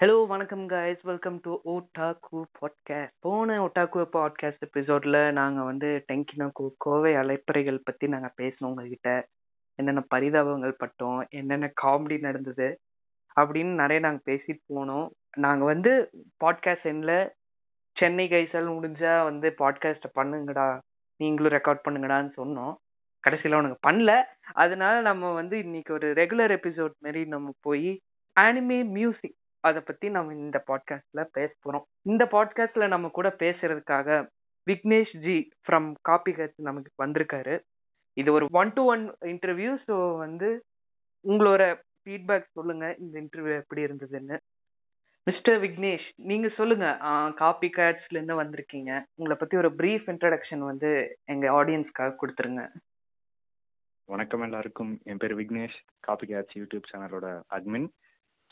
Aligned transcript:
Hello 0.00 0.26
வணக்கம் 0.26 0.68
guys 0.68 1.00
welcome 1.02 1.38
to 1.42 1.52
otaku 1.64 2.40
podcast 2.58 3.14
போன 3.20 3.54
ஓட்டாக்கு 3.64 4.02
podcast 4.12 4.66
எபிசோட்ல 4.66 5.30
நாங்கள் 5.30 5.64
வந்து 5.64 5.88
டெங்கினாக்கு 6.08 6.64
கோவை 6.76 7.12
அலைப்பறைகள் 7.14 7.78
பற்றி 7.84 8.06
நாங்கள் 8.08 8.34
பேசணும் 8.42 8.68
உங்ககிட்ட. 8.68 9.08
என்னென்ன 9.78 10.02
பரிதாபங்கள் 10.14 10.74
பட்டோம் 10.82 11.18
என்னென்ன 11.30 11.70
காமெடி 11.82 12.18
நடந்தது 12.20 12.68
அப்படின்னு 13.36 13.72
நிறைய 13.74 14.00
நாங்கள் 14.00 14.28
பேசிட்டு 14.30 14.62
போனோம். 14.74 15.08
நாங்கள் 15.36 15.66
வந்து 15.66 15.94
பாட்காஸ்ட் 16.44 16.86
எண்ணில் 16.86 17.30
சென்னை 17.96 18.28
கைஸால் 18.28 18.70
முடிஞ்சா 18.76 19.24
வந்து 19.24 19.50
பாட்காஸ்ட்டை 19.58 20.12
பண்ணுங்கடா 20.20 20.68
நீங்களும் 21.20 21.52
ரெக்கார்ட் 21.52 21.84
பண்ணுங்கடான்னு 21.84 22.32
சொன்னோம். 22.36 22.72
கடைசியில 23.24 23.60
உனக்கு 23.62 23.80
பண்ணல. 23.88 24.10
அதனால 24.54 25.00
நம்ம 25.00 25.32
வந்து 25.32 25.58
இன்னைக்கு 25.58 25.92
ஒரு 25.92 26.12
ரெகுலர் 26.12 26.56
எபிசோட் 26.60 26.96
மாதிரி 27.00 27.24
நம்ம 27.24 27.50
போய் 27.60 27.90
அனிமே 28.36 28.80
மியூசிக் 28.88 29.38
அதை 29.66 29.80
பத்தி 29.86 30.06
நம்ம 30.08 30.34
இந்த 30.34 30.58
பாட்காஸ்ட்ல 30.66 31.22
பேச 31.32 31.50
போறோம். 31.64 31.86
இந்த 32.02 32.24
பாட்காஸ்ட்ல 32.32 32.86
நம்ம 32.88 33.08
கூட 33.08 33.28
பேசுறதுக்காக 33.38 34.18
Vignesh 34.66 35.14
ji 35.18 35.36
from 35.64 35.88
copy 36.00 36.32
cuts 36.32 36.66
நமக்கு 36.68 36.90
வந்திருக்காரு. 37.04 37.54
இது 38.16 38.32
ஒரு 38.32 38.46
one 38.50 38.72
to 38.72 38.84
one 38.84 39.04
interview 39.24 39.72
so 39.88 39.96
வந்து 40.16 40.48
உங்களோட 41.24 41.62
ஃபீட்பேக் 42.02 42.46
சொல்லுங்க 42.52 42.86
இந்த 42.98 43.14
இன்டர்வியூ 43.20 43.56
எப்படி 43.62 43.82
இருந்ததுன்னு. 43.84 44.38
மிஸ்டர் 45.26 45.58
விக்னேஷ் 45.60 46.06
நீங்க 46.30 46.48
சொல்லுங்க 46.48 46.86
காப்பி 47.36 47.68
கேட்ஸ்ல 47.76 48.18
இருந்து 48.18 48.42
வந்திருக்கீங்க. 48.42 48.92
உங்களை 49.14 49.36
பத்தி 49.38 49.56
ஒரு 49.56 49.70
பிரீஃப் 49.80 50.06
இன்ட்ரடக்ஷன் 50.12 50.62
வந்து 50.70 50.90
எங்க 51.24 51.46
ஆடியன்ஸ்க்காக 51.58 52.16
கொடுத்துருங்க. 52.20 52.62
வணக்கம் 54.08 54.42
எல்லாருக்கும். 54.42 54.92
என் 55.04 55.16
பேர் 55.16 55.36
விக்னேஷ் 55.36 55.78
காப்பி 56.00 56.26
கேட்ஸ் 56.34 56.56
யூடியூப் 56.60 56.88
சேனலோட 56.92 57.26
அட்மின் 57.56 57.88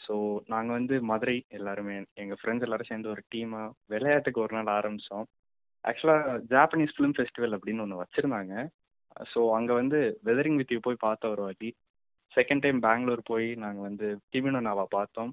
ஸோ 0.06 0.15
நாங்கள் 0.46 0.77
வந்து 0.78 1.02
மதுரை 1.02 1.37
எல்லாருமே 1.48 1.96
எங்கள் 2.14 2.38
ஃப்ரெண்ட்ஸ் 2.41 2.66
எல்லாரும் 2.66 2.91
சேர்ந்து 2.91 3.09
ஒரு 3.09 3.23
டீமாக 3.34 3.73
விளையாட்டுக்கு 3.87 4.41
ஒரு 4.41 4.55
நாள் 4.56 4.70
ஆரம்பித்தோம் 4.78 5.27
ஆக்சுவலாக 5.84 6.36
ஜாப்பனீஸ் 6.53 6.94
ஃபிலிம் 6.97 7.17
ஃபெஸ்டிவல் 7.17 7.56
அப்படின்னு 7.56 7.84
ஒன்று 7.84 8.03
வச்சுருந்தாங்க. 8.03 8.55
ஸோ 9.33 9.41
அங்கே 9.53 9.72
வந்து 9.72 10.20
வெதரிங் 10.25 10.55
வித் 10.55 10.72
யூ 10.72 10.80
போய் 10.80 11.05
பார்த்தோம் 11.06 11.30
ஒரு 11.30 11.42
வாட்டி. 11.42 11.69
செகண்ட் 12.33 12.61
டைம் 12.61 12.80
பெங்களூர் 12.80 13.22
போய் 13.25 13.55
நாங்கள் 13.55 13.83
வந்து 13.83 14.06
டிமினோ 14.33 14.61
நாவா 14.61 14.84
பார்த்தோம். 14.91 15.30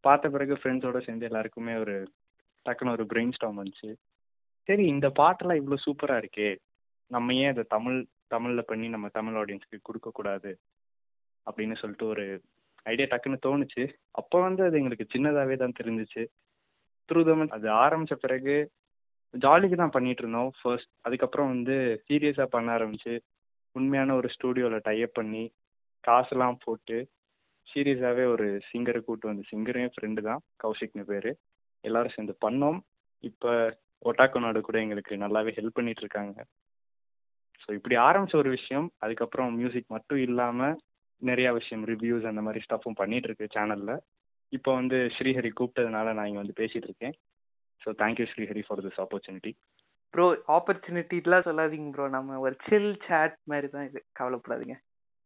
பார்த்த 0.00 0.28
பிறகு 0.28 0.54
ஃப்ரெண்ட்ஸோடு 0.54 1.04
சேர்ந்து 1.04 1.26
எல்லாருக்குமே 1.26 1.74
ஒரு 1.76 1.96
டக்குன்னு 2.66 2.94
ஒரு 2.96 3.04
பிரெயின் 3.04 3.32
ஸ்டாம் 3.32 3.60
வந்துச்சு. 3.62 3.90
சரி 4.68 4.84
இந்த 4.86 5.06
பாட்டெல்லாம் 5.08 5.60
இவ்வளோ 5.60 5.78
சூப்பராக 5.86 6.22
இருக்கே. 6.22 6.50
நம்ம 7.10 7.34
ஏன் 7.34 7.52
இதை 7.52 7.64
தமிழ் 7.68 7.98
தமிழில் 8.26 8.64
பண்ணி 8.64 8.88
நம்ம 8.88 9.08
தமிழ் 9.08 9.34
ஆடியன்ஸ்க்கு 9.34 9.78
கொடுக்கக்கூடாது? 9.82 10.52
அப்படின்னு 11.46 11.76
சொல்லிட்டு 11.76 12.06
ஒரு 12.06 12.24
ஐடியா 12.86 13.06
டக்குன்னு 13.10 13.44
தோணுச்சு. 13.46 13.84
அப்போ 14.10 14.36
வந்து 14.40 14.62
அது 14.64 14.78
எங்களுக்கு 14.78 15.06
சின்னதாகவே 15.14 15.56
தான் 15.56 15.76
தெரிஞ்சிச்சு. 15.80 16.22
த்ரூ 17.08 17.20
தமன் 17.22 17.54
அது 17.56 17.66
ஆரம்பித்த 17.84 18.14
பிறகு 18.14 18.54
ஜாலிக்கு 19.34 19.76
தான் 19.76 19.94
பண்ணிட்டு 19.96 20.22
இருந்தோம். 20.22 20.50
ஃபர்ஸ்ட் 20.58 20.90
அதுக்கப்புறம் 21.02 21.48
வந்து 21.48 21.76
சீரியஸாக 22.08 22.48
பண்ண 22.54 22.68
ஆரம்பிச்சு 22.78 23.14
உண்மையான 23.76 24.14
ஒரு 24.14 24.28
ஸ்டூடியோவில் 24.34 24.84
டைப் 24.84 25.12
பண்ணி 25.12 25.44
காசுலாம் 26.04 26.58
போட்டு 26.64 26.98
சீரியஸாகவே 27.68 28.24
ஒரு 28.24 28.46
சிங்கரை 28.70 29.00
கூட்டு 29.04 29.26
வந்து 29.28 29.44
சிங்கரே 29.50 29.84
ஃப்ரெண்டு 29.94 30.20
தான் 30.20 30.42
கௌஷிக்னு 30.64 31.04
பேர். 31.10 31.30
எல்லாரும் 31.84 32.14
சேர்ந்து 32.14 32.34
பண்ணோம். 32.46 32.78
இப்போ 33.24 33.50
ஒட்டாக்கோ 34.02 34.40
நாடு 34.40 34.60
கூட 34.60 34.76
எங்களுக்கு 34.80 35.14
நல்லாவே 35.16 35.52
ஹெல்ப் 35.58 35.78
பண்ணிட்டு 35.78 36.00
இருக்காங்க. 36.00 36.36
ஸோ 37.62 37.68
இப்படி 37.72 37.96
ஆரம்பிச்ச 38.08 38.34
ஒரு 38.36 38.50
விஷயம். 38.50 38.86
அதுக்கப்புறம் 38.98 39.50
மியூசிக் 39.56 39.94
மட்டும் 39.96 40.18
இல்லாமல் 40.18 40.76
நிறையா 41.22 41.50
விஷயம் 41.50 41.86
ரிவ்யூஸ் 41.86 42.26
அந்த 42.26 42.40
மாதிரி 42.40 42.64
ஸ்டஃப்பும் 42.64 42.94
பண்ணிட்டு 42.94 43.28
இருக்கு 43.28 43.46
சேனலில் 43.54 43.94
இப்போ 44.48 44.74
வந்து 44.74 45.10
ஸ்ரீஹரி 45.18 45.50
கூப்பிட்டதுனால 45.60 46.12
நான் 46.12 46.26
இங்கே 46.26 46.38
வந்து 46.38 46.60
பேசிட்டு 46.62 46.88
இருக்கேன் 46.88 47.14
so 47.80 47.90
thank you 48.02 48.26
Srihari 48.32 48.64
for 48.68 48.82
this 48.82 49.00
opportunity 49.00 49.56
bro 50.14 50.26
ஆப்பர்ச்சுனிட்டிலாம் 50.46 51.46
சொல்லாதீங்க 51.46 51.90
ப்ரோ 51.90 52.08
நம்ம 52.08 52.38
ஒரு 52.38 52.56
சில் 52.68 52.98
சேட் 53.06 53.36
மாதிரி 53.44 53.68
தான் 53.68 53.86
இது. 53.86 54.04
கவலைப்படாதீங்க. 54.20 54.76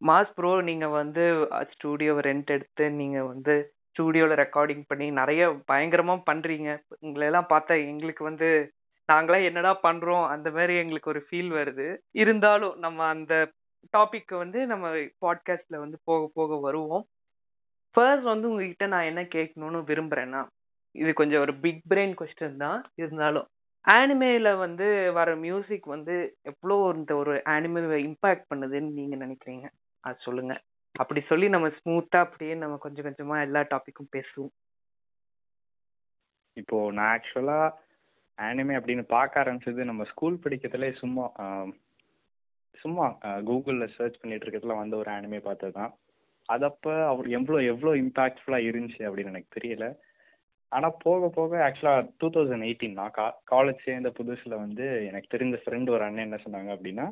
மாஸ் 0.02 0.32
ப்ரோ 0.34 0.60
நீங்க 0.60 0.88
வந்து 0.88 1.48
ஸ்டூடியோவை 1.72 2.22
ரெண்ட் 2.22 2.46
எடுத்து 2.46 2.90
நீங்க 2.90 3.24
வந்து 3.24 3.72
ஸ்டூடியோவில் 3.90 4.40
ரெக்கார்டிங் 4.44 4.84
பண்ணி 4.86 5.10
நிறைய 5.10 5.48
பயங்கரமா 5.72 6.22
பண்றீங்க. 6.30 6.78
உங்களெல்லாம் 7.00 7.48
பார்த்தா 7.48 7.86
எங்களுக்கு 7.86 8.24
வந்து 8.24 8.72
நாங்களாம் 9.08 9.44
என்னடா 9.44 9.80
பண்றோம்? 9.82 10.28
அந்த 10.28 10.50
மாதிரி 10.50 10.76
எங்களுக்கு 10.76 11.10
ஒரு 11.10 11.26
ஃபீல் 11.30 11.50
வருது. 11.50 11.96
இருந்தாலும் 12.12 12.78
நம்ம 12.78 13.06
அந்த 13.06 13.50
டாபிக் 13.96 14.36
வந்து 14.36 14.66
நம்ம 14.66 14.88
பாட்காஸ்ட்ல 14.94 15.76
வந்து 15.76 15.98
போக 16.04 16.30
போக 16.34 16.56
வருவோம். 16.56 17.06
ஃபர்ஸ்ட் 17.90 18.24
வந்து 18.24 18.48
உங்ககிட்ட 18.50 18.86
நான் 18.86 19.04
என்ன 19.04 19.22
கேட்கணும்னு 19.22 19.80
விரும்புறேன்னா 19.90 20.46
இது 20.92 21.12
கொஞ்சம் 21.12 21.40
ஒரு 21.40 21.54
பிக் 21.54 21.82
பிரெயின் 21.90 22.14
கொஸ்டின் 22.20 22.56
தான் 22.56 22.90
இருந்தாலும். 22.94 23.48
ஆனிமேல 23.88 24.58
வந்து 24.58 25.12
வர 25.12 25.36
மியூசிக் 25.36 25.84
வந்து 25.84 26.36
எவ்வளோ 26.42 26.92
இந்த 26.96 27.16
ஒரு 27.16 27.42
ஆனிமே 27.44 27.82
இம்பாக்ட் 28.06 28.48
பண்ணுதுன்னு 28.54 28.92
நீங்க 28.92 29.16
நினைக்கிறீங்க? 29.16 29.66
அது 30.00 30.16
சொல்லுங்க. 30.18 30.60
அப்படி 30.92 31.20
சொல்லி 31.20 31.48
நம்ம 31.48 31.68
ஸ்மூத்தா 31.68 32.18
அப்படியே 32.18 32.54
நம்ம 32.54 32.76
கொஞ்சம் 32.76 33.04
கொஞ்சமா 33.04 33.40
எல்லா 33.40 33.60
டாபிக்கும் 33.60 34.12
பேசுவோம். 34.16 34.52
இப்போ 36.52 36.92
நான் 36.92 37.10
ஆக்சுவலா 37.14 37.70
ஆனிமே 38.38 38.74
அப்படின்னு 38.78 39.02
பார்க்க 39.02 39.44
ஆரம்பிச்சது 39.44 39.84
நம்ம 39.84 40.04
ஸ்கூல் 40.04 40.38
படிக்கிறதுல 40.44 40.92
சும்மா 40.92 41.32
சும்மா 42.74 43.06
கூகுளில் 43.44 43.94
சர்ச் 43.96 44.20
பண்ணிட்டு 44.20 44.44
இருக்கிறதுல 44.46 44.76
வந்த 44.76 44.96
ஒரு 44.96 45.10
ஆனிமே 45.10 45.40
பார்த்தது 45.40 45.72
தான் 45.72 45.92
அதப்போ 46.48 47.06
அவர் 47.06 47.26
எவ்வளோ 47.28 47.58
எவ்வளோ 47.62 47.92
இம்பாக்ட்ஃபுல்லாக 48.02 48.68
இருந்துச்சு 48.68 49.02
அப்படின்னு 49.08 49.32
எனக்கு 49.34 49.60
தெரியல. 49.60 49.86
ஆனால் 50.72 50.96
போக 50.98 51.28
போக 51.28 51.52
ஆக்சுவலாக 51.68 52.08
டூ 52.18 52.26
தௌசண்ட் 52.26 52.66
எயிட்டீன் 52.66 52.92
நான் 52.92 53.10
கா 53.10 53.40
காலேஜ் 53.50 53.84
சேர்ந்த 53.84 54.12
புதுசில் 54.18 54.54
வந்து 54.58 55.06
எனக்கு 55.06 55.36
தெரிஞ்ச 55.36 55.56
ஃப்ரெண்டு 55.64 55.90
ஒரு 55.90 56.04
அண்ணன் 56.04 56.26
என்ன 56.26 56.38
சொன்னாங்க 56.44 56.70
அப்படின்னா 56.76 57.06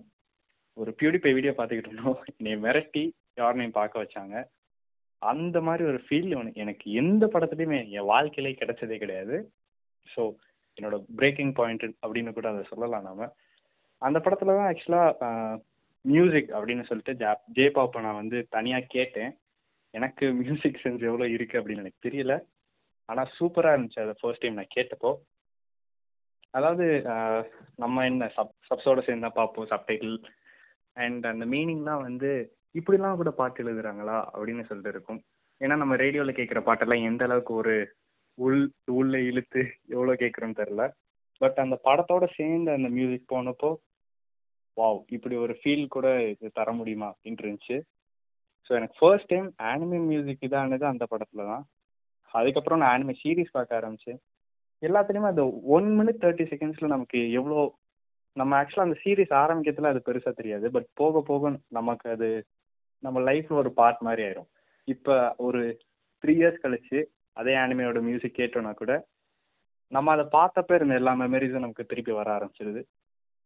ஒரு 0.76 0.94
பியூடிஃபை 1.02 1.32
வீடியோ 1.32 1.52
பார்த்துக்கிட்டு 1.56 1.90
இருந்தோம். 1.90 2.18
என்னை 2.36 2.54
மிரட்டி 2.64 3.04
யாருனையும் 3.34 3.72
பார்க்க 3.72 4.02
வச்சாங்க. 4.02 4.44
அந்த 5.18 5.60
மாதிரி 5.60 5.84
ஒரு 5.88 6.00
ஃபீல் 6.08 6.54
எனக்கு 6.54 6.92
எந்த 6.92 7.26
படத்துலையுமே 7.26 7.78
என் 7.90 8.04
வாழ்க்கையிலே 8.04 8.58
கிடைச்சதே 8.58 8.96
கிடையாது. 8.98 9.36
ஸோ 10.06 10.22
என்னோட 10.78 10.96
பிரேக்கிங் 11.16 11.52
பாயிண்ட் 11.52 11.84
அப்படின்னு 12.06 12.32
கூட 12.32 12.48
அதை 12.48 12.62
சொல்லலாம் 12.68 13.02
நாம. 13.02 13.28
அந்த 14.02 14.18
படத்துல 14.24 14.54
தான் 14.58 14.68
ஆக்சுவலாக 14.70 15.30
மியூசிக் 16.04 16.50
அப்படின்னு 16.56 16.84
சொல்லிட்டு 16.88 17.12
ஜா 17.22 17.30
ஜே 17.56 17.66
பாப்பை 17.76 18.00
நான் 18.00 18.20
வந்து 18.22 18.38
தனியாக 18.50 18.90
கேட்டேன். 18.96 19.32
எனக்கு 19.94 20.24
மியூசிக் 20.42 20.80
சென்ஸ் 20.82 21.02
எவ்வளோ 21.08 21.26
இருக்குது 21.34 21.60
அப்படின்னு 21.60 21.82
எனக்கு 21.84 22.06
தெரியல. 22.08 22.34
ஆனால் 23.08 23.32
சூப்பராக 23.38 23.74
இருந்துச்சு 23.76 24.02
அதை 24.04 24.14
ஃபர்ஸ்ட் 24.20 24.42
டைம் 24.44 24.58
நான் 24.60 24.74
கேட்டப்போ. 24.76 25.10
அதாவது 26.54 26.86
நம்ம 27.76 28.04
என்ன 28.04 28.28
சப் 28.36 28.52
சப்ஸோட 28.68 29.00
சேர்ந்து 29.06 29.26
தான் 29.26 29.38
பார்ப்போம் 29.40 29.70
சப்டைட்டில் 29.72 30.16
அண்ட் 30.96 31.24
அந்த 31.26 31.44
மீனிங்லாம் 31.44 32.04
வந்து 32.08 32.30
இப்படிலாம் 32.74 33.18
கூட 33.20 33.30
பாட்டு 33.30 33.64
எழுதுறாங்களா 33.64 34.16
அப்படின்னு 34.34 34.64
சொல்லிட்டு 34.68 34.92
இருக்கும். 34.94 35.20
ஏன்னா 35.60 35.76
நம்ம 35.76 35.96
ரேடியோவில் 35.96 36.38
கேட்குற 36.38 36.60
பாட்டெல்லாம் 36.68 37.06
எந்த 37.10 37.22
அளவுக்கு 37.24 37.52
ஒரு 37.54 37.74
உள் 38.38 38.62
உள்ளே 38.98 39.20
இழுத்து 39.30 39.60
எவ்வளோ 39.88 40.14
கேட்குறோன்னு 40.22 40.60
தெரில 40.62 40.84
பட் 41.40 41.58
அந்த 41.64 41.76
படத்தோட 41.84 42.24
சேர்ந்து 42.36 42.70
அந்த 42.72 42.88
மியூசிக் 42.88 43.32
போனப்போ 43.34 43.70
வாவ் 44.76 44.98
இப்படி 45.16 45.36
ஒரு 45.36 45.54
ஃபீல் 45.60 45.84
கூட 45.88 46.06
இது 46.32 46.50
தர 46.58 46.72
முடியுமா? 46.72 47.08
அப்படின்ட்டு 47.12 47.44
இருந்துச்சு. 47.46 47.76
ஸோ 48.66 48.72
எனக்கு 48.78 48.96
ஃபர்ஸ்ட் 49.00 49.30
டைம் 49.32 49.48
ஆனிமே 49.70 49.98
மியூசிக் 50.10 50.44
இதானது 50.48 50.84
அந்த 50.92 51.04
படத்தில் 51.06 51.50
தான். 51.52 51.64
அதுக்கப்புறம் 52.34 52.80
நான் 52.82 52.92
ஆனிமே 52.94 53.14
சீரீஸ் 53.22 53.56
பார்க்க 53.56 53.80
ஆரம்பிச்சேன். 53.80 54.18
எல்லாத்துலேயுமே 54.82 55.32
அந்த 55.32 55.44
ஒன் 55.76 55.88
மினிட் 55.98 56.22
தேர்ட்டி 56.24 56.46
செகண்ட்ஸில் 56.52 56.94
நமக்கு 56.94 57.20
எவ்வளோ 57.32 57.60
நம்ம 58.36 58.52
ஆக்சுவலாக 58.60 58.88
அந்த 58.88 58.98
சீரீஸ் 59.04 59.32
ஆரம்பிக்கிறதுல 59.42 59.92
அது 59.92 60.00
பெருசாக 60.08 60.34
தெரியாது. 60.40 60.66
பட் 60.70 60.88
போக 60.94 61.20
போக 61.20 61.52
நமக்கு 61.68 62.06
அது 62.16 62.28
நம்ம 63.02 63.20
லைஃப்பில் 63.20 63.60
ஒரு 63.62 63.70
பார்ட் 63.72 64.02
மாதிரி 64.08 64.22
ஆயிரும். 64.26 64.48
இப்போ 64.88 65.14
ஒரு 65.46 65.60
த்ரீ 66.24 66.34
இயர்ஸ் 66.40 66.62
கழிச்சு 66.64 66.98
அதே 67.32 67.54
ஆனிமையோட 67.54 68.00
மியூசிக் 68.08 68.38
கேட்டோன்னா 68.38 68.72
கூட 68.74 68.92
நம்ம 69.92 70.12
அதை 70.14 70.24
பார்த்தப்ப 70.32 70.74
இருந்த 70.74 70.94
எல்லா 70.94 71.12
மெமரிஸும் 71.14 71.64
நமக்கு 71.64 71.90
திருப்பி 71.90 72.12
வர 72.12 72.28
ஆரம்பிச்சிருது. 72.36 72.82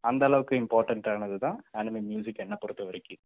அந்த 0.09 0.25
அளவுக்கு 0.25 0.55
இம்பார்ட்டண்ட்டானது 0.55 1.37
தான் 1.37 1.57
அனிமே 1.77 2.01
மியூசிக் 2.01 2.43
என்ன 2.45 2.55
பொறுத்த 2.55 2.83
வரைக்கும். 2.83 3.21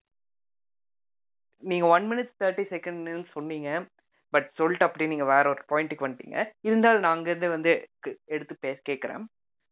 நீங்க 1.63 1.85
ஒன் 1.85 2.05
மினிட்ஸ் 2.11 2.41
தேர்ட்டி 2.43 2.63
செகண்ட்னு 2.71 3.25
சொன்னீங்க 3.31 3.69
பட் 4.33 4.49
சொல்லிட்டு 4.53 4.85
அப்படி 4.85 5.07
நீங்க 5.07 5.25
வேற 5.25 5.45
ஒரு 5.49 5.61
பாயிண்ட்டுக்கு 5.71 6.07
வந்துட்டீங்க. 6.07 6.39
இருந்தாலும் 6.61 7.01
நான் 7.01 7.17
அங்கேருந்து 7.17 7.49
வந்து 7.49 7.89
எடுத்து 8.25 8.55
பேச 8.59 8.77
கேட்குறேன் 8.89 9.23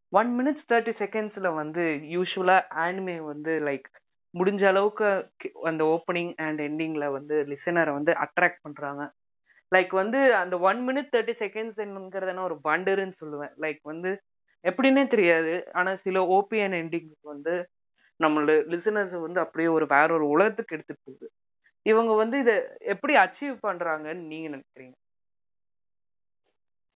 ஒன் 0.10 0.30
மினிட்ஸ் 0.40 0.72
தேர்ட்டி 0.72 0.94
செகண்ட்ஸ்ல 1.02 1.56
வந்து 1.56 1.84
யூஸ்வலா 2.16 2.58
ஆனிமே 2.86 3.18
வந்து 3.26 3.54
லைக் 3.60 3.88
முடிஞ்ச 4.34 4.62
அளவுக்கு 4.68 5.08
அந்த 5.64 5.82
ஓப்பனிங் 5.94 6.34
அண்ட் 6.36 6.62
எண்டிங்ல 6.62 7.12
வந்து 7.12 7.36
லிசனரை 7.44 7.92
வந்து 7.92 8.12
அட்ராக்ட் 8.26 8.62
பண்றாங்க. 8.62 9.04
லைக் 9.76 9.94
வந்து 10.02 10.20
அந்த 10.36 10.56
ஒன் 10.70 10.80
மினிட் 10.88 11.12
தேர்ட்டி 11.16 11.36
செகண்ட்ஸ் 11.44 12.32
நான் 12.34 12.50
ஒரு 12.50 12.58
வண்டருன்னு 12.64 13.14
சொல்லுவேன். 13.22 13.54
லைக் 13.62 13.82
வந்து 13.82 14.12
எப்படின்னே 14.64 15.08
தெரியாது. 15.08 15.54
ஆனா 15.74 15.92
சில 15.96 16.20
ஓபிஎன் 16.38 16.76
எண்டிங் 16.82 17.12
வந்து 17.24 17.54
நம்மளோட 18.20 18.54
லிசனர்ஸ் 18.74 19.16
வந்து 19.20 19.40
அப்படியே 19.40 19.68
ஒரு 19.68 19.86
வேற 19.86 20.14
ஒரு 20.14 20.28
உலகத்துக்கு 20.28 20.76
எடுத்துட்டு 20.76 21.06
போகுது. 21.06 21.28
இவங்க 21.86 22.12
வந்து 22.14 22.36
இத 22.40 22.52
எப்படி 22.80 23.14
அச்சீவ் 23.16 23.56
பண்றாங்கன்னு 23.64 24.24
நீங்க 24.24 24.48
நினைக்கிறீங்க? 24.50 24.96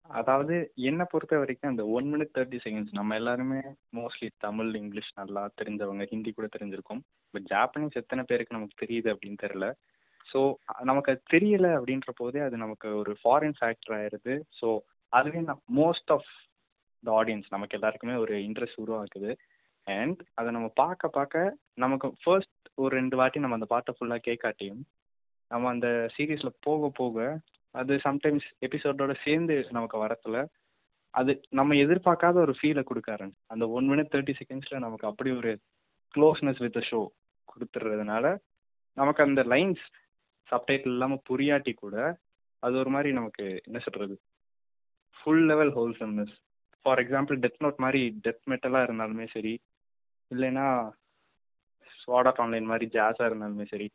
அதாவது 0.10 0.56
என்ன 0.90 1.02
பொறுத்த 1.06 1.38
வரைக்கும் 1.38 1.72
அந்த 1.72 1.84
ஒன் 1.86 2.06
மினிட் 2.14 2.34
தேர்ட்டி 2.38 2.60
செகண்ட்ஸ் 2.66 2.94
நம்ம 2.94 3.16
எல்லாருமே 3.16 3.60
மோஸ்ட்லி 3.96 4.30
தமிழ் 4.38 4.70
இங்கிலீஷ் 4.76 5.12
நல்லா 5.16 5.44
தெரிஞ்சவங்க 5.62 6.06
ஹிந்தி 6.10 6.32
கூட 6.32 6.48
தெரிஞ்சிருக்கும். 6.48 7.02
பட் 7.34 7.48
ஜாப்பனீஸ் 7.50 8.00
எத்தனை 8.02 8.24
பேருக்கு 8.28 8.58
நமக்கு 8.58 8.82
தெரியுது 8.86 9.10
அப்படின்னு 9.14 9.40
தெரியல. 9.46 9.68
ஸோ 10.28 10.40
நமக்கு 10.82 11.12
அது 11.12 11.22
தெரியல 11.34 11.68
அப்படின்ற 11.80 12.12
போதே 12.16 12.40
அது 12.40 12.58
நமக்கு 12.58 12.88
ஒரு 12.96 13.12
ஃபாரின் 13.22 13.58
ஃபேக்டர் 13.60 13.96
ஆயிடுது. 13.98 14.36
ஸோ 14.62 14.70
அதுவே 15.14 15.42
மோஸ்ட் 15.82 16.12
ஆஃப் 16.16 16.32
இந்த 17.04 17.24
ஆடியன்ஸ் 17.24 17.46
நமக்கு 17.50 17.78
எல்லாருக்குமே 17.78 18.14
ஒரு 18.14 18.36
இன்ட்ரெஸ்ட் 18.36 18.82
உருவாக்குது. 18.86 19.38
அண்ட் 19.84 20.22
அதை 20.34 20.52
நம்ம 20.52 20.68
பார்க்க 20.68 21.08
பார்க்க 21.08 21.58
நமக்கு 21.74 22.14
ஃபர்ஸ்ட் 22.24 22.68
ஒரு 22.74 22.96
ரெண்டு 22.96 23.16
வாட்டி 23.18 23.40
நம்ம 23.40 23.56
அந்த 23.56 23.66
பாட்டை 23.66 23.96
ஃபுல்லாக 24.00 24.22
கேட்காட்டியும் 24.28 24.82
நம்ம 25.48 25.70
அந்த 25.70 26.10
சீரீஸில் 26.18 26.54
போக 26.60 26.90
போக 26.94 27.40
அது 27.72 27.96
சம்டைம்ஸ் 27.96 28.48
எபிசோடோட 28.66 29.16
சேர்ந்து 29.24 29.68
நமக்கு 29.70 30.06
வரத்துல 30.06 30.46
அது 31.10 31.42
நம்ம 31.50 31.74
எதிர்பார்க்காத 31.74 32.34
ஒரு 32.34 32.56
ஃபீலை 32.62 32.84
கொடுக்க 32.84 33.30
அந்த 33.46 33.70
ஒன் 33.70 33.90
மினிட் 33.90 34.12
தேர்ட்டி 34.12 34.34
செகண்ட்ஸில் 34.40 34.80
நமக்கு 34.80 35.08
அப்படி 35.08 35.32
ஒரு 35.32 35.60
க்ளோஸ்னஸ் 36.18 36.58
வித் 36.58 36.84
ஷோ 36.92 37.08
கொடுத்துறதுனால 37.48 38.38
நமக்கு 38.94 39.24
அந்த 39.24 39.44
லைன்ஸ் 39.44 39.86
சப்டைட்டில் 40.50 40.92
இல்லாமல் 40.92 41.22
புரியாட்டி 41.30 41.74
கூட 41.74 42.20
அது 42.60 42.76
ஒரு 42.76 42.90
மாதிரி 42.90 43.14
நமக்கு 43.14 43.62
என்ன 43.64 43.80
சொல்கிறது 43.80 44.20
full 45.18 45.46
level 45.46 45.74
wholesomeness 45.74 46.36
for 46.88 47.00
example 47.00 47.36
Death 47.36 47.64
Note 47.64 47.78
மாதிரி 47.78 48.02
டெத் 48.26 48.44
மெட்டலாக 48.50 48.86
இருந்தாலுமே 48.88 49.26
சரி 49.32 49.54
இல்லைன்னா 50.32 50.66
ஸ்வாட் 52.00 52.28
ஆஃப் 52.28 52.40
ஆன்லைன் 52.40 52.66
மாதிரி 52.66 52.86
ஜாஸாக 52.94 53.30
இருந்தாலுமே 53.30 53.66
சரி 53.68 53.88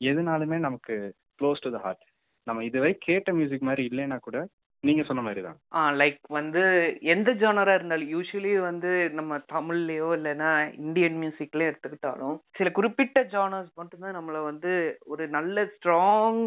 எதுனாலுமே 0.00 0.58
நமக்கு 0.58 0.94
க்ளோஸ் 1.40 1.62
டு 1.62 1.70
த 1.70 1.76
ஹார்ட் 1.76 2.02
நம்ம 2.46 2.64
இதுவரை 2.64 2.98
கேட்ட 2.98 3.32
மியூசிக் 3.32 3.62
மாதிரி 3.62 3.84
இல்லைன்னா 3.88 4.18
கூட 4.18 4.38
நீங்க 4.84 5.02
சொன்ன 5.02 5.22
மாதிரி 5.22 5.40
தான் 5.42 5.58
ஆ 5.72 5.80
லைக் 5.92 6.20
வந்து 6.30 6.62
எந்த 7.06 7.30
ஜானரா 7.32 7.72
இருந்தாலும் 7.74 8.12
யூஸ்வலி 8.12 8.60
வந்து 8.60 8.90
நம்ம 9.10 9.38
தமிழ்லயோ 9.52 10.08
இல்லைன்னா 10.16 10.50
இந்தியன் 10.76 11.18
மியூசிக்லயோ 11.22 11.70
எடுத்துக்கிட்டாலும் 11.70 12.36
சில 12.56 12.70
குறிப்பிட்ட 12.70 13.22
ஜானர்ஸ் 13.28 13.72
மட்டும்தான் 13.74 14.16
நம்மள 14.16 14.40
வந்து 14.44 14.72
ஒரு 15.06 15.26
நல்ல 15.28 15.64
ஸ்ட்ராங் 15.64 16.42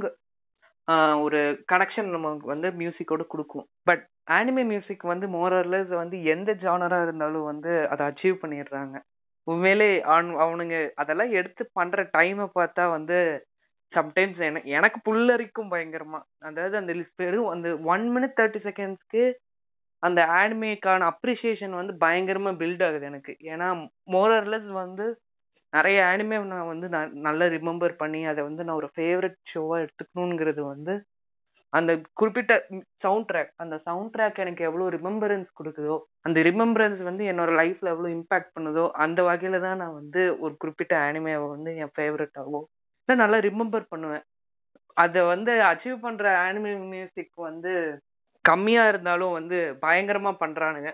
ஒரு 1.21 1.41
கனெக்ஷன் 1.71 2.09
நமக்கு 2.09 2.47
வந்து 2.47 2.69
மியூசிக்கோட 2.71 3.23
கொடுக்கும். 3.27 3.67
பட் 3.83 4.03
ஆனிமே 4.27 4.63
மியூசிக் 4.63 5.03
வந்து 5.03 5.25
மோரர்லஸ் 5.27 5.91
வந்து 6.01 6.17
எந்த 6.33 6.51
ஜானரா 6.63 6.99
இருந்தாலும் 7.03 7.47
வந்து 7.51 7.71
அதை 7.87 8.03
அச்சீவ் 8.09 8.37
பண்ணிடுறாங்க. 8.43 8.95
உண்மையிலே 9.47 9.89
அவனுங்க 10.43 10.75
அதெல்லாம் 10.95 11.31
எடுத்து 11.39 11.63
பண்ற 11.73 12.03
டைமை 12.17 12.45
பார்த்தா 12.59 12.83
வந்து 12.89 13.17
சம்டைம்ஸ் 13.93 14.39
எனக்கு 14.77 14.99
புல்லரிக்கும் 15.07 15.71
பயங்கரமா. 15.73 16.19
அதாவது 16.39 16.75
அந்த 16.81 16.93
வெறும் 17.21 17.49
அந்த 17.55 17.69
ஒன் 17.93 18.05
மினிட் 18.15 18.37
தேர்ட்டி 18.39 18.61
செகண்ட்ஸ்க்கு 18.67 19.23
அந்த 20.03 20.21
ஆனிமேக்கான 20.39 21.07
அப்ரிசியேஷன் 21.13 21.75
வந்து 21.79 21.93
பயங்கரமா 22.05 22.51
பில்ட் 22.61 22.83
ஆகுது 22.87 23.05
எனக்கு. 23.11 23.33
ஏன்னா 23.51 23.67
மோரர்லஸ் 24.15 24.69
வந்து 24.81 25.05
நிறைய 25.73 25.99
ஆனிமே 26.03 26.37
நான் 26.53 26.71
வந்து 26.71 26.87
நல்லா 27.27 27.45
ரிமெம்பர் 27.57 27.93
பண்ணி 28.01 28.21
அதை 28.31 28.41
வந்து 28.43 28.63
நான் 28.63 28.79
ஒரு 28.81 28.89
ஃபேவரட் 28.95 29.37
ஷோவா 29.53 29.77
எடுத்துக்கணுங்கிறது 29.85 30.61
வந்து 30.73 30.93
அந்த 31.73 31.91
குறிப்பிட்ட 32.19 32.53
சவுண்ட் 33.03 33.27
ட்ராக் 33.29 33.51
அந்த 33.63 33.75
சவுண்ட் 33.87 34.11
ட்ராக் 34.15 34.41
எனக்கு 34.43 34.63
எவ்வளோ 34.69 34.87
ரிமெம்பரன்ஸ் 34.97 35.49
கொடுக்குதோ 35.59 35.95
அந்த 36.27 36.39
ரிமெம்பரன்ஸ் 36.49 37.01
வந்து 37.09 37.23
என்னோட 37.31 37.51
லைஃப்ல 37.61 37.93
எவ்வளோ 37.93 38.09
இம்பாக்ட் 38.17 38.53
பண்ணுதோ 38.57 38.85
அந்த 39.05 39.21
வகையில 39.29 39.61
தான் 39.65 39.81
நான் 39.83 39.97
வந்து 40.01 40.21
ஒரு 40.43 40.53
குறிப்பிட்ட 40.57 40.95
ஆனிமேவை 41.07 41.47
வந்து 41.55 41.71
என் 41.83 41.93
ஃபேவரட்டாவோ 41.97 42.61
இல்லை 43.09 43.15
நல்லா 43.23 43.39
ரிமெம்பர் 43.47 43.85
பண்ணுவேன். 43.93 44.23
அதை 44.97 45.21
வந்து 45.33 45.53
அச்சீவ் 45.71 45.97
பண்ற 45.99 46.25
ஆனிமே 46.45 46.71
மியூசிக் 46.93 47.35
வந்து 47.49 47.71
கம்மியா 48.45 48.83
இருந்தாலும் 48.91 49.35
வந்து 49.39 49.57
பயங்கரமா 49.85 50.31
பண்றானுங்க. 50.43 50.89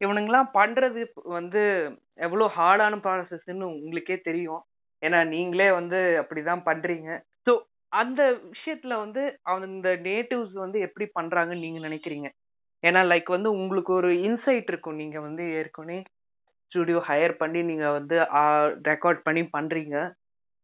இவனுங்கெல்லாம் 0.00 0.50
பண்றது 0.58 1.00
வந்து 1.38 1.62
எவ்வளோ 2.26 2.44
ஹார்டான 2.58 2.94
ப்ராசஸ்ன்னு 3.06 3.66
உங்களுக்கே 3.76 4.16
தெரியும். 4.28 4.62
ஏன்னா 5.02 5.18
நீங்களே 5.34 5.68
வந்து 5.78 5.98
அப்படிதான் 6.22 6.62
பண்றீங்க. 6.68 7.10
அந்த 7.92 8.20
விஷயத்துல 8.52 8.94
வந்து 9.04 9.22
அந்த 9.52 9.88
நேட்டிவ்ஸ் 10.08 10.54
வந்து 10.64 10.78
எப்படி 10.86 11.06
பண்றாங்கன்னு 11.18 11.64
நீங்க 11.66 11.80
நினைக்கிறீங்க? 11.88 12.28
ஏன்னா 12.82 13.00
லைக் 13.12 13.30
வந்து 13.36 13.50
உங்களுக்கு 13.60 13.92
ஒரு 13.98 14.10
இன்சைட் 14.28 14.70
இருக்கும். 14.72 15.00
நீங்க 15.02 15.18
வந்து 15.26 15.44
ஏற்கனவே 15.60 15.98
ஸ்டுடியோ 16.72 16.98
ஹையர் 17.08 17.34
பண்ணி 17.42 17.60
நீங்க 17.70 17.86
வந்து 17.98 18.16
ரெக்கார்ட் 18.90 19.20
பண்ணி 19.26 19.42
பண்றீங்க. 19.56 19.96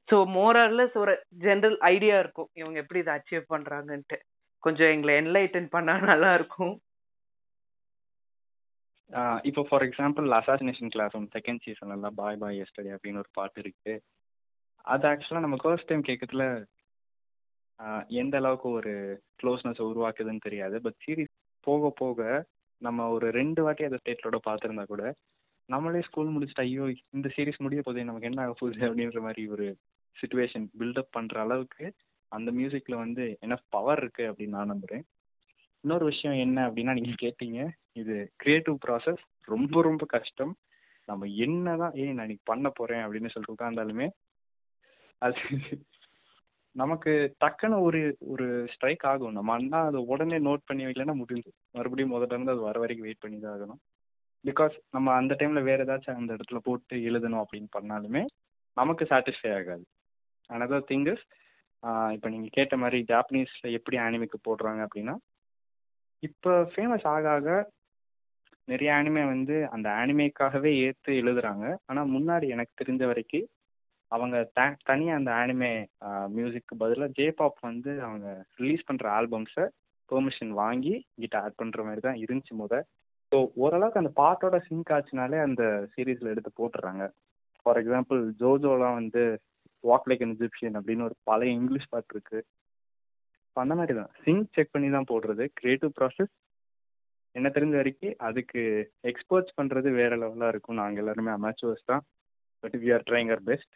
ஸோ 0.08 0.16
மோரர்லெஸ் 0.36 0.96
ஒரு 1.02 1.14
ஜென்ரல் 1.44 1.78
ஐடியா 1.92 2.16
இருக்கும். 2.24 2.50
இவங்க 2.60 2.76
எப்படி 2.82 3.00
இதை 3.04 3.14
அச்சீவ் 3.18 3.44
பண்றாங்கன்ட்டு. 3.54 4.18
கொஞ்சம் 4.62 4.92
எங்களை 4.94 5.14
என்லைட்டன் 5.22 5.68
பண்ணா 5.74 5.94
நல்லா 6.10 6.30
இருக்கும். 6.38 6.74
இப்போ 9.48 9.62
for 9.68 9.84
example 9.86 10.26
assassination 10.38 10.92
class 10.94 11.16
one 11.18 11.26
second 11.34 11.62
season 11.64 11.92
எல்லாம் 11.96 12.16
பாய் 12.20 12.38
பாய் 12.42 12.60
எஸ்டடி 12.62 12.90
அப்படின்னு 12.94 13.22
ஒரு 13.24 13.30
பாட்டு 13.38 13.60
இருக்கு. 13.64 13.94
அது 14.92 15.04
ஆக்சுவலாக 15.10 15.44
நம்ம 15.44 15.58
ஃபர்ஸ்ட் 15.64 15.88
டைம் 15.90 16.08
கேட்கறதுல 16.08 16.46
எந்த 18.06 18.36
அளவுக்கு 18.36 18.68
ஒரு 18.70 18.92
க்ளோஸ்னஸ் 19.42 19.80
உருவாக்குதுன்னு 19.82 20.40
தெரியாது. 20.40 20.80
பட் 20.80 20.98
சீரீஸ் 21.06 21.32
போக 21.66 21.90
போக 21.96 22.46
நம்ம 22.82 23.08
ஒரு 23.08 23.26
ரெண்டு 23.30 23.62
வாட்டி 23.62 23.84
அதை 23.84 23.98
ஸ்டேட்டோட 24.02 24.38
பார்த்துருந்தா 24.48 24.84
கூட 24.86 25.14
நம்மளே 25.68 26.00
ஸ்கூல் 26.00 26.32
முடிச்சுட்டு 26.34 26.64
ஐயோ 26.64 26.84
இந்த 27.10 27.28
சீரீஸ் 27.36 27.58
முடிய 27.58 27.82
போதே 27.82 28.02
நமக்கு 28.02 28.26
என்ன 28.26 28.42
ஆக 28.42 28.54
போகுது 28.58 28.82
அப்படின்ற 28.88 29.20
மாதிரி 29.20 29.48
ஒரு 29.48 29.66
சுச்சுவேஷன் 30.16 30.66
பில்டப் 30.78 31.14
பண்ணுற 31.16 31.36
அளவுக்கு 31.36 31.86
அந்த 32.32 32.50
மியூசிக்கில் 32.52 33.02
வந்து 33.04 33.24
என்ன 33.40 33.56
பவர் 33.68 34.00
இருக்குது 34.04 34.28
அப்படின்னு 34.30 34.56
நான் 34.56 34.66
நம்புகிறேன் 34.66 35.04
இன்னொரு 35.84 36.04
விஷயம் 36.04 36.36
என்ன 36.36 36.68
அப்படின்னா 36.68 36.94
நீங்கள் 36.98 37.22
கேட்டீங்க 37.24 37.68
இது 37.92 38.14
கிரியேட்டிவ் 38.36 38.78
ப்ராசஸ் 38.86 39.22
ரொம்ப 39.48 39.82
ரொம்ப 39.82 40.04
கஷ்டம். 40.06 40.52
நம்ம 41.08 41.26
என்ன 41.26 41.76
தான் 41.76 41.92
ஏய் 41.94 42.14
நான் 42.14 42.26
இன்னைக்கு 42.26 42.50
பண்ண 42.52 42.68
போகிறேன் 42.68 43.02
அப்படின்னு 43.04 43.32
சொல்லிட்டு 43.32 43.56
உட்காந்தாலுமே 43.56 44.06
அது 45.22 45.36
நமக்கு 46.80 47.12
டக்குன்னு 47.42 47.76
ஒரு 47.88 48.00
ஒரு 48.32 48.46
ஸ்ட்ரைக் 48.72 49.04
ஆகும். 49.10 49.36
நம்ம 49.36 49.52
அண்ணா 49.58 49.78
அதை 49.90 50.00
உடனே 50.12 50.38
நோட் 50.48 50.66
பண்ணி 50.68 50.84
வைக்கலன்னா 50.86 51.14
முடிஞ்சு. 51.20 51.50
மறுபடியும் 51.76 52.14
முதல்ல 52.14 52.34
இருந்து 52.34 52.54
அது 52.54 52.62
வர 52.68 52.76
வரைக்கும் 52.82 53.06
வெயிட் 53.06 53.22
பண்ணி 53.24 53.38
தான் 53.44 53.54
ஆகணும். 53.56 53.80
பிகாஸ் 54.44 54.74
நம்ம 54.96 55.14
அந்த 55.20 55.36
டைமில் 55.38 55.68
வேறு 55.68 55.84
ஏதாச்சும் 55.86 56.20
அந்த 56.20 56.30
இடத்துல 56.36 56.60
போட்டு 56.66 56.96
எழுதணும் 57.08 57.42
அப்படின்னு 57.44 57.70
பண்ணாலுமே 57.76 58.22
நமக்கு 58.76 59.04
சாட்டிஸ்ஃபை 59.12 59.52
ஆகாது. 59.58 59.84
அனதர் 60.50 60.88
திங் 60.90 61.08
இஸ் 61.12 61.24
இப்போ 62.14 62.28
நீங்கள் 62.34 62.54
கேட்ட 62.58 62.74
மாதிரி 62.82 62.98
ஜாப்பனீஸில் 63.12 63.74
எப்படி 63.78 63.96
ஆனிமிக்கு 64.04 64.38
போடுறாங்க 64.48 64.80
அப்படின்னா 64.86 65.14
இப்போ 66.22 66.52
ஃபேமஸ் 66.74 67.06
ஆக 67.14 67.24
ஆக 67.36 67.48
நிறைய 68.68 68.90
ஆனிமே 68.98 69.24
வந்து 69.32 69.56
அந்த 69.74 69.88
ஆனிமேக்காகவே 70.00 70.70
ஏற்று 70.84 71.12
எழுதுறாங்க. 71.22 71.64
ஆனால் 71.88 72.12
முன்னாடி 72.14 72.46
எனக்கு 72.54 72.72
தெரிஞ்ச 72.80 73.02
வரைக்கும் 73.10 73.46
அவங்க 74.12 74.36
த 74.56 74.64
தனியாக 74.90 75.20
அந்த 75.20 75.30
ஆனிமே 75.40 75.70
மியூசிக்கு 76.36 76.74
பதிலாக 76.82 77.14
ஜேபாப் 77.18 77.58
வந்து 77.68 77.92
அவங்க 78.06 78.26
ரிலீஸ் 78.60 78.86
பண்ணுற 78.88 79.06
ஆல்பம்ஸை 79.18 79.64
பெர்மிஷன் 80.10 80.52
வாங்கி 80.62 80.94
கிட்ட 81.22 81.36
ஆட் 81.44 81.60
பண்ணுற 81.60 81.80
மாதிரி 81.86 82.02
தான் 82.06 82.20
இருந்துச்சு 82.24 82.54
முத. 82.60 82.74
ஸோ 83.32 83.38
ஓரளவுக்கு 83.62 84.00
அந்த 84.02 84.12
பாட்டோட 84.20 84.56
சிங்க் 84.66 84.92
ஆச்சுனாலே 84.96 85.38
அந்த 85.46 85.62
சீரீஸில் 85.92 86.32
எடுத்து 86.32 86.50
போட்டுறாங்க. 86.60 87.04
ஃபார் 87.62 87.78
எக்ஸாம்பிள் 87.80 88.20
ஜோஜோலாம் 88.42 88.98
வந்து 89.00 89.22
வாக் 89.84 90.06
லைக் 90.10 90.22
அன் 90.26 90.34
இஜிப்ஷியன் 90.36 90.76
அப்படின்னு 90.80 91.06
ஒரு 91.08 91.16
பழைய 91.28 91.56
இங்கிலீஷ் 91.58 91.90
பாட்டு 91.94 92.14
இருக்கு. 92.16 92.40
அந்த 93.56 93.74
மாதிரி 93.78 93.94
தான். 93.98 94.10
சிங்க் 94.24 94.52
செக் 94.56 94.74
பண்ணி 94.74 94.88
தான் 94.96 95.10
போடுறது. 95.10 95.44
கிரியேட்டிவ் 95.60 95.92
ப்ராசஸ் 95.98 96.32
என்ன 97.34 97.48
தெரிஞ்ச 97.56 97.74
வரைக்கும் 97.80 98.14
அதுக்கு 98.28 98.62
எக்ஸ்போர்ட்ஸ் 99.10 99.56
பண்ணுறது 99.58 99.88
வேற 100.00 100.12
லெவலாக 100.22 100.52
இருக்கும். 100.54 100.80
நாங்கள் 100.82 101.02
எல்லாருமே 101.02 101.32
அமேச்சுவர்ஸ் 101.38 101.90
தான். 101.92 102.04
But 102.64 102.76
we 102.82 102.88
are 102.96 103.06
trying 103.10 103.30
our 103.32 103.44
best 103.50 103.74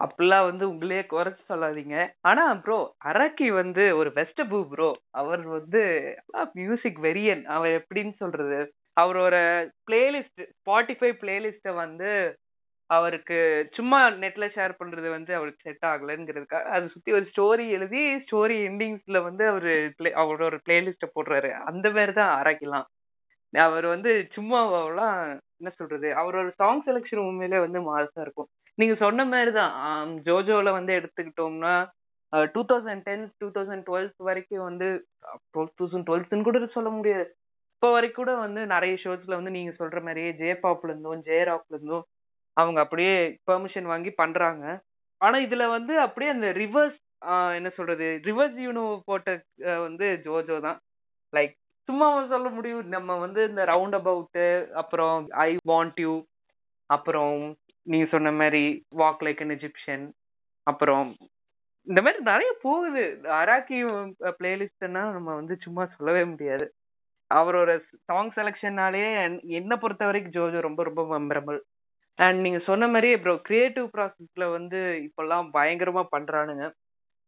அப்படிலாம் 0.00 0.46
வந்து 0.48 0.64
உங்களையே 0.72 1.02
குறைச்சு 1.12 1.42
சொல்லாதீங்க. 1.50 1.96
ஆனா 2.30 2.44
ப்ரோ 2.64 2.78
அரக்கி 3.10 3.48
வந்து 3.60 3.84
ஒரு 4.00 4.10
பெஸ்ட் 4.18 4.42
பூ 4.50 4.58
ப்ரோ 4.72 4.90
அவர் 5.20 5.42
வந்து 5.56 5.82
மியூசிக் 6.60 7.00
வெரியன் 7.06 7.42
அவர் 7.54 7.72
எப்படின்னு 7.80 8.14
சொல்றது? 8.22 8.60
அவரோட 8.96 9.36
பிளேலிஸ்ட் 9.88 10.42
ஸ்பாட்டிஃபை 10.54 11.10
பிளேலிஸ்ட 11.22 11.74
வந்து 11.82 12.10
அவருக்கு 12.90 13.36
சும்மா 13.76 13.98
நெட்ல 14.22 14.46
ஷேர் 14.54 14.72
பண்றது 14.80 15.08
வந்து 15.16 15.32
அவருக்கு 15.38 15.66
செட் 15.68 15.86
ஆகலங்கிறதுக்காக 15.90 16.70
அதை 16.76 16.86
சுத்தி 16.94 17.10
ஒரு 17.18 17.26
ஸ்டோரி 17.32 17.66
எழுதி 17.76 18.02
ஸ்டோரி 18.24 18.56
எண்டிங்ஸ்ல 18.68 19.18
வந்து 19.28 19.44
அவரு 19.52 19.74
அவரோட 20.22 20.42
ஒரு 20.50 20.58
பிளேலிஸ்ட 20.66 21.08
போடுறாரு. 21.16 21.50
அந்த 21.70 21.86
மாதிரி 21.96 22.14
தான் 22.20 22.32
அரக்கிலாம். 22.40 22.88
அவர் 23.54 23.86
வந்து 23.94 24.10
சும்மாவெல்லாம் 24.36 25.16
என்ன 25.60 25.70
சொல்றது? 25.78 26.08
அவரோட 26.22 26.48
சாங் 26.62 26.82
செலெக்ஷன் 26.88 27.26
உண்மையிலே 27.28 27.60
வந்து 27.66 27.80
மாசா 27.88 28.20
இருக்கும். 28.26 28.50
நீங்க 28.80 28.94
சொன்ன 29.04 29.24
மாதிரி 29.32 29.52
தான் 29.60 29.72
ஜோஜோல 30.26 30.70
வந்து 30.78 30.92
எடுத்துக்கிட்டோம்னா 30.98 31.74
two 32.54 32.60
thousand 32.70 33.04
ten 33.08 33.24
two 33.40 33.48
thousand 33.56 33.84
twelfth 33.88 34.26
வரைக்கும் 34.28 34.66
வந்து 34.68 34.88
டுவெல் 35.54 35.72
தௌசண்ட் 35.80 36.06
டுவெல்த்னு 36.08 36.46
கூட 36.48 36.58
சொல்ல 36.76 36.90
முடியாது. 36.98 37.26
இப்போ 37.74 37.88
வரைக்கும் 37.94 38.22
கூட 38.22 38.32
வந்து 38.44 38.60
நிறைய 38.72 38.94
ஷோஸ்ல 39.04 39.36
வந்து 39.38 39.52
நீங்க 39.56 39.72
சொல்ற 39.80 39.98
மாதிரியே 40.06 40.30
ஜே 40.40 40.50
பாப்ல 40.64 40.92
இருந்தும் 40.92 41.22
ஜே 41.28 41.38
ராக்ல 41.48 41.76
இருந்தும் 41.76 42.04
அவங்க 42.56 42.78
அப்படியே 42.84 43.14
பெர்மிஷன் 43.48 43.90
வாங்கி 43.92 44.10
பண்றாங்க. 44.22 44.64
ஆனா 45.20 45.36
இதுல 45.46 45.64
வந்து 45.76 45.94
அப்படியே 46.06 46.30
அந்த 46.34 46.48
ரிவர்ஸ் 46.62 46.98
என்ன 47.58 47.68
சொல்றது 47.78 48.06
ரிவர்ஸ் 48.28 48.58
யூனோ 48.66 48.84
போட்ட 49.08 49.30
வந்து 49.86 50.06
ஜோஜோ 50.26 50.56
தான். 50.66 50.78
லைக் 51.32 51.54
சும்மா 51.88 52.06
சொல்ல 52.32 52.48
முடியும் 52.56 52.84
நம்ம 52.96 53.16
வந்து 53.24 53.40
இந்த 53.50 53.62
ரவுண்ட் 53.72 53.96
அபவுட் 54.00 54.42
அப்புறம் 54.82 55.16
ஐ 55.46 55.50
வாண்ட் 55.72 55.98
யூ 56.04 56.12
அப்புறம் 56.90 57.34
நீ 57.86 57.98
சொன்ன 58.12 58.32
மாதிரி 58.40 58.62
வாக் 58.96 59.22
லைக் 59.26 59.42
அன் 59.44 59.54
எஜிப்சியன் 59.56 60.04
அப்புறம் 60.66 61.08
இந்த 61.86 62.00
மாதிரி 62.02 62.20
நிறைய 62.22 62.50
போகுது. 62.64 63.02
அராக்கி 63.40 63.78
பிளேலிஸ்ட்னா 64.38 65.02
நம்ம 65.16 65.28
வந்து 65.34 65.54
சும்மா 65.64 65.84
சொல்லவே 65.94 66.22
முடியாது. 66.24 66.66
அவரோட 67.30 67.70
சாங் 68.08 68.30
செலெக்ஷன்னாலே 68.36 69.02
என்ன 69.58 69.72
பொறுத்த 69.76 70.04
வரைக்கும் 70.04 70.36
ஜோஜோ 70.36 70.60
ரொம்ப 70.66 70.82
ரொம்ப 70.82 71.02
மெமரபிள் 71.14 71.58
அண்ட் 72.18 72.40
நீங்க 72.40 72.60
சொன்ன 72.68 72.88
மாதிரி 72.88 73.10
ப்ரோ 73.24 73.34
கிரியேட்டிவ் 73.48 73.86
ப்ராசஸ்ல 73.94 74.46
வந்து 74.56 74.80
இப்பெல்லாம் 75.06 75.46
பயங்கரமா 75.56 76.02
பண்றானுங்க. 76.14 76.64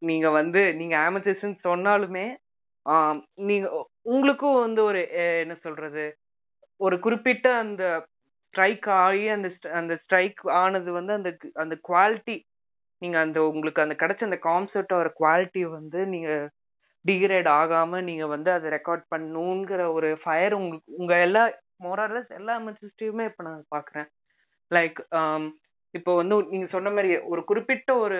நீங்க 0.02 0.28
வந்து 0.30 0.62
நீங்க 0.80 0.94
ஆமசேஷன் 1.08 1.54
சொன்னாலுமே 1.68 2.26
நீங்க 3.48 3.66
உங்களுக்கும் 4.12 4.62
வந்து 4.64 4.80
ஒரு 4.84 5.00
என்ன 5.42 5.54
சொல்றது? 5.66 6.04
ஒரு 6.80 6.96
குறிப்பிட்ட 7.00 7.46
அந்த 7.62 7.82
ஸ்ட்ரைக் 8.54 8.86
ஆகி 9.02 9.24
அந்த 9.34 9.48
அந்த 9.78 9.92
ஸ்ட்ரைக் 10.02 10.40
ஆனது 10.62 10.90
வந்து 10.96 11.12
அந்த 11.18 11.30
அந்த 11.62 11.74
குவாலிட்டி 11.88 12.36
நீங்க 13.02 13.16
அந்த 13.24 13.38
உங்களுக்கு 13.50 13.84
அந்த 13.84 13.94
கிடைச்ச 14.02 14.22
அந்த 14.28 14.38
கான்செர்ட்டோட 14.48 15.08
குவாலிட்டி 15.20 15.62
வந்து 15.76 16.00
நீங்க 16.14 16.30
டிகிரேட் 17.04 17.48
ஆகாம 17.60 18.00
நீங்க 18.08 18.24
வந்து 18.26 18.50
அதை 18.56 18.66
ரெக்கார்ட் 18.76 19.04
பண்ணணுங்கிற 19.14 19.82
ஒரு 19.96 20.08
ஃபயர் 20.22 20.56
உங்களுக்கு 20.58 20.98
உங்க 21.00 21.14
எல்லா 21.26 21.44
மோரலஸ் 21.84 22.30
எல்லா 22.38 22.54
மெசிஸ்டையுமே 22.66 23.24
இப்ப 23.30 23.44
நான் 23.48 23.64
பாக்குறேன். 23.76 24.08
லைக் 24.70 24.98
um, 25.20 25.44
இப்போ 25.94 26.12
வந்து 26.20 26.36
நீங்க 26.52 26.66
சொன்ன 26.74 26.90
மாதிரி 26.96 27.10
ஒரு 27.32 27.42
குறிப்பிட்ட 27.48 27.90
ஒரு 28.04 28.18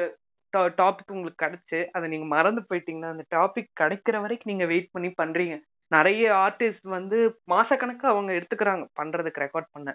டாபிக் 0.78 1.14
உங்களுக்கு 1.16 1.42
கிடைச்சு 1.44 1.78
அதை 1.92 2.06
நீங்க 2.14 2.26
மறந்து 2.34 2.62
போயிட்டீங்கன்னா 2.70 3.12
அந்த 3.14 3.24
டாபிக் 3.36 3.70
கிடைக்கிற 3.82 4.16
வரைக்கும் 4.24 4.52
நீங்க 4.52 4.66
வெயிட் 4.72 4.90
பண்ணி 4.94 5.10
பண்றீங்க. 5.22 5.54
நிறைய 5.90 6.24
ஆர்டிஸ்ட் 6.46 6.86
வந்து 6.96 7.18
மாசக்கணக்கு 7.52 8.06
அவங்க 8.12 8.30
எடுத்துக்கிறாங்க 8.38 8.84
பண்றதுக்கு 9.00 9.44
ரெக்கார்ட் 9.44 9.72
பண்ண. 9.76 9.90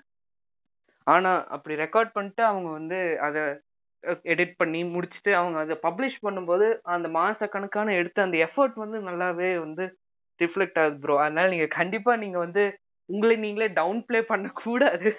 ஆனா 1.07 1.31
அப்படி 1.55 1.75
ரெக்கார்ட் 1.75 2.11
பண்ணிட்டு 2.13 2.43
அவங்க 2.43 2.69
வந்து 2.79 2.99
அதை 3.27 3.43
எடிட் 4.33 4.57
பண்ணி 4.57 4.81
முடிச்சுட்டு 4.95 5.31
அவங்க 5.39 5.57
அதை 5.59 5.75
பப்ளிஷ் 5.87 6.19
பண்ணும்போது 6.25 6.67
அந்த 6.95 7.07
மாச 7.19 7.47
கணக்கான 7.47 7.95
எடுத்த 8.01 8.27
அந்த 8.27 8.37
எஃபர்ட் 8.47 8.77
வந்து 8.83 8.99
நல்லாவே 9.07 9.51
வந்து 9.65 9.85
ரிஃப்ளெக்ட் 10.39 10.79
ஆகுது 10.81 10.99
ப்ரோ 11.03 11.15
அதனால 11.23 11.51
நீங்க 11.53 11.67
கண்டிப்பா 11.79 12.13
நீங்க 12.15 12.37
வந்து 12.37 12.63
உங்களை 13.09 13.35
நீங்களே 13.45 13.67
டவுன் 13.79 14.01
பிளே 14.07 14.19
பண்ண 14.31 14.47
கூடாது 14.63 15.11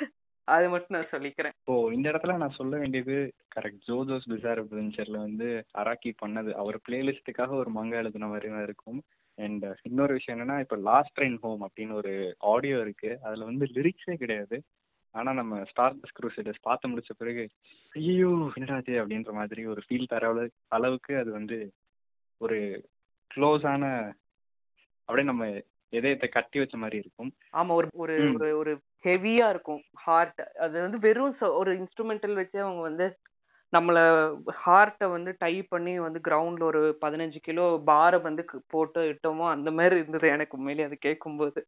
அது 0.48 0.66
மட்டும் 0.68 0.94
நான் 0.96 1.12
சொல்லிக்கிறேன். 1.14 1.54
ஓ 1.70 1.74
இந்த 1.90 2.06
இடத்துல 2.12 2.36
நான் 2.36 2.56
சொல்ல 2.58 2.74
வேண்டியது 2.76 3.16
கரெக்ட் 3.54 3.82
ஜோஜோஸ் 3.88 4.28
பிசார் 4.32 4.60
அட்வென்ச்சர்ல 4.62 5.18
வந்து 5.26 5.48
அராக்கி 5.80 6.10
பண்ணது. 6.22 6.50
அவர் 6.62 6.78
பிளேலிஸ்டுக்காக 6.86 7.52
ஒரு 7.62 7.70
மங்க 7.70 7.94
எழுதின 8.02 8.28
மாதிரி 8.28 8.48
தான் 8.54 8.66
இருக்கும். 8.68 9.00
அண்ட் 9.38 9.64
இன்னொரு 9.82 10.12
விஷயம் 10.12 10.36
என்னன்னா 10.36 10.56
இப்போ 10.60 10.76
லாஸ்ட் 10.90 11.14
ட்ரெயின் 11.18 11.38
ஹோம் 11.42 11.62
அப்படின்னு 11.66 11.94
ஒரு 11.94 12.12
ஆடியோ 12.52 12.78
இருக்கு. 12.80 13.10
அதுல 13.26 13.44
வந்து 13.44 13.66
லிரிக்ஸே 13.76 14.16
கிடையாது. 14.22 14.58
ஆனா 15.14 15.32
நம்ம 15.32 15.64
ஸ்டார் 15.64 15.98
பஸ் 16.00 16.16
குரூசைடர்ஸ் 16.18 16.60
பார்த்து 16.62 16.88
முடிச்ச 16.88 17.12
பிறகு 17.16 17.44
ஐயோ 17.94 18.30
என்னடாது 18.56 18.94
அப்படின்ற 19.00 19.32
மாதிரி 19.32 19.66
ஒரு 19.66 19.82
ஃபீல் 19.86 20.06
தர 20.06 20.32
அளவுக்கு 20.68 21.16
அது 21.16 21.30
வந்து 21.32 21.58
ஒரு 22.40 22.58
க்ளோஸான 23.30 23.84
அப்படியே 25.08 25.26
நம்ம 25.26 25.44
இதயத்தை 25.92 26.28
கட்டி 26.28 26.58
வச்ச 26.58 26.76
மாதிரி 26.76 26.96
இருக்கும். 26.98 27.30
ஆமா 27.52 27.72
ஒரு 27.74 27.88
ஒரு 27.94 28.14
ஒரு 28.34 28.48
ஒரு 28.58 28.72
ஹெவியா 29.04 29.48
இருக்கும் 29.48 29.82
ஹார்ட் 29.96 30.40
அது 30.58 30.76
வந்து 30.80 30.98
வெறும் 30.98 31.36
ஒரு 31.52 31.70
இன்ஸ்ட்ருமெண்டல் 31.78 32.34
வச்சு 32.34 32.58
அவங்க 32.62 32.80
வந்து 32.80 33.06
நம்மள 33.72 33.98
ஹார்ட்டை 34.64 35.06
வந்து 35.10 35.30
டை 35.38 35.62
பண்ணி 35.62 35.98
வந்து 35.98 36.20
கிரவுண்ட்ல 36.24 36.62
ஒரு 36.62 36.82
பதினஞ்சு 37.00 37.38
கிலோ 37.38 37.64
பாரை 37.86 38.22
வந்து 38.22 38.42
போட்டு 38.66 39.00
இட்டோமோ 39.12 39.46
அந்த 39.48 39.70
மாதிரி 39.70 39.96
இருந்தது 39.96 40.28
எனக்கு 40.28 40.56
உண்மையிலே 40.58 40.84
அது 40.84 40.98
கேட்கும்போது. 40.98 41.60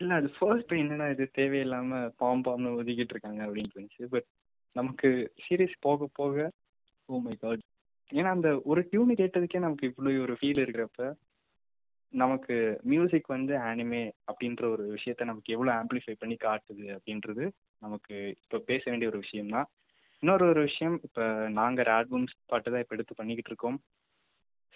இல்ல 0.00 0.14
அது 0.14 0.28
ஃபர்ஸ்ட் 0.36 0.72
என்னடா 0.74 1.06
இது 1.10 1.24
தேவையில்லாம 1.38 2.00
பாம் 2.16 2.42
பாம்னு 2.46 2.78
ஒதுக்கிட்டு 2.78 3.14
இருக்காங்க 3.14 3.40
அப்படின்னு 3.46 3.74
இருந்துச்சு 3.74 4.06
பட் 4.08 4.28
நமக்கு 4.76 5.08
சீரியஸ் 5.44 5.76
போக 5.80 6.08
போக 6.12 6.46
ஓ 7.08 7.18
மை 7.18 7.34
காட் 7.36 7.62
ஏன்னா 8.12 8.30
அந்த 8.30 8.48
ஒரு 8.64 8.80
டியூன் 8.90 9.12
கேட்டதுக்கே 9.20 9.58
நமக்கு 9.58 9.88
இவ்வளோ 9.90 10.10
ஒரு 10.22 10.34
ஃபீல் 10.40 10.62
இருக்கிறப்ப 10.64 11.06
நமக்கு 12.12 12.56
மியூசிக் 12.84 13.26
வந்து 13.26 13.54
ஆனிமே 13.68 14.02
அப்படின்ற 14.28 14.64
ஒரு 14.70 14.84
விஷயத்த 14.96 15.24
நமக்கு 15.24 15.52
எவ்வளோ 15.52 15.72
ஆம்பிளிஃபை 15.72 16.14
பண்ணி 16.18 16.36
காட்டுது 16.36 16.86
அப்படின்றது 16.96 17.44
நமக்கு 17.82 18.14
இப்போ 18.42 18.58
பேச 18.68 18.82
வேண்டிய 18.90 19.08
ஒரு 19.08 19.18
விஷயம் 19.18 19.48
தான் 19.48 19.68
இன்னொரு 20.22 20.44
ஒரு 20.48 20.60
விஷயம் 20.62 20.96
இப்போ 21.02 21.24
நாங்கள் 21.52 21.90
ஆல்பம்ஸ் 21.96 22.34
பாட்டு 22.46 22.70
தான் 22.70 22.80
இப்போ 22.80 22.94
எடுத்து 22.94 23.14
பண்ணிக்கிட்டு 23.14 23.50
இருக்கோம். 23.50 23.78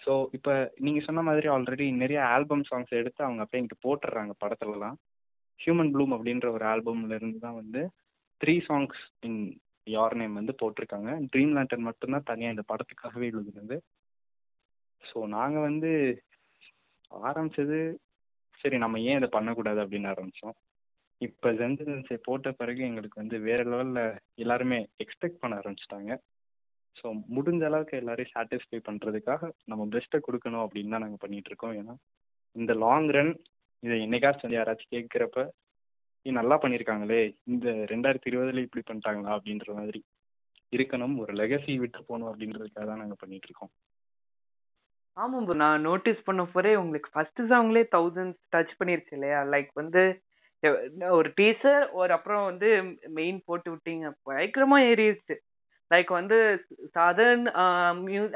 ஸோ 0.01 0.11
இப்போ 0.31 0.53
நீங்கள் 0.77 1.05
சொன்ன 1.05 1.21
மாதிரி 1.21 1.47
ஆல்ரெடி 1.47 1.85
நிறைய 1.95 2.19
ஆல்பம் 2.33 2.65
சாங்ஸ் 2.69 2.99
எடுத்து 2.99 3.21
அவங்க 3.23 3.41
அப்படியே 3.43 3.63
இங்கே 3.63 3.77
போட்டுடுறாங்க 3.85 4.33
படத்துலலாம். 4.43 4.97
ஹியூமன் 5.59 5.91
ப்ளூம் 5.93 6.13
அப்படின்ற 6.15 6.47
ஒரு 6.57 6.65
ஆல்பம்ல 6.73 7.17
இருந்து 7.19 7.39
தான் 7.45 7.59
வந்து 7.61 7.81
த்ரீ 8.41 8.55
சாங்ஸ் 8.67 8.99
இன் 9.27 9.41
யார் 9.87 10.15
நேம் 10.21 10.39
வந்து 10.39 10.53
போட்டிருக்காங்க. 10.61 11.11
ட்ரீம் 11.33 11.53
லேண்டர் 11.57 11.87
மட்டும்தான் 11.87 12.27
தனியாக 12.29 12.55
இந்த 12.55 12.63
படத்துக்காகவே 12.71 13.27
எழுதுனது. 13.31 13.77
ஸோ 15.03 15.19
நாங்கள் 15.35 15.67
வந்து 15.69 15.91
ஆரம்பிச்சது 17.29 17.79
சரி 18.59 18.77
நம்ம 18.83 18.99
ஏன் 19.09 19.19
இதை 19.19 19.29
பண்ணக்கூடாது 19.35 19.79
அப்படின்னு 19.83 20.11
ஆரம்பித்தோம் 20.13 20.57
இப்போ 21.21 21.49
ஜென்சன்ஸை 21.59 22.17
போட்ட 22.25 22.49
பிறகு 22.59 22.81
எங்களுக்கு 22.87 23.21
வந்து 23.21 23.37
வேற 23.47 23.61
லெவலில் 23.71 24.03
எல்லாருமே 24.43 24.79
எக்ஸ்பெக்ட் 25.03 25.41
பண்ண 25.41 25.53
ஆரம்பிச்சிட்டாங்க. 25.61 26.11
ஸோ 26.95 27.07
முடிஞ்ச 27.35 27.63
அளவுக்கு 27.69 27.95
எல்லாரையும் 28.01 28.33
சாட்டிஸ்ஃபை 28.35 28.79
பண்ணுறதுக்காக 28.87 29.49
நம்ம 29.71 29.83
பெஸ்ட்டை 29.93 30.19
கொடுக்கணும் 30.27 30.63
அப்படின்னு 30.65 30.93
தான் 30.95 31.03
நாங்கள் 31.05 31.23
பண்ணிகிட்ருக்கோம் 31.23 31.75
ஏன்னா 31.81 31.95
இந்த 32.55 32.73
லாங் 32.85 33.09
ரன் 33.17 33.33
இதை 33.85 33.97
என்னைக்காச்சும் 34.05 34.45
வந்து 34.45 34.59
யாராச்சும் 34.59 34.93
கேட்குறப்ப 34.95 35.43
நீ 36.25 36.31
நல்லா 36.37 36.55
பண்ணியிருக்காங்களே 36.61 37.21
இந்த 37.43 37.67
ரெண்டாயிரத்தி 37.91 38.29
இருபதுல 38.31 38.65
இப்படி 38.65 38.83
பண்ணிட்டாங்களா? 38.87 39.31
அப்படின்ற 39.37 39.69
மாதிரி. 39.79 39.99
இருக்கணும் 40.75 41.15
ஒரு 41.23 41.33
லெகசி 41.33 41.73
விட்டு 41.83 41.99
போகணும் 42.07 42.31
அப்படின்றதுக்காக 42.31 42.85
தான் 42.89 43.01
நாங்கள் 43.01 43.21
பண்ணிட்டு 43.21 43.47
இருக்கோம். 43.49 43.71
ஆமாம் 45.17 45.45
ப்ரோ. 45.45 45.55
நான் 45.63 45.81
நோட்டீஸ் 45.81 46.25
பண்ண 46.27 46.41
போறே 46.53 46.73
உங்களுக்கு 46.81 47.09
ஃபர்ஸ்ட் 47.13 47.41
சாங்லேயே 47.51 47.85
தௌசண்ட் 47.95 48.35
டச் 48.55 48.75
பண்ணிருச்சு 48.79 49.15
இல்லையா? 49.17 49.39
லைக் 49.53 49.71
வந்து 49.81 50.03
ஒரு 51.17 51.29
டீசர் 51.39 51.83
ஒரு 51.99 52.11
அப்புறம் 52.17 52.45
வந்து 52.49 52.69
மெயின் 53.17 53.41
போட்டு 53.45 53.69
விட்டீங்க. 53.73 54.05
பயங்கரமா 54.29 54.77
ஏறிடுச்சு 54.89 55.35
லைக் 55.91 56.09
வந்து 56.19 56.37
சதர்ன் 56.95 57.45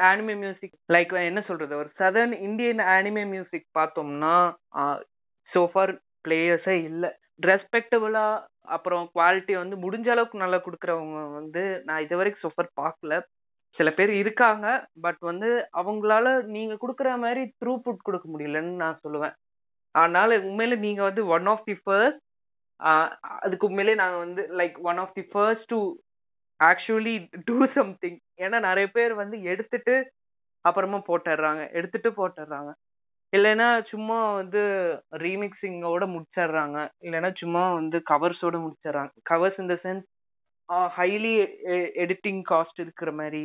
ஆனிமே 0.09 0.35
மியூசிக் 0.43 0.77
லைக் 0.93 1.11
என்ன 1.29 1.41
சொல்றது? 1.49 1.73
ஒரு 1.81 1.89
சதர்ன் 2.01 2.33
இந்தியன் 2.47 2.83
ஆனிமே 2.95 3.23
மியூசிக் 3.33 3.67
பார்த்தோம்னா 3.79 4.35
சோஃபார் 5.53 5.93
பிளேயர்ஸே 6.25 6.75
இல்லை. 6.89 7.09
ரெஸ்பெக்டபுளா 7.49 8.25
அப்புறம் 8.75 9.05
குவாலிட்டி 9.15 9.53
வந்து 9.61 9.75
முடிஞ்ச 9.85 10.07
அளவுக்கு 10.13 10.43
நல்லா 10.43 10.59
கொடுக்குறவங்க 10.65 11.21
வந்து 11.39 11.63
நான் 11.87 12.03
இது 12.05 12.19
வரைக்கும் 12.19 12.43
சோஃபர் 12.45 12.69
பார்க்கல 12.81 13.15
சில 13.77 13.89
பேர் 13.97 14.11
இருக்காங்க 14.21 14.65
பட் 15.05 15.21
வந்து 15.29 15.49
அவங்களால 15.79 16.27
நீங்க 16.55 16.73
கொடுக்குற 16.81 17.11
மாதிரி 17.23 17.43
த்ரூ 17.59 17.73
புட் 17.85 18.05
கொடுக்க 18.07 18.27
முடியலன்னு 18.33 18.73
நான் 18.83 19.01
சொல்லுவேன். 19.05 19.35
அதனால 19.95 20.37
உண்மையில 20.49 20.75
நீங்க 20.85 21.01
வந்து 21.09 21.23
ஒன் 21.35 21.47
ஆஃப் 21.53 21.65
தி 21.69 21.75
ஃபர்ஸ்ட் 21.83 22.21
அதுக்கு 23.43 23.67
உண்மையிலே 23.67 23.95
நாங்க 24.01 24.17
வந்து 24.25 24.43
like 24.59 24.77
one 24.89 24.99
of 25.03 25.15
the 25.17 25.23
first 25.31 25.67
to 25.73 25.79
actually 26.59 27.15
do 27.47 27.57
something 27.77 28.17
ஏன்னா 28.43 28.57
நிறைய 28.67 28.87
பேர் 28.97 29.13
வந்து 29.21 29.37
எடுத்துட்டு 29.51 29.95
அப்புறமா 30.65 30.99
போட்டுடுறாங்க 31.09 31.61
எடுத்துட்டு 31.77 32.09
போட்டுடுறாங்க. 32.19 32.71
இல்லைன்னா 33.35 33.67
சும்மா 33.91 34.17
வந்து 34.39 34.61
ரீமிக்ஸிங்கோட 35.23 36.03
முடிச்சிடுறாங்க. 36.13 36.77
இல்லைன்னா 37.05 37.29
சும்மா 37.41 37.63
வந்து 37.79 37.97
கவர்ஸோட 38.11 38.55
முடிச்சிடுறாங்க. 38.65 39.13
கவர்ஸ் 39.31 39.61
இந்த 39.63 39.75
சென்ஸ் 39.85 40.05
ஹைலி 40.97 41.33
எடிட்டிங் 42.03 42.41
காஸ்ட் 42.51 42.79
இருக்கிற 42.83 43.09
மாதிரி 43.19 43.43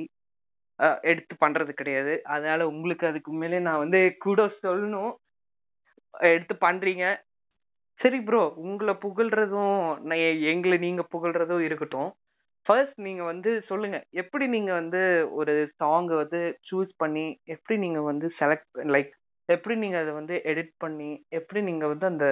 எடுத்து 1.10 1.34
பண்றது 1.44 1.72
கிடையாது. 1.78 2.12
அதனால 2.34 2.60
உங்களுக்கு 2.72 3.04
அதுக்கு 3.08 3.32
உண்மையிலே 3.32 3.60
நான் 3.68 3.82
வந்து 3.84 4.00
கூட 4.24 4.42
சொல்லணும். 4.64 5.14
எடுத்து 6.32 6.54
பண்றீங்க. 6.66 7.06
சரி 8.00 8.18
ப்ரோ 8.26 8.42
உங்களை 8.64 8.94
புகழ்றதும் 9.04 9.78
எங்களை 10.52 10.76
நீங்க 10.84 11.02
புகழ்றதும் 11.14 11.64
இருக்கட்டும். 11.68 12.10
ஃபர்ஸ்ட் 12.66 12.98
நீங்க 13.06 13.22
வந்து 13.30 13.50
சொல்லுங்க 13.70 13.98
எப்படி 14.22 14.46
நீங்க 14.54 14.70
வந்து 14.80 15.02
ஒரு 15.38 15.54
சாங்கை 15.80 16.16
வந்து 16.22 16.40
சூஸ் 16.68 16.92
பண்ணி 17.02 17.26
எப்படி 17.54 17.76
நீங்க 17.84 18.00
வந்து 18.10 18.26
செலக்ட் 18.40 18.80
லைக் 18.94 19.12
எப்படி 19.48 19.74
நீங்க 19.76 19.98
அதை 19.98 20.12
வந்து 20.12 20.34
எடிட் 20.44 20.74
பண்ணி 20.78 21.10
எப்படி 21.30 21.60
நீங்க 21.62 21.84
வந்து 21.86 22.06
அந்த 22.06 22.26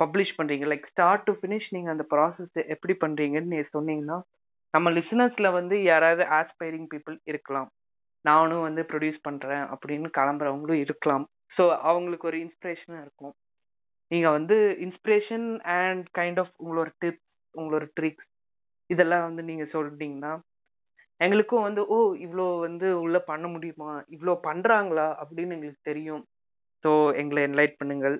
பப்ளிஷ் 0.00 0.36
பண்றீங்க? 0.38 0.64
லைக் 0.72 0.86
ஸ்டார்ட் 0.90 1.24
டு 1.24 1.32
ஃபினிஷ் 1.32 1.68
நீங்க 1.70 1.90
அந்த 1.90 2.04
ப்ராசஸ் 2.14 2.56
எப்படி 2.74 2.94
பண்றீங்கன்னு 3.04 3.52
நீ 3.54 3.60
சொன்னீங்கன்னா 3.76 4.18
நம்ம 4.74 4.90
லிசனர்ஸ்ல 4.90 5.52
வந்து 5.52 5.76
யாராவது 5.82 6.22
ஆஸ்பைரிங் 6.38 6.88
பீப்புள் 6.94 7.16
இருக்கலாம். 7.26 7.68
நானும் 8.24 8.60
வந்து 8.60 8.82
ப்ரொடியூஸ் 8.82 9.20
பண்றேன் 9.22 9.64
அப்படின்னு 9.74 10.08
கிளம்புறவங்களும் 10.18 10.80
இருக்கலாம். 10.80 11.24
ஸோ 11.56 11.64
அவங்களுக்கு 11.82 12.28
ஒரு 12.28 12.38
இன்ஸ்பிரேஷனா 12.38 12.98
இருக்கும். 13.00 13.34
நீங்க 14.10 14.28
வந்து 14.30 14.56
இன்ஸ்பிரேஷன் 14.86 15.46
அண்ட் 15.76 16.04
கைண்ட் 16.18 16.40
ஆஃப் 16.40 16.52
உங்களோட 16.64 16.88
டிப்ஸ் 17.04 17.24
உங்களோட 17.54 17.84
ட்ரிக்ஸ் 18.00 18.28
இதெல்லாம் 18.90 19.22
வந்து 19.22 19.42
நீங்க 19.42 19.64
சொல்லிட்டீங்கன்னா 19.72 20.32
எங்களுக்கும் 21.20 21.66
வந்து 21.68 21.82
ஓ 21.86 21.98
இவ்வளோ 22.26 22.46
வந்து 22.60 23.00
உள்ள 23.00 23.18
பண்ண 23.20 23.46
முடியுமா? 23.48 23.92
இவ்வளோ 24.14 24.34
பண்றாங்களா? 24.42 25.06
அப்படின்னு 25.22 25.54
எங்களுக்கு 25.56 25.88
தெரியும். 25.90 26.22
ஸோ 26.86 26.90
எங்களை 27.20 27.40
என்லைட் 27.46 27.78
பண்ணுங்கள். 27.78 28.16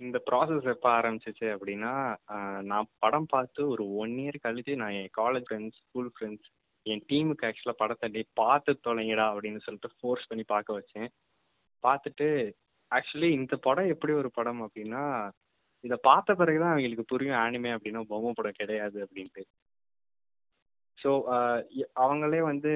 இந்த 0.00 0.18
ப்ராசஸ் 0.28 0.66
எப்போ 0.72 0.88
ஆரம்பிச்சிச்சு 0.98 1.46
அப்படின்னா 1.54 1.92
நான் 2.70 2.90
படம் 3.02 3.28
பார்த்து 3.32 3.60
ஒரு 3.72 3.84
ஒன் 4.02 4.12
இயர் 4.22 4.38
கழிச்சு 4.44 4.72
நான் 4.82 4.96
என் 4.98 5.14
காலேஜ் 5.20 5.46
ஃப்ரெண்ட்ஸ் 5.48 5.80
ஸ்கூல் 5.84 6.10
ஃப்ரெண்ட்ஸ் 6.16 6.48
என் 6.86 7.02
டீமுக்கு 7.10 7.46
ஆக்சுவலாக 7.48 7.80
படத்தை 7.82 8.08
டே 8.16 8.22
பார்த்து 8.42 8.72
தொலைங்கடா 8.86 9.26
அப்படின்னு 9.32 9.62
சொல்லிட்டு 9.64 9.90
ஃபோர்ஸ் 9.98 10.28
பண்ணி 10.30 10.44
பார்க்க 10.52 10.78
வச்சேன். 10.78 11.08
பார்த்துட்டு 11.84 12.28
ஆக்சுவலி 12.90 13.30
இந்த 13.38 13.56
படம் 13.66 13.92
எப்படி 13.94 14.14
ஒரு 14.20 14.30
படம் 14.38 14.62
அப்படின்னா 14.66 15.02
இதை 15.84 15.98
பார்த்த 16.10 16.38
பிறகு 16.42 16.60
தான் 16.62 16.74
அவங்களுக்கு 16.74 17.10
புரியும் 17.14 17.40
ஆனிமே 17.44 17.72
அப்படின்னா 17.76 18.02
பொம்மை 18.12 18.32
படம் 18.36 18.60
கிடையாது 18.60 18.98
அப்படின்ட்டு. 19.06 19.44
ஸோ 20.98 21.10
அவங்களே 22.04 22.42
வந்து 22.52 22.72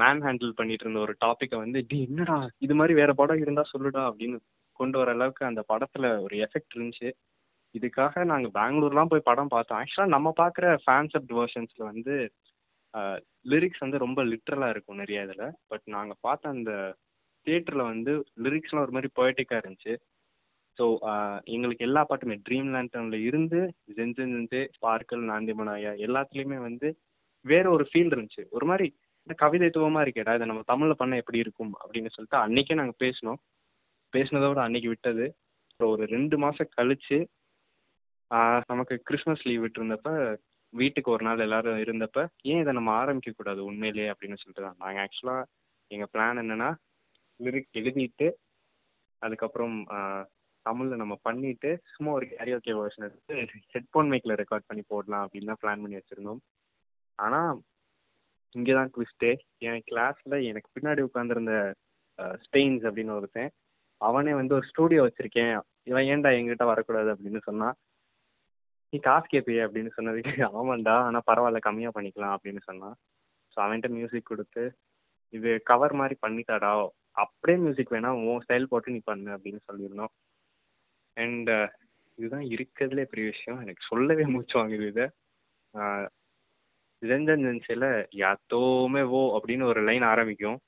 மேன் 0.00 0.20
ஹேண்டில் 0.26 0.58
பண்ணிட்டு 0.58 0.84
இருந்த 0.84 1.00
ஒரு 1.06 1.14
டாப்பிக்கை 1.24 1.56
வந்து 1.64 1.78
டி 1.90 1.98
என்னடா 2.08 2.36
இது 2.66 2.74
மாதிரி 2.74 2.94
வேற 3.00 3.10
படம் 3.20 3.42
இருந்தா 3.44 3.64
சொல்லுடா 3.72 4.02
அப்படின்னு 4.10 4.38
கொண்டு 4.80 4.96
வர 5.00 5.10
அளவுக்கு 5.16 5.42
அந்த 5.50 5.62
படத்துல 5.72 6.06
ஒரு 6.24 6.34
எஃபெக்ட் 6.46 6.76
இருந்துச்சு. 6.76 7.08
இதுக்காக 7.74 8.24
நாங்கள் 8.32 8.54
பெங்களூர்லாம் 8.58 9.10
போய் 9.12 9.28
படம் 9.30 9.52
பார்த்தோம். 9.54 9.78
ஆக்சுவலாக 9.80 10.14
நம்ம 10.16 10.28
பார்க்குற 10.42 10.66
ஃபேன்சப்ட் 10.84 11.32
வேர்ஷன்ஸில் 11.38 11.88
வந்து 11.90 12.14
லிரிக்ஸ் 13.52 13.82
வந்து 13.84 13.98
ரொம்ப 14.04 14.20
லிட்ரலாக 14.30 14.72
இருக்கும் 14.74 15.00
நிறைய 15.02 15.24
இதில். 15.26 15.44
பட் 15.70 15.84
நாங்கள் 15.96 16.20
பார்த்த 16.26 16.54
அந்த 16.56 16.72
தியேட்டரில் 17.46 17.90
வந்து 17.92 18.12
லிரிக்ஸ்லாம் 18.44 18.84
ஒரு 18.86 18.94
மாதிரி 18.96 19.10
பொயட்டிக்காக 19.18 19.60
இருந்துச்சு. 19.62 19.94
ஸோ 20.78 20.84
எங்களுக்கு 21.56 21.86
எல்லா 21.88 22.02
பாட்டுமே 22.08 22.36
ட்ரீம் 22.46 22.70
லேண்டனில் 22.74 23.26
இருந்து 23.28 23.60
ஜென்ஜன் 23.98 24.32
ஜென்சே 24.34 24.62
ஸ்பார்க்கல் 24.76 25.24
நாந்திமனாயா 25.32 25.92
எல்லாத்துலேயுமே 26.06 26.58
வந்து 26.68 26.88
வேற 27.44 27.64
ஒரு 27.76 27.84
ஃபீல் 27.90 28.12
இருந்துச்சு. 28.14 28.44
ஒரு 28.56 28.66
மாதிரி 28.70 28.88
கவிதைத்துவமாக 29.42 30.04
இருக்கேடா 30.06 30.32
இதை 30.36 30.46
நம்ம 30.50 30.62
தமிழில் 30.72 31.00
பண்ண 31.00 31.16
எப்படி 31.22 31.38
இருக்கும் 31.44 31.72
அப்படின்னு 31.82 32.10
சொல்லிட்டு 32.14 32.38
அன்னைக்கே 32.44 32.78
நாங்கள் 32.80 33.00
பேசினோம். 33.04 33.40
பேசினதோட 34.12 34.58
அன்னைக்கு 34.64 34.88
விட்டது. 34.92 35.24
அப்புறம் 35.70 35.92
ஒரு 35.94 36.04
ரெண்டு 36.14 36.36
மாதம் 36.44 36.74
கழிச்சு 36.78 37.18
நமக்கு 38.70 38.94
கிறிஸ்மஸ் 39.08 39.44
லீவ் 39.48 39.62
விட்டுருந்தப்ப 39.64 40.10
வீட்டுக்கு 40.72 41.08
ஒரு 41.14 41.22
நாள் 41.26 41.44
எல்லாரும் 41.44 41.82
இருந்தப்ப 41.84 42.18
ஏன் 42.50 42.60
இதை 42.62 42.72
நம்ம 42.78 42.90
ஆரம்பிக்க 43.02 43.30
கூடாது 43.36 43.60
உண்மையிலேயே 43.68 44.08
அப்படின்னு 44.12 44.40
சொல்லிட்டு 44.40 44.64
தான். 44.66 44.78
நாங்கள் 44.82 45.02
ஆக்சுவலாக 45.04 45.44
எங்கள் 45.90 46.10
பிளான் 46.14 46.40
என்னன்னா 46.42 46.70
லிரிக் 47.40 47.78
எழுதிட்டு 47.80 48.28
அதுக்கப்புறம் 49.22 49.76
தமிழில் 50.66 51.00
நம்ம 51.02 51.14
பண்ணிட்டு 51.26 51.70
சும்மா 51.92 52.10
ஒரு 52.18 52.26
கேரியோகே 52.32 52.72
வேர்ஷன் 52.78 53.06
எடுத்து 53.06 53.34
ஹெட்ஃபோன் 53.74 54.10
மைக்கில் 54.12 54.38
ரெக்கார்ட் 54.40 54.68
பண்ணி 54.70 54.82
போடலாம் 54.92 55.24
அப்படின்னு 55.26 55.50
தான் 55.50 55.60
பிளான் 55.62 55.82
பண்ணி 55.84 55.98
வச்சுருந்தோம். 55.98 56.40
ஆனால் 57.18 57.52
இங்கே 58.54 58.74
தான் 58.78 58.90
ட்விஸ்ட்டே 58.94 59.30
என் 59.68 59.82
கிளாஸில் 59.90 60.36
எனக்கு 60.50 60.68
பின்னாடி 60.76 61.00
உட்காந்துருந்த 61.08 61.54
ஸ்பெயின்ஸ் 62.44 62.84
அப்படின்னு 62.88 63.16
ஒருத்தன் 63.18 63.50
அவனே 64.00 64.32
வந்து 64.40 64.54
ஒரு 64.58 64.66
ஸ்டூடியோ 64.70 65.00
வச்சுருக்கேன். 65.06 65.52
இவன் 65.90 66.08
ஏன்டா 66.12 66.30
எங்கிட்ட 66.38 66.64
வரக்கூடாது 66.70 67.08
அப்படின்னு 67.14 67.40
சொன்னான். 67.48 67.76
நீ 68.92 68.96
காசு 69.06 69.26
கேட்பிய 69.32 69.64
அப்படின்னு 69.66 69.90
சொன்னதுக்கு 69.96 70.32
ஆமாண்டா 70.58 70.94
ஆனால் 71.06 71.26
பரவாயில்ல 71.30 71.60
கம்மியாக 71.66 71.96
பண்ணிக்கலாம் 71.96 72.34
அப்படின்னு 72.36 72.60
சொன்னான். 72.68 72.94
ஸோ 73.52 73.56
அவன்கிட்ட 73.64 73.88
மியூசிக் 73.96 74.30
கொடுத்து 74.30 74.62
இது 75.34 75.50
கவர் 75.70 75.94
மாதிரி 76.00 76.14
பண்ணித்தாடா. 76.26 76.70
அப்படியே 77.24 77.58
மியூசிக் 77.64 77.92
வேணா 77.94 78.10
உன் 78.30 78.42
ஸ்டைல் 78.44 78.70
போட்டு 78.72 78.94
நீ 78.96 79.00
பண்ணு 79.10 79.30
அப்படின்னு 79.36 79.60
சொல்லியிருந்தோம். 79.68 80.12
அண்ட் 81.16 81.50
இதுதான் 82.18 82.46
இருக்கிறதுலே 82.54 83.04
பெரிய 83.12 83.26
விஷயம். 83.34 83.60
எனக்கு 83.64 83.82
சொல்லவே 83.90 84.24
மூச்சு 84.34 84.54
வாங்குது 84.60 84.86
இதை. 84.92 85.06
ஜென்ஜன் 87.02 87.60
யாத்தோமே 88.16 89.02
ஓ 89.18 89.20
அப்படின்னு 89.38 89.62
ஒரு 89.62 89.80
லைன் 89.80 90.02
ஆரம்பிக்கும். 90.02 90.58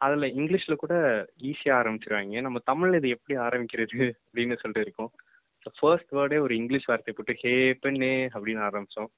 அதில் 0.00 0.34
இங்கிலீஷில் 0.34 0.82
கூட 0.82 0.94
ஈஸியாக 1.42 1.78
ஆரம்பிச்சிருவாங்க 1.80 2.40
நம்ம 2.40 2.58
தமிழில் 2.64 2.98
இது 2.98 3.08
எப்படி 3.08 3.38
ஆரம்பிக்கிறது 3.38 3.98
அப்படின்னு 4.26 4.56
சொல்லிட்டு 4.56 4.80
இருக்கோம். 4.80 5.12
ஸோ 5.62 5.70
ஃபர்ஸ்ட் 5.80 6.14
வேர்டே 6.14 6.38
ஒரு 6.38 6.54
இங்கிலீஷ் 6.56 6.88
வார்த்தை 6.88 7.14
போட்டு 7.14 7.34
ஹே 7.34 7.72
பெண்ணே 7.80 8.26
அப்படின்னு 8.26 8.62
ஆரம்பித்தோம் 8.68 9.10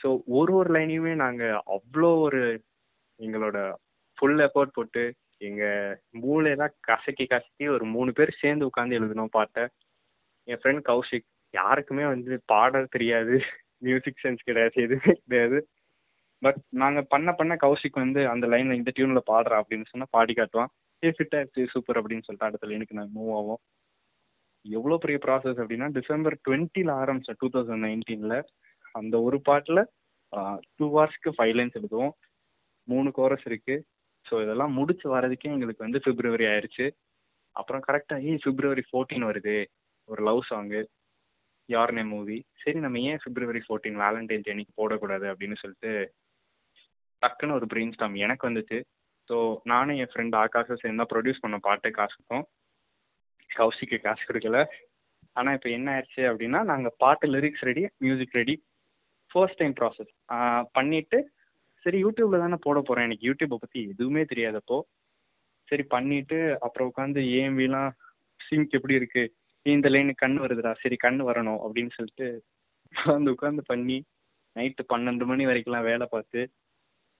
ஸோ 0.00 0.08
ஒரு 0.26 0.52
ஒரு 0.54 0.70
லைனையுமே 0.74 1.14
நாங்கள் 1.14 1.60
அவ்வளோ 1.76 2.10
ஒரு 2.20 2.62
எங்களோட 3.20 3.74
ஃபுல் 4.18 4.38
எஃபர்ட் 4.38 4.72
போட்டு 4.72 5.14
எங்கள் 5.38 6.00
மூளையெல்லாம் 6.22 6.74
கசக்கி 6.80 7.26
கசக்கி 7.26 7.68
ஒரு 7.68 7.84
மூணு 7.84 8.12
பேர் 8.12 8.38
சேர்ந்து 8.40 8.66
உட்காந்து 8.66 8.98
எழுதினோம் 8.98 9.34
பாட்டை. 9.38 9.64
என் 10.44 10.60
ஃப்ரெண்ட் 10.62 10.82
கௌஷிக் 10.84 11.26
யாருக்குமே 11.50 12.04
வந்து 12.04 12.42
பாட 12.46 12.84
தெரியாது. 12.84 13.40
மியூசிக் 13.82 14.22
சென்ஸ் 14.24 14.46
கிடையாது 14.48 14.76
எதுவுமே 14.86 15.14
கிடையாது. 15.22 15.58
பட் 16.42 16.60
நாங்கள் 16.82 17.08
பண்ண 17.12 17.28
பண்ண 17.38 17.52
கௌஷிக் 17.64 18.02
வந்து 18.04 18.20
அந்த 18.32 18.46
லைனில் 18.52 18.78
இந்த 18.80 18.90
டியூனில் 18.96 19.28
பாடுறா 19.30 19.56
அப்படின்னு 19.62 19.90
சொன்னால் 19.92 20.12
பாடி 20.16 20.34
காட்டுவான். 20.38 20.70
ஏ 21.02 21.10
ஃபிட்டாக 21.16 21.66
சூப்பர் 21.74 21.98
அப்படின்னு 22.00 22.26
சொல்லிட்டு 22.26 22.48
அடுத்த 22.48 22.68
லைனுக்கு 22.70 22.98
நாங்கள் 22.98 23.16
மூவ் 23.18 23.32
ஆகும் 23.38 23.60
எவ்வளோ 24.64 24.96
பெரிய 25.02 25.18
ப்ராசஸ் 25.24 25.58
அப்படின்னா 25.62 25.88
டிசம்பர் 25.98 26.36
டுவெண்ட்டியில் 26.46 26.92
ஆரம்பித்தோம் 27.00 27.40
டூ 27.42 27.48
தௌசண்ட் 27.54 27.84
நைன்டீனில் 27.86 28.38
அந்த 28.94 29.14
ஒரு 29.26 29.38
பாட்டில் 29.48 29.82
டூ 30.76 30.84
ஹவர்ஸ்க்கு 30.94 31.30
ஃபைவ் 31.36 31.54
லைன்ஸ் 31.58 31.78
எழுதுவோம். 31.80 32.14
மூணு 32.88 33.08
கோரஸ் 33.18 33.46
இருக்குது 33.50 33.84
ஸோ 34.26 34.34
இதெல்லாம் 34.44 34.76
முடிச்சு 34.78 35.06
வரதுக்கே 35.14 35.52
எங்களுக்கு 35.54 35.84
வந்து 35.84 36.00
பிப்ரவரி 36.06 36.46
ஆயிடுச்சு 36.52 36.86
அப்புறம் 37.56 37.82
கரெக்டாக 37.88 38.26
ஏய் 38.30 38.42
பிப்ரவரி 38.44 38.82
ஃபோர்டீன் 38.88 39.26
வருது 39.28 39.56
ஒரு 40.08 40.20
லவ் 40.28 40.40
சாங்கு 40.50 40.80
யார்னே 41.68 42.04
மூவி 42.12 42.38
சரி 42.62 42.78
நம்ம 42.84 43.00
ஏன் 43.10 43.22
பிப்ரவரி 43.24 43.62
ஃபோர்டீன் 43.64 43.98
வேலண்டைன்ஸ் 44.02 44.32
எனக்கு 44.34 44.52
அன்னைக்கு 44.54 44.74
போடக்கூடாது 44.80 45.26
அப்படின்னு 45.32 45.56
சொல்லிட்டு 45.62 45.92
டக்குன்னு 47.22 47.56
ஒரு 47.58 47.66
பிரெயின் 47.72 47.94
ஸ்டாம் 47.94 48.16
எனக்கு 48.24 48.46
வந்துச்சு. 48.48 48.78
ஸோ 49.30 49.36
நானும் 49.72 49.98
என் 50.02 50.10
ஃப்ரெண்ட் 50.12 50.36
ஆகாஷும் 50.42 50.80
சேர்ந்து 50.82 51.00
தான் 51.02 51.10
ப்ரொடியூஸ் 51.12 51.42
பண்ண 51.44 51.56
பாட்டு 51.66 51.88
காசுக்கும் 51.98 52.44
கௌசிக்கு 53.50 53.98
காசு 53.98 54.22
கொடுக்கல. 54.28 54.58
ஆனால் 55.36 55.56
இப்போ 55.56 55.68
என்ன 55.76 55.88
ஆயிடுச்சு 55.94 56.22
அப்படின்னா 56.30 56.60
நாங்கள் 56.70 56.94
பாட்டு 57.02 57.26
lyrics 57.34 57.64
ready 57.68 57.82
music 58.04 58.36
ready 58.40 58.54
first 59.30 59.60
time 59.60 59.74
process 59.80 60.12
பண்ணிவிட்டு 60.76 61.18
சரி 61.84 61.98
யூடியூப்பில் 62.04 62.44
தானே 62.44 62.58
போட 62.66 62.78
போகிறேன் 62.80 63.06
எனக்கு 63.08 63.26
யூடியூப்பை 63.28 63.58
பற்றி 63.58 63.80
எதுவுமே 63.92 64.22
தெரியாதப்போ 64.30 64.78
சரி 65.68 65.84
பண்ணிவிட்டு 65.94 66.38
அப்புறம் 66.66 66.88
உட்காந்து 66.90 67.20
ஏஎம்பிலாம் 67.34 67.90
சிங்க் 68.40 68.76
எப்படி 68.78 68.96
இருக்குது 69.00 69.32
இந்த 69.66 69.88
லைனுக்கு 69.88 70.22
கண் 70.24 70.36
வருதுடா 70.42 70.72
சரி 70.82 70.96
கண் 70.96 71.20
வரணும் 71.28 71.60
அப்படின்னு 71.64 71.92
சொல்லிட்டு 71.94 72.26
உட்காந்து 72.94 73.32
உட்காந்து 73.34 73.62
பண்ணி 73.62 73.98
நைட்டு 74.56 74.82
பன்னெண்டு 74.92 75.24
மணி 75.30 75.44
வரைக்கும்லாம் 75.48 75.88
வேலை 75.90 76.06
பார்த்து 76.06 76.40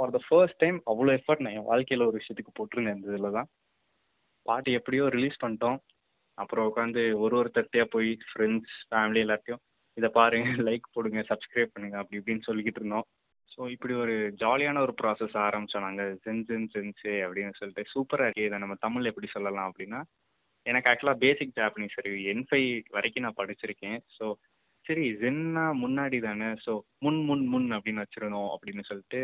ஃபார் 0.00 0.12
த 0.14 0.18
ஃபர்ஸ்ட் 0.26 0.60
டைம் 0.62 0.78
அவ்வளோ 0.92 1.12
எஃபர்ட் 1.18 1.44
நான் 1.44 1.56
என் 1.58 1.68
வாழ்க்கையில் 1.70 2.06
ஒரு 2.08 2.16
விஷயத்துக்கு 2.20 2.52
போட்டிருந்தேன் 2.58 2.96
இந்த 2.98 3.12
இதில் 3.12 3.36
தான். 3.38 3.48
பாட்டு 4.46 4.70
எப்படியோ 4.78 5.04
ரிலீஸ் 5.08 5.42
பண்ணிட்டோம். 5.42 5.78
அப்புறம் 6.38 6.66
உட்காந்து 6.70 7.02
ஒரு 7.16 7.34
ஒரு 7.40 7.50
தட்டையாக 7.58 7.88
போய் 7.94 8.10
ஃப்ரெண்ட்ஸ் 8.30 8.74
ஃபேமிலி 8.88 9.20
எல்லாத்தையும் 9.24 9.62
இதை 9.96 10.08
பாருங்க 10.18 10.46
லைக் 10.68 10.86
போடுங்க 10.94 11.20
சப்ஸ்கிரைப் 11.30 11.72
பண்ணுங்க 11.74 11.96
அப்படி 12.00 12.18
இப்படின்னு 12.20 12.46
சொல்லிக்கிட்டு 12.48 12.80
இருந்தோம். 12.80 13.06
ஸோ 13.50 13.60
இப்படி 13.74 13.94
ஒரு 13.94 14.14
ஜாலியான 14.42 14.80
ஒரு 14.86 14.92
ப்ராசஸ் 15.00 15.36
ஆரம்பித்தோம் 15.44 15.86
நாங்கள் 15.86 16.10
ஜென் 16.24 16.42
ஜென் 16.46 16.68
அப்படின்னு 17.24 17.58
சொல்லிட்டு 17.60 17.84
சூப்பராக 17.92 18.26
இருக்கே 18.28 18.48
இதை 18.48 18.58
நம்ம 18.58 18.76
தமிழ் 18.86 19.10
எப்படி 19.10 19.28
சொல்லலாம் 19.34 19.68
அப்படின்னா 19.70 20.00
எனக்கு 20.66 20.88
ஆக்சுவலாக 20.90 21.22
பேசிக் 21.24 21.56
ஜாப்பனீஸ் 21.58 21.96
சரி 21.98 22.12
என் 22.32 22.46
ஃபைவ் 22.48 22.68
வரைக்கும் 22.96 23.24
நான் 23.26 23.40
படிச்சிருக்கேன். 23.40 23.98
ஸோ 24.16 24.26
சரி 24.86 25.04
ஜென்னா 25.22 25.64
முன்னாடி 25.84 26.18
தானே. 26.28 26.48
ஸோ 26.64 26.72
முன் 27.04 27.20
முன் 27.28 27.44
முன் 27.52 27.68
அப்படின்னு 27.76 28.04
வச்சிருந்தோம் 28.04 28.50
அப்படின்னு 28.54 28.82
சொல்லிட்டு 28.90 29.20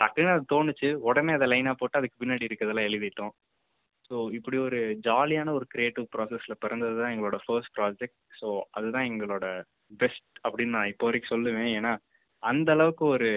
டக்குன்னு 0.00 0.34
அது 0.34 0.44
தோணுச்சு. 0.54 0.88
உடனே 1.08 1.32
அதை 1.38 1.46
லைனாக 1.52 1.76
போட்டு 1.80 1.98
அதுக்கு 2.00 2.20
பின்னாடி 2.22 2.46
இருக்கிறதெல்லாம் 2.48 2.88
எழுதிட்டோம். 2.90 3.32
ஸோ 4.10 4.14
இப்படி 4.38 4.56
ஒரு 4.66 4.78
ஜாலியான 5.08 5.52
ஒரு 5.58 5.66
க்ரியேட்டிவ் 5.74 6.06
ப்ராசஸில் 6.14 6.60
பிறந்தது 6.64 6.96
தான் 7.00 7.12
எங்களோட 7.14 7.36
ஃபர்ஸ்ட் 7.44 7.74
ப்ராஜெக்ட் 7.78 8.18
ஸோ 8.40 8.48
அதுதான் 8.78 9.08
எங்களோட 9.10 9.46
பெஸ்ட் 10.00 10.26
அப்படின்னு 10.44 10.76
நான் 10.78 10.90
இப்போ 10.92 11.06
வரைக்கும் 11.08 11.34
சொல்லுவேன். 11.34 11.70
ஏன்னா 11.78 11.92
அந்த 12.42 12.68
அளவுக்கு 12.76 13.04
ஒரு 13.14 13.30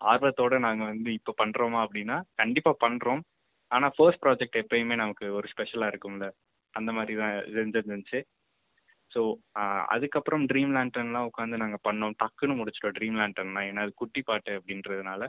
ஆர்வத்தோடு 0.00 0.56
நாங்கள் 0.66 0.90
வந்து 0.92 1.10
இப்போ 1.18 1.32
பண்ணுறோமா 1.42 1.78
அப்படின்னா 1.86 2.16
கண்டிப்பாக 2.42 2.80
பண்ணுறோம் 2.86 3.22
ஆனால் 3.70 3.94
ஃபர்ஸ்ட் 3.96 4.22
ப்ராஜெக்ட் 4.24 4.60
எப்பயுமே 4.62 4.96
நமக்கு 5.02 5.26
ஒரு 5.38 5.46
ஸ்பெஷலாக 5.52 5.92
இருக்கும்ல. 5.92 6.26
அந்த 6.78 6.90
மாதிரி 6.96 7.14
தான் 7.22 7.34
இருந்துருந்துச்சு. 7.52 8.20
ஸோ 9.12 9.20
அதுக்கப்புறம் 9.94 10.44
ட்ரீம் 10.50 10.72
லேண்டன்லாம் 10.76 11.28
உட்காந்து 11.30 11.62
நாங்கள் 11.62 11.84
பண்ணோம். 11.88 12.16
டக்குன்னு 12.22 12.58
முடிச்சிட்டோம் 12.60 12.96
ட்ரீம் 12.98 13.18
லேண்டன்லாம் 13.20 13.66
ஏன்னா 13.70 13.84
அது 13.86 13.92
குட்டி 14.02 14.22
பாட்டு 14.28 14.52
அப்படின்றதுனால. 14.58 15.22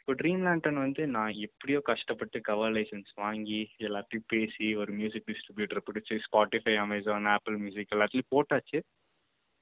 இப்போ 0.00 0.12
ட்ரீம் 0.20 0.44
லேண்டன் 0.46 0.78
வந்து 0.82 1.02
நான் 1.14 1.32
எப்படியோ 1.46 1.78
கஷ்டப்பட்டு 1.88 2.38
கவர் 2.48 2.72
லைசன்ஸ் 2.76 3.10
வாங்கி 3.22 3.58
எல்லாத்தையும் 3.88 4.28
பேசி 4.34 4.66
ஒரு 4.82 4.90
மியூசிக் 5.00 5.26
டிஸ்ட்ரிபியூட்டர் 5.30 5.86
பிடிச்சி 5.88 6.16
ஸ்பாட்டிஃபை 6.26 6.74
அமேசான் 6.84 7.28
ஆப்பிள் 7.34 7.56
மியூசிக் 7.64 7.94
எல்லாத்துலேயும் 7.96 8.32
போட்டாச்சு. 8.34 8.80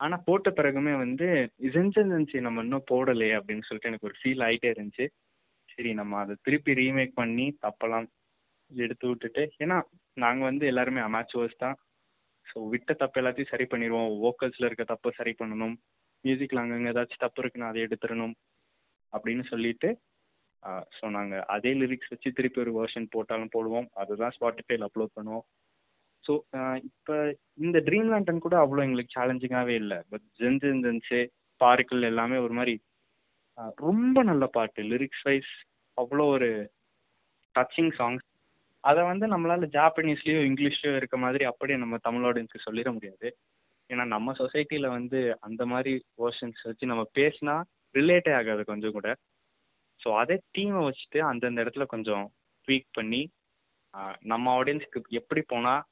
ஆனால் 0.01 0.22
போட்ட 0.27 0.49
பிறகுமே 0.59 0.94
வந்து 1.05 1.27
சென்சன்சி 1.75 2.40
நம்ம 2.46 2.62
இன்னும் 2.66 2.88
போடலையே 2.92 3.35
அப்படின்னு 3.38 3.66
சொல்லிட்டு 3.68 3.90
எனக்கு 3.90 4.09
ஒரு 4.11 4.18
ஃபீல் 4.20 4.44
ஆகிட்டே 4.46 4.70
இருந்துச்சு. 4.75 5.07
சரி 5.72 5.92
நம்ம 6.01 6.18
அதை 6.22 6.35
திருப்பி 6.46 6.72
ரீமேக் 6.83 7.18
பண்ணி 7.20 7.46
தப்பெல்லாம் 7.66 8.07
எடுத்து 8.70 9.07
விட்டுட்டு 9.09 9.42
ஏன்னா 9.64 9.79
நாங்கள் 10.24 10.48
வந்து 10.50 10.64
எல்லாருமே 10.72 11.00
அமேச்சுவர்ஸ் 11.09 11.62
தான். 11.64 11.76
ஸோ 12.46 12.59
விட்ட 12.72 12.90
தப்பு 13.02 13.18
எல்லாத்தையும் 13.20 13.52
சரி 13.52 13.66
பண்ணிடுவோம். 13.72 14.11
வோக்கல்ஸில் 14.24 14.68
இருக்க 14.68 14.85
தப்பை 14.92 15.11
சரி 15.20 15.33
பண்ணணும். 15.40 15.74
மியூசிக்கில் 16.24 16.62
அங்கங்கே 16.62 16.92
ஏதாச்சும் 16.92 17.24
தப்பு 17.24 17.40
இருக்குன்னு 17.42 17.70
அதை 17.70 17.81
எடுத்துடணும். 17.87 18.35
அப்படின்னு 19.12 19.44
சொல்லிட்டு 19.52 19.90
ஸோ 20.98 21.05
நாங்கள் 21.16 21.44
அதே 21.55 21.70
லிரிக்ஸ் 21.81 22.11
வச்சு 22.12 22.29
திருப்பி 22.37 22.59
ஒரு 22.62 22.72
வெர்ஷன் 22.76 23.12
போட்டாலும் 23.14 23.52
போடுவோம். 23.55 23.87
அதுதான் 24.00 24.33
ஸ்பாட்டிஃபைல 24.37 24.87
அப்லோட் 24.88 25.12
பண்ணுவோம். 25.18 25.44
ஸோ 26.24 26.33
இப்போ 26.88 27.16
இந்த 27.64 27.79
ட்ரீம் 27.88 28.09
லேண்டன் 28.12 28.44
கூட 28.46 28.57
அவ்வளோ 28.62 28.85
எங்களுக்கு 28.87 29.16
சேலஞ்சிங்காகவே 29.18 29.74
இல்லை. 29.83 29.98
பட் 30.12 30.24
ஜென்ஸ் 30.40 30.64
இருந்துச்சு 30.68 31.20
பாருக்கள் 31.61 32.09
எல்லாமே 32.11 32.38
ஒரு 32.46 32.55
மாதிரி 32.59 32.74
ரொம்ப 33.87 34.22
நல்ல 34.31 34.44
பாட்டு. 34.57 34.81
லிரிக்ஸ் 34.92 35.24
வைஸ் 35.29 35.52
அவ்வளோ 35.98 36.24
ஒரு 36.37 36.50
டச்சிங் 37.55 37.92
சாங்ஸ் 38.00 38.25
அதை 38.90 39.03
வந்து 39.11 39.27
நம்மளால 39.33 39.66
ஜாப்பனீஸ்லேயோ 39.77 40.40
இங்கிலீஷ்லேயோ 40.49 40.96
இருக்க 41.01 41.16
மாதிரி 41.25 41.44
அப்படியே 41.51 41.79
நம்ம 41.83 41.99
தமிழ் 42.07 42.27
சொல்லிட 42.66 42.90
முடியாது. 42.96 43.29
ஏன்னா 43.90 44.05
நம்ம 44.14 44.33
சொசைட்டியில் 44.40 44.94
வந்து 44.96 45.18
அந்த 45.46 45.62
மாதிரி 45.72 45.92
வேர்ஷன்ஸ் 46.22 46.62
வச்சு 46.68 46.90
நம்ம 46.92 47.03
பேசினா 47.18 47.55
ரிலேட்டே 47.94 48.33
ஆகாது 48.40 48.62
கொஞ்சம் 48.70 48.94
கூட. 48.96 49.09
ஸோ 50.01 50.09
அதே 50.22 50.37
தீமை 50.57 50.81
வச்சுட்டு 50.87 51.18
அந்தந்த 51.31 51.62
இடத்துல 51.64 51.85
கொஞ்சம் 51.94 52.25
ட்வீக் 52.68 52.88
பண்ணி 52.99 53.22
நம்ம 54.33 54.46
ஆடியன்ஸ்க்கு 54.61 55.01
எப்படி 55.20 55.42
போனால் 55.53 55.83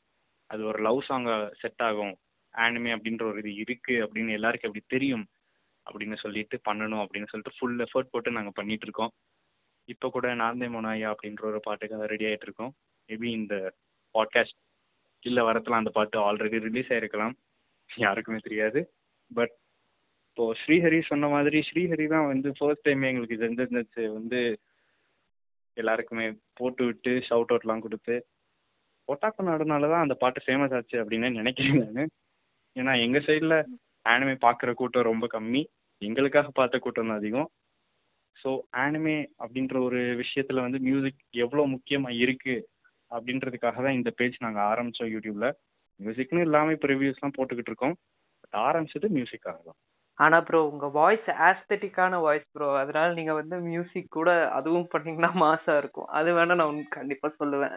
அது 0.50 0.62
ஒரு 0.70 0.78
லவ் 0.86 1.00
சாங்காக 1.08 1.44
செட் 1.60 1.82
ஆகும் 1.88 2.14
ஆனிமே 2.54 2.90
அப்படின்ற 2.96 3.24
ஒரு 3.30 3.38
இது 3.42 3.52
இருக்குது 3.64 4.02
அப்படின்னு 4.04 4.36
எல்லாருக்கும் 4.38 4.70
எப்படி 4.70 4.84
தெரியும் 4.94 5.24
அப்படின்னு 5.86 6.16
சொல்லிட்டு 6.24 6.56
பண்ணணும் 6.68 7.02
அப்படின்னு 7.04 7.30
சொல்லிட்டு 7.30 7.56
ஃபுல் 7.56 7.80
எஃபர்ட் 7.86 8.12
போட்டு 8.12 8.36
நாங்கள் 8.36 8.56
பண்ணிட்டு 8.58 8.86
இருக்கோம். 8.86 9.12
இப்போ 9.88 10.06
கூட 10.10 10.34
நாந்தே 10.34 10.66
மோனாயா 10.66 11.08
அப்படின்ற 11.14 11.42
ஒரு 11.50 11.60
பாட்டுக்காக 11.66 12.06
ரெடி 12.12 12.24
ஆகிட்டு 12.24 12.46
இருக்கோம். 12.48 12.72
மேபி 13.08 13.28
இந்த 13.40 13.54
பாட்காஸ்ட் 14.14 14.58
இல்லை 15.22 15.42
வரத்துல 15.42 15.80
அந்த 15.80 15.90
பாட்டு 15.90 16.18
ஆல்ரெடி 16.18 16.58
ரிலீஸ் 16.68 16.92
ஆயிருக்கலாம். 16.92 17.34
யாருக்குமே 17.90 18.38
தெரியாது. 18.38 18.80
பட் 19.30 19.54
இப்போ 20.28 20.44
ஸ்ரீஹரி 20.60 21.00
சொன்ன 21.08 21.28
மாதிரி 21.28 21.58
ஸ்ரீஹரி 21.68 22.06
தான் 22.06 22.26
வந்து 22.26 22.48
ஃபர்ஸ்ட் 22.58 22.86
டைம் 22.86 23.02
எங்களுக்கு 23.02 23.36
ஜென்ஜென்ஸ் 23.42 23.98
வந்து 24.12 24.40
எல்லாருக்குமே 25.76 26.26
போட்டு 26.54 26.84
விட்டு 26.84 27.12
ஷவுட் 27.28 27.52
அவுட்லாம் 27.52 27.84
கொடுத்து 27.84 28.16
ஒட்டாக்கு 29.08 29.42
நாடுனால 29.48 29.88
தான் 29.92 30.04
அந்த 30.04 30.14
பாட்டு 30.14 30.40
ஃபேமஸ் 30.46 30.74
ஆச்சு 30.74 30.96
அப்படின்னு 31.02 31.28
நினைக்கிறேன் 31.30 31.80
நான். 31.96 32.10
ஏன்னா 32.76 32.92
எங்கள் 33.04 33.24
சைடில் 33.26 33.56
ஆனிமே 34.08 34.34
பார்க்குற 34.46 34.72
கூட்டம் 34.72 35.08
ரொம்ப 35.10 35.26
கம்மி. 35.26 35.62
எங்களுக்காக 36.02 36.50
பார்த்த 36.54 36.78
கூட்டம் 36.78 37.08
தான் 37.08 37.16
அதிகம். 37.16 37.48
ஸோ 38.44 38.50
ஆனிமே 38.76 39.16
அப்படின்ற 39.42 39.76
ஒரு 39.82 40.00
விஷயத்தில் 40.14 40.64
வந்து 40.64 40.78
மியூசிக் 40.78 41.20
எவ்வளோ 41.44 41.62
முக்கியமாக 41.66 42.18
இருக்குது 42.24 42.64
அப்படின்றதுக்காக 43.10 43.76
தான் 43.86 43.98
இந்த 43.98 44.10
பேஜ் 44.10 44.36
நாங்கள் 44.40 44.66
ஆரம்பித்தோம் 44.70 45.12
யூடியூப்பில் 45.14 45.54
மியூசிக்னு 46.00 46.40
இல்லாமல் 46.40 46.74
இப்போ 46.76 46.88
ரிவ்யூஸ்லாம் 46.88 47.36
போட்டுக்கிட்டு 47.36 47.70
இருக்கோம். 47.72 47.96
பட் 48.42 48.56
ஆரம்பிச்சது 48.68 49.08
மியூசிக்காக 49.16 49.58
தான். 49.68 49.78
ஆனா 50.18 50.38
ப்ரோ 50.40 50.58
உங்க 50.72 50.86
வாய்ஸ் 50.98 51.28
ஆஸ்தட்டிக்கான 51.48 52.20
வாய்ஸ் 52.20 52.48
ப்ரோ 52.52 52.68
அதனால 52.80 53.08
நீங்க 53.14 53.32
வந்து 53.34 53.56
மியூசிக் 53.60 54.08
கூட 54.08 54.30
அதுவும் 54.50 54.90
பண்ணீங்கன்னா 54.92 55.30
மாசா 55.44 55.74
இருக்கும். 55.76 56.08
அது 56.18 56.30
வேணா 56.36 56.54
நான் 56.54 56.72
உனக்கு 56.72 56.98
கண்டிப்பா 56.98 57.28
சொல்லுவேன். 57.40 57.76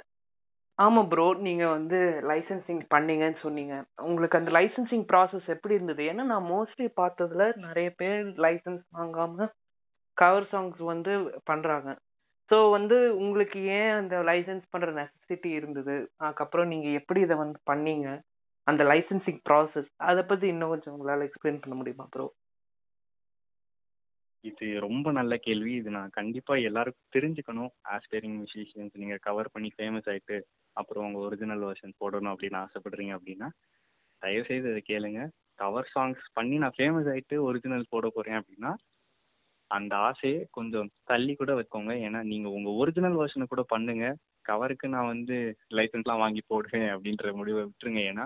ஆமா 0.80 1.02
ப்ரோ 1.04 1.28
நீங்க 1.48 1.66
வந்து 1.68 2.00
லைசன்சிங் 2.32 2.82
பண்ணீங்கன்னு 2.94 3.40
சொன்னீங்க. 3.42 3.76
உங்களுக்கு 4.02 4.40
அந்த 4.40 4.52
லைசன்சிங் 4.52 5.06
ப்ராசஸ் 5.14 5.48
எப்படி 5.56 5.74
இருந்தது? 5.74 6.04
ஏன்னா 6.04 6.24
நான் 6.24 6.52
மோஸ்ட்லி 6.52 6.90
பார்த்ததுல 7.02 7.46
நிறைய 7.66 7.90
பேர் 8.02 8.26
லைசன்ஸ் 8.46 8.84
வாங்காம 9.00 9.48
கவர் 10.18 10.48
சாங்ஸ் 10.52 10.82
வந்து 10.92 11.14
பண்றாங்க. 11.44 11.90
ஸோ 12.50 12.58
வந்து 12.76 12.98
உங்களுக்கு 13.18 13.60
ஏன் 13.78 13.92
அந்த 13.92 14.16
லைசன்ஸ் 14.30 14.66
பண்ற 14.70 14.90
நெசசிட்டி 15.00 15.50
இருந்தது? 15.60 15.96
அதுக்கப்புறம் 16.26 16.72
நீங்க 16.74 16.90
எப்படி 17.00 17.20
இதை 17.22 17.36
வந்து 17.44 17.60
பண்ணீங்க? 17.72 18.10
அந்த 18.68 18.84
லைசன்சிங் 18.84 19.40
ப்ராசஸ் 19.50 19.90
அதை 20.10 20.22
பத்தி 20.24 20.46
இன்னும் 20.54 20.72
கொஞ்சம் 20.74 20.96
உங்களால 20.96 21.26
எக்ஸ்பிளைன் 21.28 21.62
பண்ண 21.64 21.76
முடியுமா 21.80 22.06
ப்ரோ 22.16 22.26
இது 24.44 24.66
ரொம்ப 24.86 25.08
நல்ல 25.12 25.34
கேள்வி. 25.46 25.72
இது 25.80 25.90
நான் 25.96 26.18
கண்டிப்பாக 26.18 26.66
எல்லாருக்கும் 26.70 27.14
தெரிஞ்சுக்கணும். 27.16 27.72
ஆஸ்பைரிங் 27.96 28.36
மியூசிஷியன்ஸ் 28.40 29.00
நீங்கள் 29.02 29.24
கவர் 29.28 29.54
பண்ணி 29.54 29.70
ஃபேமஸ் 29.78 30.10
ஆகிட்டு 30.12 30.38
அப்புறம் 30.78 31.06
உங்கள் 31.08 31.26
ஒரிஜினல் 31.28 31.64
வெர்ஷன் 31.68 31.98
போடணும் 32.02 32.34
அப்படின்னு 32.34 32.60
ஆசைப்படுறீங்க 32.66 33.14
அப்படின்னா 33.18 33.48
தயவுசெய்து 34.22 34.70
இதை 34.74 34.82
கேளுங்க. 34.92 35.22
கவர் 35.62 35.90
சாங்ஸ் 35.96 36.24
பண்ணி 36.38 36.56
நான் 36.64 36.78
ஃபேமஸ் 36.78 37.10
ஆகிட்டு 37.14 37.36
ஒரிஜினல் 37.48 37.92
போட 37.94 38.08
போகிறேன் 38.16 38.40
அப்படின்னா 38.42 38.72
அந்த 39.72 39.94
ஆசையை 40.10 40.40
கொஞ்சம் 40.58 40.90
தள்ளி 41.10 41.34
கூட 41.40 41.52
வைக்கோங்க 41.60 41.92
ஏன்னா 42.08 42.20
நீங்கள் 42.32 42.54
உங்கள் 42.58 42.78
ஒரிஜினல் 42.82 43.18
வெர்ஷனை 43.20 43.46
கூட 43.52 43.64
பண்ணுங்க. 43.74 44.06
கவருக்கு 44.50 44.88
நான் 44.94 45.12
வந்து 45.14 45.36
லைசன்ஸ்லாம் 45.78 46.24
வாங்கி 46.24 46.42
போடுவேன் 46.52 46.90
அப்படின்ற 46.94 47.34
முடிவை 47.40 47.62
விட்டுருங்க. 47.66 48.02
ஏன்னா 48.12 48.26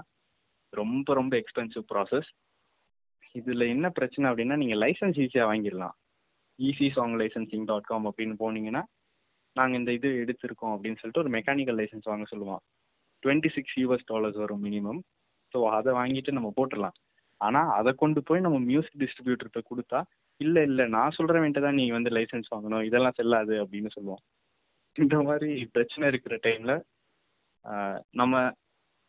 ரொம்ப 0.74 1.14
ரொம்ப 1.20 1.34
எக்ஸ்பென்சிவ் 1.42 1.86
ப்ராசஸ் 1.92 2.30
இதில் 3.40 3.72
என்ன 3.74 3.88
பிரச்சனை 3.98 4.26
அப்படின்னா 4.30 4.56
நீங்கள் 4.62 4.82
லைசன்ஸ் 4.84 5.20
ஈஸியாக 5.26 5.50
வாங்கிடலாம். 5.52 5.96
Easy 6.60 6.88
song 6.96 7.16
licensing 7.22 7.68
dot 7.70 7.90
com 7.92 8.08
அப்படின்னு 8.10 8.36
போனீங்கன்னா 8.44 8.84
நாங்கள் 9.56 9.80
இந்த 9.80 9.92
இது 9.98 10.10
எடுத்திருக்கோம் 10.24 10.74
அப்படின்னு 10.76 11.00
சொல்லிட்டு 11.00 11.24
ஒரு 11.24 11.32
மெக்கானிக்கல் 11.38 11.80
லைசன்ஸ் 11.80 12.10
வாங்க 12.12 12.26
சொல்லுவோம் 12.34 12.62
டுவெண்ட்டி 13.24 13.50
சிக்ஸ் 13.56 13.78
யூஎஸ் 13.82 14.10
டாலர்ஸ் 14.12 14.40
வரும் 14.44 14.64
மினிமம் 14.68 15.00
ஸோ 15.54 15.60
அதை 15.78 15.92
வாங்கிட்டு 16.00 16.32
நம்ம 16.38 16.50
போட்டுடலாம். 16.58 16.96
ஆனால் 17.42 17.70
அதை 17.80 17.92
கொண்டு 18.02 18.20
போய் 18.28 18.44
நம்ம 18.46 18.58
மியூசிக் 18.70 19.02
டிஸ்ட்ரிபியூட்டர்கிட்ட 19.04 19.62
கொடுத்தா 19.70 20.00
இல்லை 20.40 20.62
இல்லை. 20.70 20.86
நான் 20.96 21.16
சொல்கிறவன்ட்டு 21.18 21.64
தான் 21.66 21.78
நீங்கள் 21.80 21.98
வந்து 21.98 22.12
லைசன்ஸ் 22.18 22.52
வாங்கணும். 22.54 22.86
இதெல்லாம் 22.90 23.18
செல்லாது 23.20 23.56
அப்படின்னு 23.64 23.90
சொல்லுவோம். 23.98 24.24
இந்த 24.96 25.18
மாதிரி 25.28 25.50
பிரச்சனை 25.76 26.06
இருக்கிற 26.12 26.36
டைமில் 26.46 26.76
நம்ம 28.20 28.36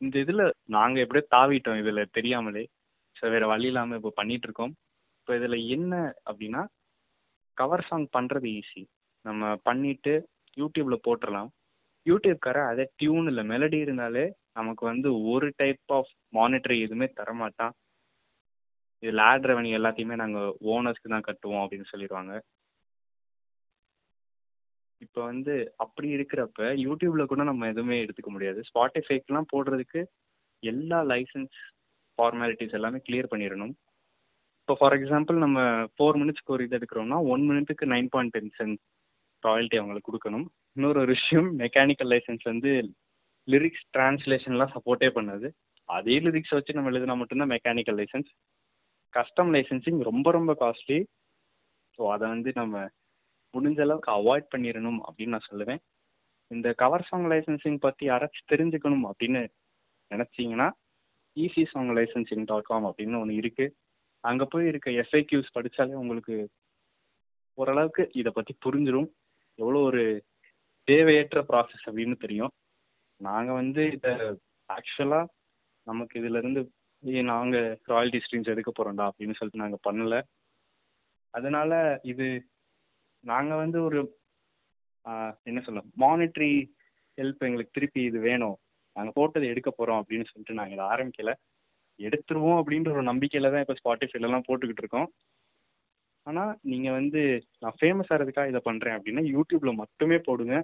இந்த 0.01 0.15
இதில் 0.25 0.45
நாங்கள் 0.77 1.03
எப்படியோ 1.05 1.25
தாவிட்டோம் 1.35 1.81
இதில் 1.83 2.13
தெரியாமலே. 2.17 2.65
ஸோ 3.17 3.31
வேறு 3.35 3.47
வழி 3.53 3.67
இல்லாமல் 3.71 3.99
இப்போ 4.01 4.11
பண்ணிட்டு 4.21 4.47
இருக்கோம் 4.49 4.73
இப்போ 5.19 5.33
இதில் 5.39 5.59
என்ன 5.77 5.95
அப்படின்னா 6.29 6.63
கவர் 7.57 7.87
சாங் 7.89 8.07
பண்ணுறது 8.17 8.49
ஈஸி 8.59 8.83
நம்ம 9.25 9.53
பண்ணிட்டு 9.69 10.15
யூடியூப்பில் 10.57 11.05
போட்டுடலாம் 11.07 11.51
யூடியூப்கார 12.07 12.59
அதே 12.71 12.85
டியூன் 13.01 13.29
இல்லை 13.33 13.45
மெலடி 13.53 13.79
இருந்தாலே 13.87 14.25
நமக்கு 14.59 14.85
வந்து 14.91 15.09
ஒரு 15.33 15.49
டைப் 15.61 15.93
ஆஃப் 15.99 16.13
மானிட்டரி 16.39 16.77
எதுவுமே 16.87 17.09
தரமாட்டான். 17.19 17.75
இதில் 19.03 19.23
ஆட் 19.29 19.47
ரெவன்யூ 19.51 19.77
எல்லாத்தையுமே 19.79 20.17
நாங்கள் 20.23 20.51
ஓனர்ஸ்க்கு 20.73 21.13
தான் 21.15 21.29
கட்டுவோம் 21.29 21.63
அப்படின்னு 21.63 21.93
சொல்லிடுவாங்க 21.93 22.33
இப்போ 25.05 25.21
வந்து 25.31 25.55
அப்படி 25.85 26.09
இருக்கிறப்ப 26.17 26.67
யூடியூப்ல 26.87 27.23
கூட 27.31 27.43
நம்ம 27.49 27.69
எதுவுமே 27.73 27.97
எடுத்துக்க 28.03 28.31
முடியாது. 28.35 28.61
ஸ்பாட்டிஃபைக்கெலாம் 28.69 29.49
போடுறதுக்கு 29.53 30.01
எல்லா 30.63 30.99
லைசன்ஸ் 31.13 31.57
ஃபார்மாலிட்டிஸ் 32.19 32.77
எல்லாமே 32.79 32.99
கிளியர் 33.07 33.31
பண்ணிடணும். 33.33 33.73
இப்போ 34.63 34.75
ஃபார் 34.81 34.95
எக்ஸாம்பிள் 34.99 35.37
நம்ம 35.45 35.59
ஃபோர் 35.95 36.19
மினிட்ஸ்க்கு 36.23 36.55
ஒரு 36.57 36.65
இது 36.67 36.77
எடுக்கிறோம்னா 36.79 37.19
one 37.33 37.45
மினிட்டுக்கு 37.51 37.91
nine 37.95 38.11
point 38.13 38.35
ten 38.37 38.55
cent 38.59 38.81
royalty 39.43 39.79
அவங்களுக்கு 39.81 40.09
கொடுக்கணும். 40.11 40.47
இன்னொரு 40.77 40.99
ஒரு 41.05 41.13
விஷயம் 41.19 41.49
மெக்கானிக்கல் 41.63 42.11
லைசன்ஸ் 42.13 42.45
வந்து 42.53 42.73
லிரிக்ஸ் 43.49 43.87
டிரான்ஸ்லேஷன்லாம் 43.97 44.75
சப்போர்ட்டே 44.77 45.11
பண்ணாது. 45.19 45.49
அதே 45.89 46.17
லிரிக்ஸை 46.27 46.57
வச்சு 46.59 46.77
நம்ம 46.79 46.91
எழுதினா 46.93 47.17
மட்டும்தான் 47.23 47.53
மெக்கானிக்கல் 47.57 47.99
லைசன்ஸ் 48.01 48.31
கஸ்டம் 49.15 49.51
லைசன்சிங் 49.55 50.01
ரொம்ப 50.09 50.29
ரொம்ப 50.31 50.53
காஸ்ட்லி 50.61 50.99
ஸோ 51.99 52.03
அதை 52.13 52.27
வந்து 52.35 52.51
நம்ம 52.55 52.85
முடிஞ்ச 53.55 53.81
அளவுக்கு 53.85 54.11
அவாய்ட் 54.13 54.47
பண்ணிடணும் 54.53 55.01
அப்படின்னு 55.07 55.35
நான் 55.37 55.49
சொல்லுவேன். 55.51 55.81
இந்த 56.51 56.69
கவர் 56.83 57.07
சாங் 57.09 57.27
லைசன்சிங் 57.33 57.79
பற்றி 57.81 58.05
யாராச்சும் 58.09 58.51
தெரிஞ்சுக்கணும் 58.53 59.05
அப்படின்னு 59.11 59.43
நினச்சிங்கன்னா 60.11 60.69
easy 61.37 61.63
song 61.73 61.93
licensing 61.99 62.45
dot 62.45 62.69
com 62.71 62.87
அப்படின்னு 62.89 63.21
ஒன்று 63.21 63.39
இருக்குது 63.43 63.75
அங்கே 64.25 64.47
போய் 64.51 64.67
இருக்க 64.67 64.89
எஃப்ஐக்யூஸ் 65.03 65.55
படித்தாலே 65.57 65.95
உங்களுக்கு 66.03 66.35
ஓரளவுக்கு 67.59 68.03
இதை 68.21 68.31
பற்றி 68.35 68.53
புரிஞ்சிடும் 68.65 69.09
எவ்வளோ 69.59 69.81
ஒரு 69.83 70.03
தேவையற்ற 70.89 71.41
ப்ராசஸ் 71.49 71.87
அப்படின்னு 71.87 72.17
தெரியும். 72.17 72.53
நாங்கள் 73.21 73.55
வந்து 73.55 73.83
இதை 73.97 74.13
ஆக்சுவலாக 74.69 75.33
நமக்கு 75.87 76.15
இதுலேருந்து 76.21 76.63
நாங்க 77.33 77.57
ராயல்டி 77.93 78.19
ஸ்ட்ரீம்ஸ் 78.25 78.53
எடுக்க 78.53 78.71
போகிறோம்டா 78.71 79.05
அப்படின்னு 79.11 79.37
சொல்லிட்டு 79.39 79.63
நாங்கள் 79.65 79.85
பண்ணலை. 79.87 80.21
அதனால 81.35 81.73
இது 82.13 82.27
நாங்கள் 83.25 83.61
வந்து 83.63 83.79
ஒரு 83.89 84.01
என்ன 85.51 85.61
சொல்ல 85.67 85.81
மானிட்ரி 86.05 86.51
ஹெல்ப் 87.19 87.43
எங்களுக்கு 87.47 87.77
திருப்பி 87.77 88.01
இது 88.11 88.19
வேணும். 88.29 88.57
நாங்கள் 88.97 89.17
போட்டதை 89.19 89.47
எடுக்க 89.53 89.71
போகிறோம் 89.71 90.01
அப்படின்னு 90.03 90.29
சொல்லிட்டு 90.31 90.59
நாங்கள் 90.59 90.77
இதை 90.77 90.87
ஆரம்பிக்கலை. 90.93 91.35
எடுத்துருவோம் 91.99 92.59
அப்படின்ற 92.61 92.91
ஒரு 92.97 93.05
நம்பிக்கையில் 93.11 93.53
தான் 93.55 93.65
இப்போ 93.65 93.77
ஸ்பாட்டிஃபைலலாம் 93.81 94.47
போட்டுக்கிட்டு 94.49 94.83
இருக்கோம். 94.85 95.09
ஆனால் 96.27 96.53
நீங்கள் 96.73 96.97
வந்து 96.99 97.21
நான் 97.63 97.77
ஃபேமஸ் 97.81 98.11
ஆகிறதுக்காக 98.13 98.53
இதை 98.53 98.61
பண்ணுறேன் 98.69 98.97
அப்படின்னா 98.99 99.23
யூடியூப்பில் 99.35 99.81
மட்டுமே 99.83 100.19
போடுங்க. 100.29 100.57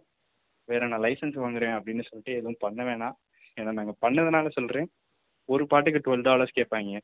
வேறு 0.69 0.91
நான் 0.93 1.05
லைசன்ஸ் 1.07 1.39
வாங்குறேன் 1.45 1.77
அப்படின்னு 1.79 2.07
சொல்லிட்டு 2.09 2.33
எதுவும் 2.41 2.63
பண்ண 2.65 2.81
வேணாம். 2.91 3.17
ஏன்னா 3.57 3.73
நாங்கள் 3.79 4.01
பண்ணதுனால 4.05 4.49
சொல்கிறேன் 4.59 4.89
ஒரு 5.49 5.65
பாட்டுக்கு 5.67 6.01
டுவெல் 6.07 6.27
டாலர்ஸ் 6.29 6.59
கேட்பாங்க. 6.59 7.01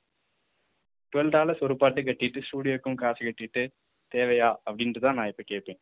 டுவெல் 1.13 1.33
டாலர்ஸ் 1.37 1.65
ஒரு 1.67 1.75
பாட்டு 1.77 2.01
கட்டிட்டு 2.03 2.41
ஸ்டூடியோக்கும் 2.49 3.01
காசு 3.03 3.21
கட்டிட்டு 3.25 3.63
தேவையா? 4.13 4.49
அப்படின்ட்டு 4.69 5.01
தான் 5.01 5.15
நான் 5.15 5.31
இப்போ 5.33 5.45
கேட்பேன் 5.47 5.81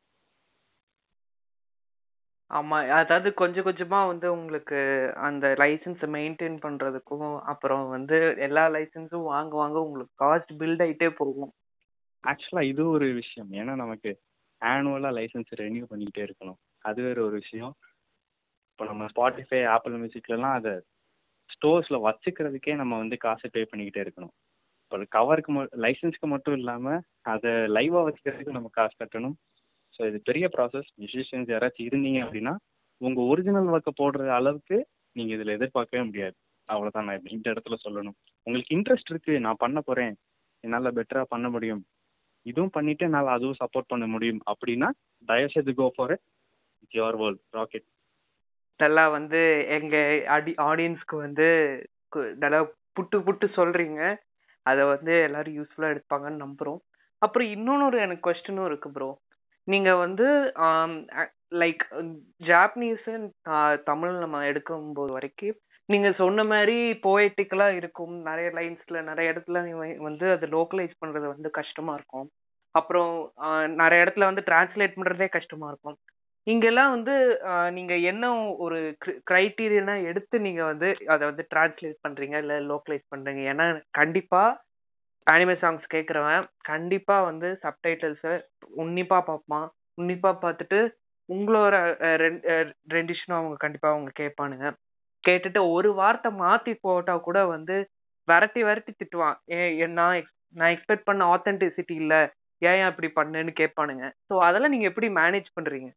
ஆமா 2.50 2.78
அதாவது 2.92 3.28
கொஞ்சம் 3.34 3.64
கொஞ்சமா 3.64 3.98
வந்து 4.06 4.26
உங்களுக்கு 4.32 4.78
அந்த 5.28 5.46
லைசன்ஸை 5.58 6.08
மெயின்டைன் 6.16 6.56
பண்றதுக்கும் 6.64 7.30
அப்புறம் 7.42 7.84
வந்து 7.88 8.16
எல்லா 8.38 8.64
லைசன்ஸும் 8.70 9.28
வாங்க 9.32 9.54
வாங்க 9.56 9.78
உங்களுக்கு 9.80 10.14
காஸ்ட் 10.24 10.52
பில்ட் 10.60 10.82
ஆயிட்டே 10.86 11.08
போகும். 11.20 11.52
ஆக்சுவலாக 12.24 12.70
இது 12.72 12.82
ஒரு 12.88 13.06
விஷயம். 13.12 13.50
ஏன்னா 13.52 13.74
நமக்கு 13.74 14.10
ஆனுவலாக 14.60 15.16
லைசன்ஸ் 15.18 15.52
ரெனியூ 15.62 15.84
பண்ணிக்கிட்டே 15.90 16.24
இருக்கணும். 16.26 16.58
அது 16.88 17.02
வேற 17.02 17.18
ஒரு 17.22 17.36
விஷயம். 17.42 17.72
இப்போ 18.70 18.84
நம்ம 18.84 19.06
ஸ்பாட்டிஃபை 19.14 19.60
ஆப்பிள் 19.66 19.94
மியூசிக்லலாம் 19.94 20.56
அதை 20.58 20.74
ஸ்டோர்ஸில் 21.54 22.04
வச்சுக்கிறதுக்கே 22.06 22.74
நம்ம 22.80 22.98
வந்து 23.02 23.16
காசு 23.26 23.46
பே 23.54 23.62
பண்ணிக்கிட்டே 23.70 24.02
இருக்கணும். 24.04 24.34
ஒரு 24.92 25.04
கவருக்கு 25.16 25.50
ம 25.56 25.60
லைசன்ஸ்க்கு 25.84 26.28
மட்டும் 26.32 26.56
இல்லாமல் 26.60 27.00
அதை 27.32 27.52
லைவாக 27.76 28.04
வச்சுக்கிறதுக்கு 28.08 28.56
நம்ம 28.56 28.70
காசு 28.78 28.94
கட்டணும். 29.02 29.36
ஸோ 29.94 30.00
இது 30.10 30.18
பெரிய 30.28 30.46
ப்ராசஸ் 30.56 30.88
மியூசிஷியன்ஸ் 31.00 31.52
யாராச்சும் 31.54 31.88
இருந்தீங்க 31.88 32.20
அப்படின்னா 32.24 32.54
உங்கள் 33.00 33.28
ஒரிஜினல் 33.32 33.70
ஒர்க்கை 33.74 33.92
போடுற 34.00 34.28
அளவுக்கு 34.38 34.76
நீங்கள் 35.16 35.36
இதில் 35.36 35.54
எதிர்பார்க்கவே 35.56 36.02
முடியாது. 36.08 36.36
அவ்வளோதான் 36.68 37.08
நான் 37.08 37.32
இந்த 37.36 37.46
இடத்துல 37.52 37.76
சொல்லணும். 37.84 38.16
உங்களுக்கு 38.46 38.74
இன்ட்ரெஸ்ட் 38.76 39.10
இருக்குது 39.12 39.42
நான் 39.46 39.62
பண்ண 39.64 39.78
போகிறேன் 39.88 40.14
என்னால் 40.64 40.96
பெட்டராக 40.98 41.26
பண்ண 41.34 41.46
முடியும். 41.54 41.82
இதுவும் 42.46 42.74
பண்ணிட்டு 42.76 43.04
என்னால் 43.08 43.34
அதுவும் 43.36 43.58
சப்போர்ட் 43.62 43.90
பண்ண 43.92 44.04
முடியும். 44.14 44.40
அப்படின்னா 44.52 44.88
தயவுசெய்து 45.30 45.74
go 45.80 45.86
for 45.96 46.12
it's 46.14 46.96
your 46.98 47.18
world 47.22 47.42
rocket 47.58 47.86
நல்லா 48.84 49.04
வந்து 49.16 49.40
எங்க 49.76 49.96
அடி 50.36 50.52
ஆடியன்ஸ்க்கு 50.68 51.16
வந்து 51.24 51.46
நல்லா 52.42 52.60
புட்டு 52.96 53.18
புட்டு 53.26 53.46
சொல்றீங்க. 53.58 54.00
அதை 54.66 54.82
வந்து 54.94 55.12
எல்லாரும் 55.26 55.56
யூஸ்ஃபுல்லா 55.58 55.92
எடுப்பாங்கன்னு 55.94 56.44
நம்புறோம். 56.44 56.80
அப்புறம் 57.22 57.48
இன்னொன்னு 57.54 57.88
ஒரு 57.90 57.98
எனக்கு 58.06 58.26
கொஸ்டினும் 58.28 58.68
இருக்கு 58.70 58.88
ப்ரோ 58.96 59.10
நீங்க 59.68 59.90
வந்து 60.04 60.26
லைக் 61.62 61.82
ஜாப்பனீஸ் 62.50 63.08
தமிழ் 63.90 64.14
நம்ம 64.22 64.40
எடுக்கும் 64.50 64.86
போது 64.98 65.10
வரைக்கும் 65.16 65.58
நீங்க 65.88 66.08
சொன்ன 66.20 66.44
மாதிரி 66.52 66.76
போயட்டிக்கலா 67.06 67.68
இருக்கும். 67.80 68.14
நிறைய 68.28 68.48
லைன்ஸ்ல 68.58 69.00
நிறைய 69.10 69.32
இடத்துல 69.32 69.60
வந்து 70.08 70.26
அதை 70.34 70.46
லோக்கலைஸ் 70.56 70.94
பண்றது 71.02 71.26
வந்து 71.34 71.50
கஷ்டமா 71.58 71.92
இருக்கும். 71.98 72.28
அப்புறம் 72.74 73.12
நிறைய 73.80 74.04
இடத்துல 74.04 74.28
வந்து 74.30 74.44
டிரான்ஸ்லேட் 74.48 74.96
பண்றதே 74.98 75.28
கஷ்டமா 75.36 75.68
இருக்கும். 75.72 75.98
இங்கெல்லாம் 76.46 76.92
வந்து 76.94 77.14
நீங்க 77.76 77.94
என்ன 78.10 78.24
ஒரு 78.64 78.78
கிரைட்டீரியனா 79.30 79.94
எடுத்து 80.10 80.36
நீங்க 80.46 80.62
வந்து 80.64 80.88
அதை 81.12 81.22
வந்து 81.30 81.44
டிரான்ஸ்லேட் 81.52 82.02
பண்றீங்க? 82.06 82.36
இல்ல 82.44 82.54
லோக்கலைஸ் 82.70 83.04
பண்றீங்க? 83.12 83.42
ஏன்னா 83.52 83.66
கண்டிப்பா 84.00 84.42
அனிமே 85.26 85.54
சாங்ஸ் 85.62 85.84
கேட்குறவன் 85.94 86.46
கண்டிப்பா 86.70 87.16
வந்து 87.30 87.48
சப்டைட்டில்ஸை 87.64 88.32
உன்னிப்பா 88.82 89.18
பார்ப்பான் 89.28 89.66
உன்னிப்பா 90.00 90.30
பார்த்துட்டு 90.44 90.80
உங்களோட 91.28 91.74
ரெண்டிஷனும் 92.96 93.38
அவங்க 93.40 93.56
கண்டிப்பா 93.64 93.88
அவங்க 93.94 94.10
கேட்பானுங்க 94.20 94.68
கேட்டுட்டு 95.24 95.60
ஒரு 95.76 95.90
வார்த்தை 96.00 96.30
மாத்தி 96.42 96.72
போட்டா 96.86 97.14
கூட 97.26 97.38
வந்து 97.54 97.74
விரட்டி 98.28 98.60
விரட்டி 98.68 98.92
திட்டுவான். 98.94 99.36
ஏன் 99.56 99.96
நான் 99.98 100.16
நான் 100.54 100.72
எக்ஸ்பெக்ட் 100.74 101.08
பண்ண 101.08 101.22
ஆத்தென்டிசிட்டி 101.34 101.94
இல்ல. 102.02 102.14
ஏன் 102.62 102.86
அப்படி 102.88 103.08
பண்ணுன்னு 103.18 103.52
கேட்பானுங்க 103.60 104.04
ஸோ 104.28 104.34
அதெல்லாம் 104.48 104.72
நீங்க 104.74 104.86
எப்படி 104.90 105.08
மேனேஜ் 105.20 105.48
பண்றீங்க? 105.58 105.88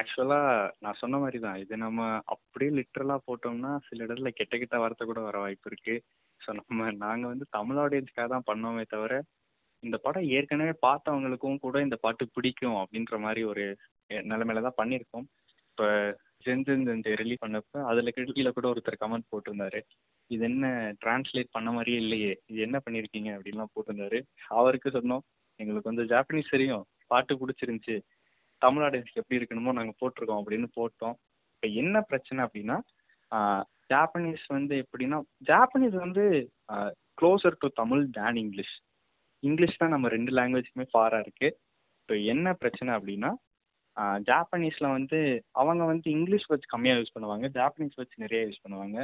ஆக்சுவலா 0.00 0.38
நான் 0.84 0.98
சொன்ன 1.02 1.18
மாதிரி 1.22 1.38
தான் 1.44 1.58
இது 1.62 1.74
நம்ம 1.84 2.00
அப்படியே 2.34 2.70
லிட்ரலா 2.78 3.16
போட்டோம்னா 3.28 3.72
சில 3.88 4.04
இடத்துல 4.06 4.30
கெட்ட 4.38 4.54
கெட்ட 4.60 4.76
வார்த்தை 4.82 5.04
கூட 5.10 5.20
வர 5.28 5.36
வாய்ப்பு 5.44 5.70
இருக்கு. 5.70 5.94
ஸோ 6.40 6.48
நம்ம 6.58 6.90
நாங்க 7.04 7.24
வந்து 7.32 7.46
தமிழ் 7.56 7.80
ஆடியன்ஸ்க்காக 7.84 8.28
தான் 8.34 8.48
பண்ணோமே 8.50 8.84
தவிர 8.94 9.14
இந்த 9.82 9.96
படம் 10.04 10.28
ஏற்கனவே 10.36 10.74
பார்த்தவங்களுக்கும் 10.86 11.62
கூட 11.64 11.76
இந்த 11.86 11.96
பாட்டு 12.04 12.24
பிடிக்கும் 12.36 12.78
அப்படின்ற 12.82 13.16
மாதிரி 13.24 13.42
ஒரு 13.52 13.64
நிலமையில 14.30 14.62
தான் 14.66 14.78
பண்ணியிருக்கோம். 14.80 15.26
இப்போ 15.70 15.86
ஜென்ஜென் 16.46 16.84
இந்த 16.96 17.10
ரிலீஸ் 17.20 17.42
பண்ணப்ப 17.44 17.82
அதில் 17.90 18.14
கீழே 18.16 18.50
கூட 18.56 18.66
ஒருத்தர் 18.72 19.02
கமெண்ட் 19.02 19.30
போட்டிருந்தாரு. 19.32 19.80
இது 20.30 20.42
என்ன 20.50 20.66
டிரான்ஸ்லேட் 21.02 21.54
பண்ண 21.56 21.68
மாதிரியே 21.76 21.98
இல்லையே. 22.04 22.32
இது 22.50 22.58
என்ன 22.66 22.78
பண்ணியிருக்கீங்க 22.84 23.30
அப்படின்லாம் 23.36 23.72
போட்டிருந்தாரு. 23.74 24.18
அவருக்கு 24.60 24.90
சொன்னோம் 24.98 25.24
எங்களுக்கு 25.60 25.90
வந்து 25.92 26.06
ஜாப்பனீஸ் 26.12 26.54
தெரியும். 26.56 26.84
பாட்டு 27.12 27.34
பிடிச்சிருந்துச்சி. 27.40 27.96
தமிழ் 28.64 28.84
ஆடியன்ஸ்க்கு 28.86 29.22
எப்படி 29.22 29.38
இருக்கணுமோ 29.40 29.74
நாங்கள் 29.78 29.98
போட்டிருக்கோம் 30.00 30.40
அப்படின்னு 30.42 30.68
போட்டோம். 30.78 31.16
இப்போ 31.54 31.68
என்ன 31.82 31.96
பிரச்சனை 32.10 32.40
அப்படின்னா 32.46 32.76
ஜாப்பனீஸ் 33.92 34.44
வந்து 34.56 34.74
எப்படின்னா 34.84 35.18
ஜாப்பனீஸ் 35.50 35.96
வந்து 36.04 36.24
closer 37.20 37.60
to 37.62 37.68
Tamil 37.80 38.02
than 38.18 38.38
English 38.44 38.74
English 39.48 39.80
தான் 39.82 39.94
நம்ம 39.94 40.08
ரெண்டு 40.16 40.30
லாங்குவேஜ்க்குமே 40.38 40.86
ஃபாராக 40.92 41.24
இருக்குது 41.24 41.56
இப்போ 42.00 42.14
என்ன 42.32 42.52
பிரச்சனை 42.62 42.90
அப்படின்னா 42.98 43.30
ஜாப்பனீஸில் 44.28 44.94
வந்து 44.96 45.18
அவங்க 45.60 45.82
வந்து 45.92 46.08
இங்கிலீஷ் 46.16 46.46
வச்சு 46.52 46.66
கம்மியாக 46.74 47.00
யூஸ் 47.00 47.14
பண்ணுவாங்க. 47.14 47.46
ஜாப்பனீஸ் 47.56 47.98
வச்சு 48.00 48.22
நிறைய 48.24 48.40
யூஸ் 48.48 48.64
பண்ணுவாங்க. 48.64 48.98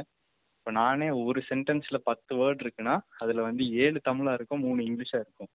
இப்போ 0.57 0.71
நானே 0.79 1.07
ஒரு 1.23 1.39
சென்டென்ஸில் 1.49 2.05
பத்து 2.09 2.31
வேர்ட் 2.39 2.61
இருக்குன்னா 2.65 2.95
அதில் 3.23 3.47
வந்து 3.47 3.63
ஏழு 3.83 3.99
தமிழாக 4.09 4.37
இருக்கும் 4.39 4.63
மூணு 4.67 4.79
இங்கிலீஷாக 4.89 5.25
இருக்கும். 5.25 5.51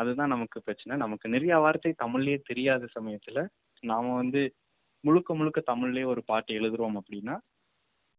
அதுதான் 0.00 0.32
நமக்கு 0.34 0.58
பிரச்சனை. 0.66 0.94
நமக்கு 1.04 1.26
நிறைய 1.34 1.54
வார்த்தை 1.64 1.92
தமிழ்லேயே 2.04 2.38
தெரியாத 2.50 2.84
சமயத்தில் 2.96 3.42
நாம் 3.82 4.08
வந்து 4.22 4.42
முழுக்க 5.04 5.30
முழுக்க 5.38 5.60
தமிழ்லேயே 5.72 6.06
ஒரு 6.12 6.22
பாட்டு 6.30 6.52
எழுதுறோம் 6.58 6.96
அப்படின்னா 7.00 7.36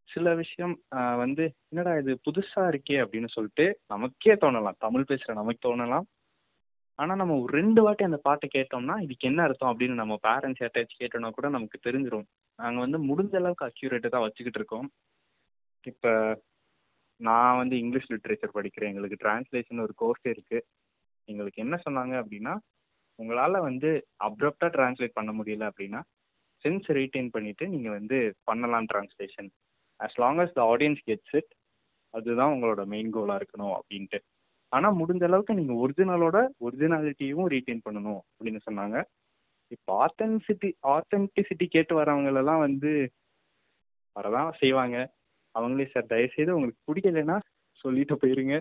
சில 0.10 0.34
விஷயம் 0.42 0.76
வந்து 1.22 1.44
என்னடா 1.72 1.94
இது 2.02 2.12
புதுசாக 2.28 2.70
இருக்கே 2.72 2.98
அப்படின்னு 3.04 3.30
சொல்லிட்டு 3.34 3.66
நமக்கே 3.94 4.36
தோணலாம். 4.44 4.78
தமிழ் 4.86 5.10
பேசுகிற 5.10 5.34
நமக்கு 5.40 5.62
தோணலாம். 5.68 6.06
ஆனால் 7.00 7.20
நம்ம 7.22 7.34
ஒரு 7.42 7.52
ரெண்டு 7.60 7.80
வாட்டி 7.86 8.04
அந்த 8.08 8.20
பாட்டை 8.28 8.48
கேட்டோம்னா 8.56 8.96
இதுக்கு 9.06 9.28
என்ன 9.30 9.42
அர்த்தம் 9.48 9.72
அப்படின்னு 9.72 9.96
நம்ம 10.02 10.14
பேரண்ட்ஸ் 10.28 10.62
யார்ட்டாச்சும் 10.64 11.02
கேட்டோம்னா 11.02 11.30
கூட 11.38 11.48
நமக்கு 11.56 11.80
தெரிஞ்சிடும் 11.88 12.28
நாங்கள் 12.60 12.84
வந்து 12.86 13.00
முடிஞ்ச 13.10 13.36
அளவுக்கு 13.42 13.68
அக்யூரேட்டு 13.70 14.14
தான் 14.14 14.26
வச்சுக்கிட்டு 14.26 14.60
இருக்கோம். 14.62 14.88
இப்போ 15.92 16.12
நான் 17.20 17.60
வந்து 17.62 17.76
இங்கிலீஷ் 17.84 18.12
லிட்ரேச்சர் 18.14 18.56
படிக்கிறேன். 18.58 18.92
எங்களுக்கு 18.92 19.22
டிரான்ஸ்லேஷன் 19.24 19.84
ஒரு 19.86 19.94
கோர்ஸ் 20.02 20.26
இருக்குது 20.34 20.66
எங்களுக்கு 21.28 21.64
என்ன 21.66 21.76
சொன்னாங்க 21.86 22.14
அப்படின்னா 22.22 22.54
உங்களால் 23.20 23.60
வந்து 23.60 23.90
அப்ரப்டாக 24.28 24.72
ட்ரான்ஸ்லேட் 24.76 25.18
பண்ண 25.20 25.32
முடியல 25.32 25.66
அப்படின்னா 25.72 26.02
சென்ஸ் 26.66 26.88
ரீட்டைன் 27.00 27.30
பண்ணிவிட்டு 27.36 27.66
நீங்கள் 27.68 27.96
வந்து 27.98 28.18
பண்ணலாம் 28.44 28.88
translation 28.94 29.50
as 30.00 30.18
long 30.18 30.42
as 30.44 30.56
the 30.58 30.62
audience 30.74 31.02
gets 31.06 31.36
it 31.40 31.52
அதுதான் 32.14 32.54
உங்களோட 32.54 32.82
மெயின் 32.86 33.14
கோலாக 33.14 33.40
இருக்கணும் 33.40 33.76
அப்படின்ட்டு. 33.78 34.20
ஆனால் 34.72 34.98
முடிஞ்ச 35.00 35.24
அளவுக்கு 35.24 35.54
நீங்கள் 35.54 35.80
ஒரிஜினலோட 35.84 36.38
ஒரிஜினாலிட்டியும் 36.66 37.50
ரீட்டைன் 37.54 37.84
பண்ணணும் 37.86 38.22
அப்படின்னு 38.32 38.60
சொன்னாங்க. 38.68 38.98
இப்போ 39.72 39.92
ஆத்தென்சிட்டி 40.06 40.70
ஆத்தென்டிசிட்டி 40.96 41.66
கேட்டு 41.66 41.94
வரவங்களெல்லாம் 42.00 42.64
வந்து 42.66 42.92
வரதான் 44.16 44.50
செய்வாங்க. 44.54 44.98
அவங்களே 45.56 45.86
சார் 45.94 46.12
தயவுசெய்து 46.14 46.56
உங்களுக்கு 46.56 46.88
பிடிக்கலைன்னா 46.90 47.38
சொல்லிட்டு 47.86 48.16
போயிருங்க. 48.16 48.56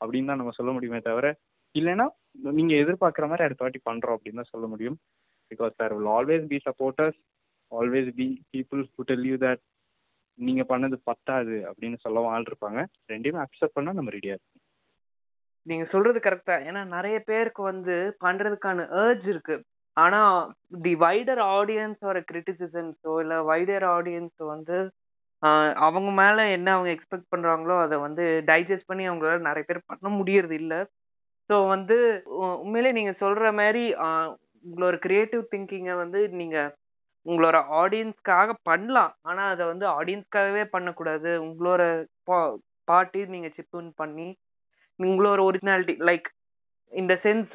அப்படின்னு 0.00 0.30
தான் 0.30 0.40
நம்ம 0.40 0.54
சொல்ல 0.58 0.70
முடியுமே 0.72 1.00
தவிர 1.00 1.26
இல்லைன்னா 1.74 2.06
நீங்கள் 2.58 2.80
எதிர்பார்க்குற 2.82 3.24
மாதிரி 3.28 3.46
அடுத்த 3.46 3.64
வாட்டி 3.64 3.80
பண்ணுறோம் 3.88 4.16
அப்படின்னு 4.16 4.40
தான் 4.42 4.52
சொல்ல 4.54 4.66
முடியும். 4.66 4.96
Because 5.50 5.78
there 5.80 5.94
will 5.96 6.10
always 6.16 6.44
be 6.52 6.58
supporters 6.68 7.18
always 7.72 8.10
be 8.20 8.26
people 8.54 8.82
who 8.94 9.02
tell 9.02 9.26
you 9.30 9.36
that 9.44 9.62
நீங்கள் 10.38 10.68
பண்ணது 10.68 10.96
பத்தாது 11.10 11.56
அப்படின்னு 11.70 11.98
சொல்லவும் 12.04 12.32
ஆள் 12.34 12.48
இருப்பாங்க 12.50 12.80
ரெண்டையுமே 13.12 13.42
அக்செப்ட் 13.44 13.76
பண்ணால் 13.76 13.98
நம்ம 13.98 14.12
ரெடியாக 14.16 14.36
இருக்கும் 14.36 14.62
நீங்கள் 15.66 15.90
சொல்கிறது 15.92 16.18
கரெக்டாக 16.20 16.66
ஏன்னா 16.68 16.80
நிறைய 16.96 17.16
பேருக்கு 17.28 17.62
வந்து 17.62 17.94
பண்ணுறதுக்கான 18.24 18.86
ஏர்ஜ் 19.04 19.26
இருக்குது 19.34 19.64
ஆனா 19.96 20.20
தி 20.82 20.92
வைடர் 20.96 21.42
ஆடியன்ஸோட 21.56 22.10
ஒரு 22.12 22.20
கிரிட்டிசிசம்ஸோ 22.30 23.12
இல்ல 23.22 23.34
வைடர் 23.50 23.86
ஆடியன்ஸ் 23.96 24.40
வந்து 24.54 24.76
அவங்க 25.86 26.10
மேல 26.22 26.44
என்ன 26.50 26.68
அவங்க 26.72 26.90
எக்ஸ்பெக்ட் 26.92 27.32
பண்றாங்களோ 27.34 27.74
அதை 27.82 27.96
வந்து 27.98 28.24
டைஜஸ்ட் 28.46 28.90
பண்ணி 28.90 29.04
அவங்களால 29.08 29.46
நிறைய 29.48 29.64
பேர் 29.68 29.88
பண்ண 29.90 30.08
முடியறது 30.18 30.54
இல்லை. 30.62 30.78
ஸோ 31.50 31.56
வந்து 31.72 31.96
உண்மையிலே 32.62 32.90
நீங்க 32.98 33.12
சொல்ற 33.22 33.52
மாதிரி 33.60 33.84
உங்களோட 34.68 34.96
கிரியேட்டிவ் 35.06 35.42
திங்கிங்கை 35.52 35.94
வந்து 36.02 36.20
நீங்க 36.40 36.58
உங்களோட 37.26 37.56
ஆடியன்ஸ்க்காக 37.80 38.54
பண்ணலாம். 38.68 39.12
ஆனா 39.28 39.42
அதை 39.52 39.64
வந்து 39.72 39.86
ஆடியன்ஸ்க்காகவே 39.98 40.64
பண்ணக்கூடாது. 40.74 41.30
உங்களோட 41.48 41.82
பாட்டி 42.90 43.20
நீங்க 43.34 43.48
சிப்புன் 43.58 43.90
பண்ணி 44.00 44.28
உங்களோட 44.98 45.38
ஒரிஜினாலிட்டி 45.48 45.94
லைக் 46.08 46.26
இந்த 46.92 47.12
சென்ஸ் 47.22 47.52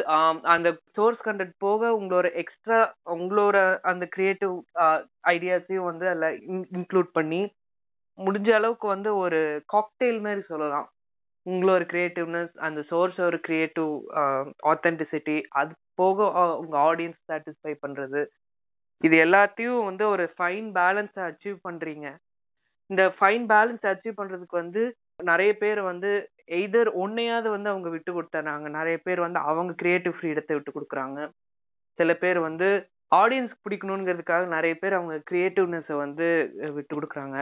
அந்த 0.54 0.69
சோர்ஸ் 0.95 1.21
கண்டென்ட் 1.25 1.54
போக 1.65 1.91
உங்களோட 1.99 2.28
எக்ஸ்ட்ரா 2.41 2.80
உங்களோட 3.15 3.58
அந்த 3.91 4.06
கிரியேட்டிவ் 4.15 4.56
ஐடியாஸையும் 5.34 5.89
வந்து 5.91 6.06
அதில் 6.12 6.39
இன்க்ளூட் 6.78 7.10
பண்ணி 7.17 7.41
முடிஞ்ச 8.19 8.49
அளவுக்கு 8.60 8.88
வந்து 8.95 9.10
ஒரு 9.23 9.39
காக்டெயில் 9.73 10.19
மாதிரி 10.25 10.41
சொல்லலாம். 10.52 10.88
உங்களோட 11.45 11.84
கிரியேட்டிவ்னஸ் 11.91 12.54
அந்த 12.67 12.80
சோர்ஸ் 12.89 13.19
ஒரு 13.28 13.38
கிரியேட்டிவ் 13.47 13.91
ஆத்தென்டிசிட்டி 14.71 15.38
அது 15.60 15.71
போக 16.02 16.28
உங்க 16.62 16.75
ஆடியன்ஸ் 16.89 17.19
சாட்டிஸ்ஃபை 17.30 17.73
பண்றது. 17.86 18.21
இது 19.02 19.15
எல்லாத்தையும் 19.25 19.84
வந்து 19.89 20.04
ஒரு 20.13 20.25
ஃபைன் 20.36 20.67
பேலன்ஸை 20.78 21.21
அச்சீவ் 21.30 21.58
பண்றீங்க. 21.67 22.08
இந்த 22.89 23.04
ஃபைன் 23.17 23.45
பேலன்ஸ் 23.52 23.86
அச்சீவ் 23.91 24.19
பண்றதுக்கு 24.19 24.56
வந்து 24.63 24.84
நிறைய 25.30 25.52
பேர் 25.62 25.82
வந்து 25.91 26.12
எய்தர் 26.58 26.89
ஒன்னையாவது 27.04 27.49
வந்து 27.56 27.71
அவங்க 27.71 27.89
விட்டு 27.95 28.12
கொடுத்துறாங்க 28.13 28.69
நிறைய 28.78 28.97
பேர் 29.08 29.19
வந்து 29.25 29.39
அவங்க 29.49 29.71
கிரியேட்டிவ் 29.82 30.15
ஃப்ரீடத்தை 30.17 30.54
விட்டு 30.56 30.71
கொடுக்குறாங்க. 30.75 31.19
சில 31.99 32.13
பேர் 32.23 32.39
வந்து 32.47 32.67
ஆடியன்ஸ் 33.12 33.54
பிடிக்கணுங்கிறதுக்காக 33.65 34.47
நிறைய 34.56 34.73
பேர் 34.82 34.97
அவங்க 34.97 35.15
கிரியேட்டிவ்னஸை 35.30 35.95
வந்து 36.04 36.28
விட்டு 36.78 36.93
கொடுக்குறாங்க. 36.95 37.38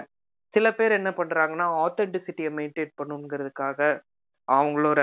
சில 0.53 0.67
பேர் 0.71 0.91
என்ன 0.91 1.09
பண்றாங்கன்னா 1.11 1.65
ஆத்தென்டிசிட்டியை 1.83 2.51
மெயின்டைன் 2.57 2.97
பண்ணணுங்கிறதுக்காக 2.99 3.79
அவங்களோட 4.47 4.99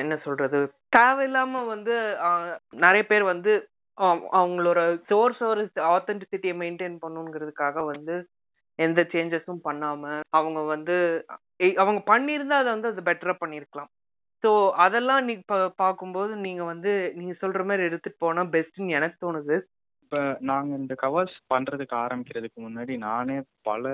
என்ன 0.00 0.14
சொல்றது 0.18 0.58
தேவையில்லாம 0.96 1.66
வந்து 1.66 1.94
நிறைய 2.78 3.02
பேர் 3.06 3.24
வந்து 3.24 3.52
அவங்களோட 4.38 4.80
சோர்ஸ் 5.08 5.42
ஒரு 5.44 5.62
ஆத்தென்டிசிட்டியை 5.90 6.54
மெயின்டைன் 6.56 6.96
பண்ணுங்கிறதுக்காக 7.02 7.84
வந்து 7.86 8.14
எந்த 8.78 9.00
சேஞ்சஸும் 9.12 9.64
பண்ணாம 9.64 10.02
அவங்க 10.30 10.60
வந்து 10.66 10.96
எ- 11.60 11.76
அவங்க 11.76 12.00
பண்ணியிருந்தா 12.06 12.56
அதை 12.58 12.70
வந்து 12.72 12.88
அது 12.88 13.02
பெட்டரா 13.02 13.34
பண்ணியிருக்கலாம். 13.40 13.90
ஸோ 14.44 14.50
அதெல்லாம் 14.84 15.24
நீ 15.24 15.34
பா- 15.52 15.72
பார்க்கும்போது 15.76 16.32
நீங்க 16.36 16.62
வந்து 16.64 16.90
நீங்க 17.14 17.34
சொல்ற 17.42 17.60
மாதிரி 17.64 17.82
எடுத்துட்டு 17.82 18.18
போனா 18.18 18.42
பெஸ்ட்னு 18.46 18.88
எனக்கு 18.90 19.18
தோணுது. 19.24 19.56
இப்போ 20.06 20.20
நாங்கள் 20.48 20.78
இந்த 20.80 20.94
கவர்ஸ் 21.02 21.36
பண்ணுறதுக்கு 21.52 21.94
ஆரம்பிக்கிறதுக்கு 22.02 22.58
முன்னாடி 22.64 22.94
நானே 23.06 23.36
பல 23.68 23.84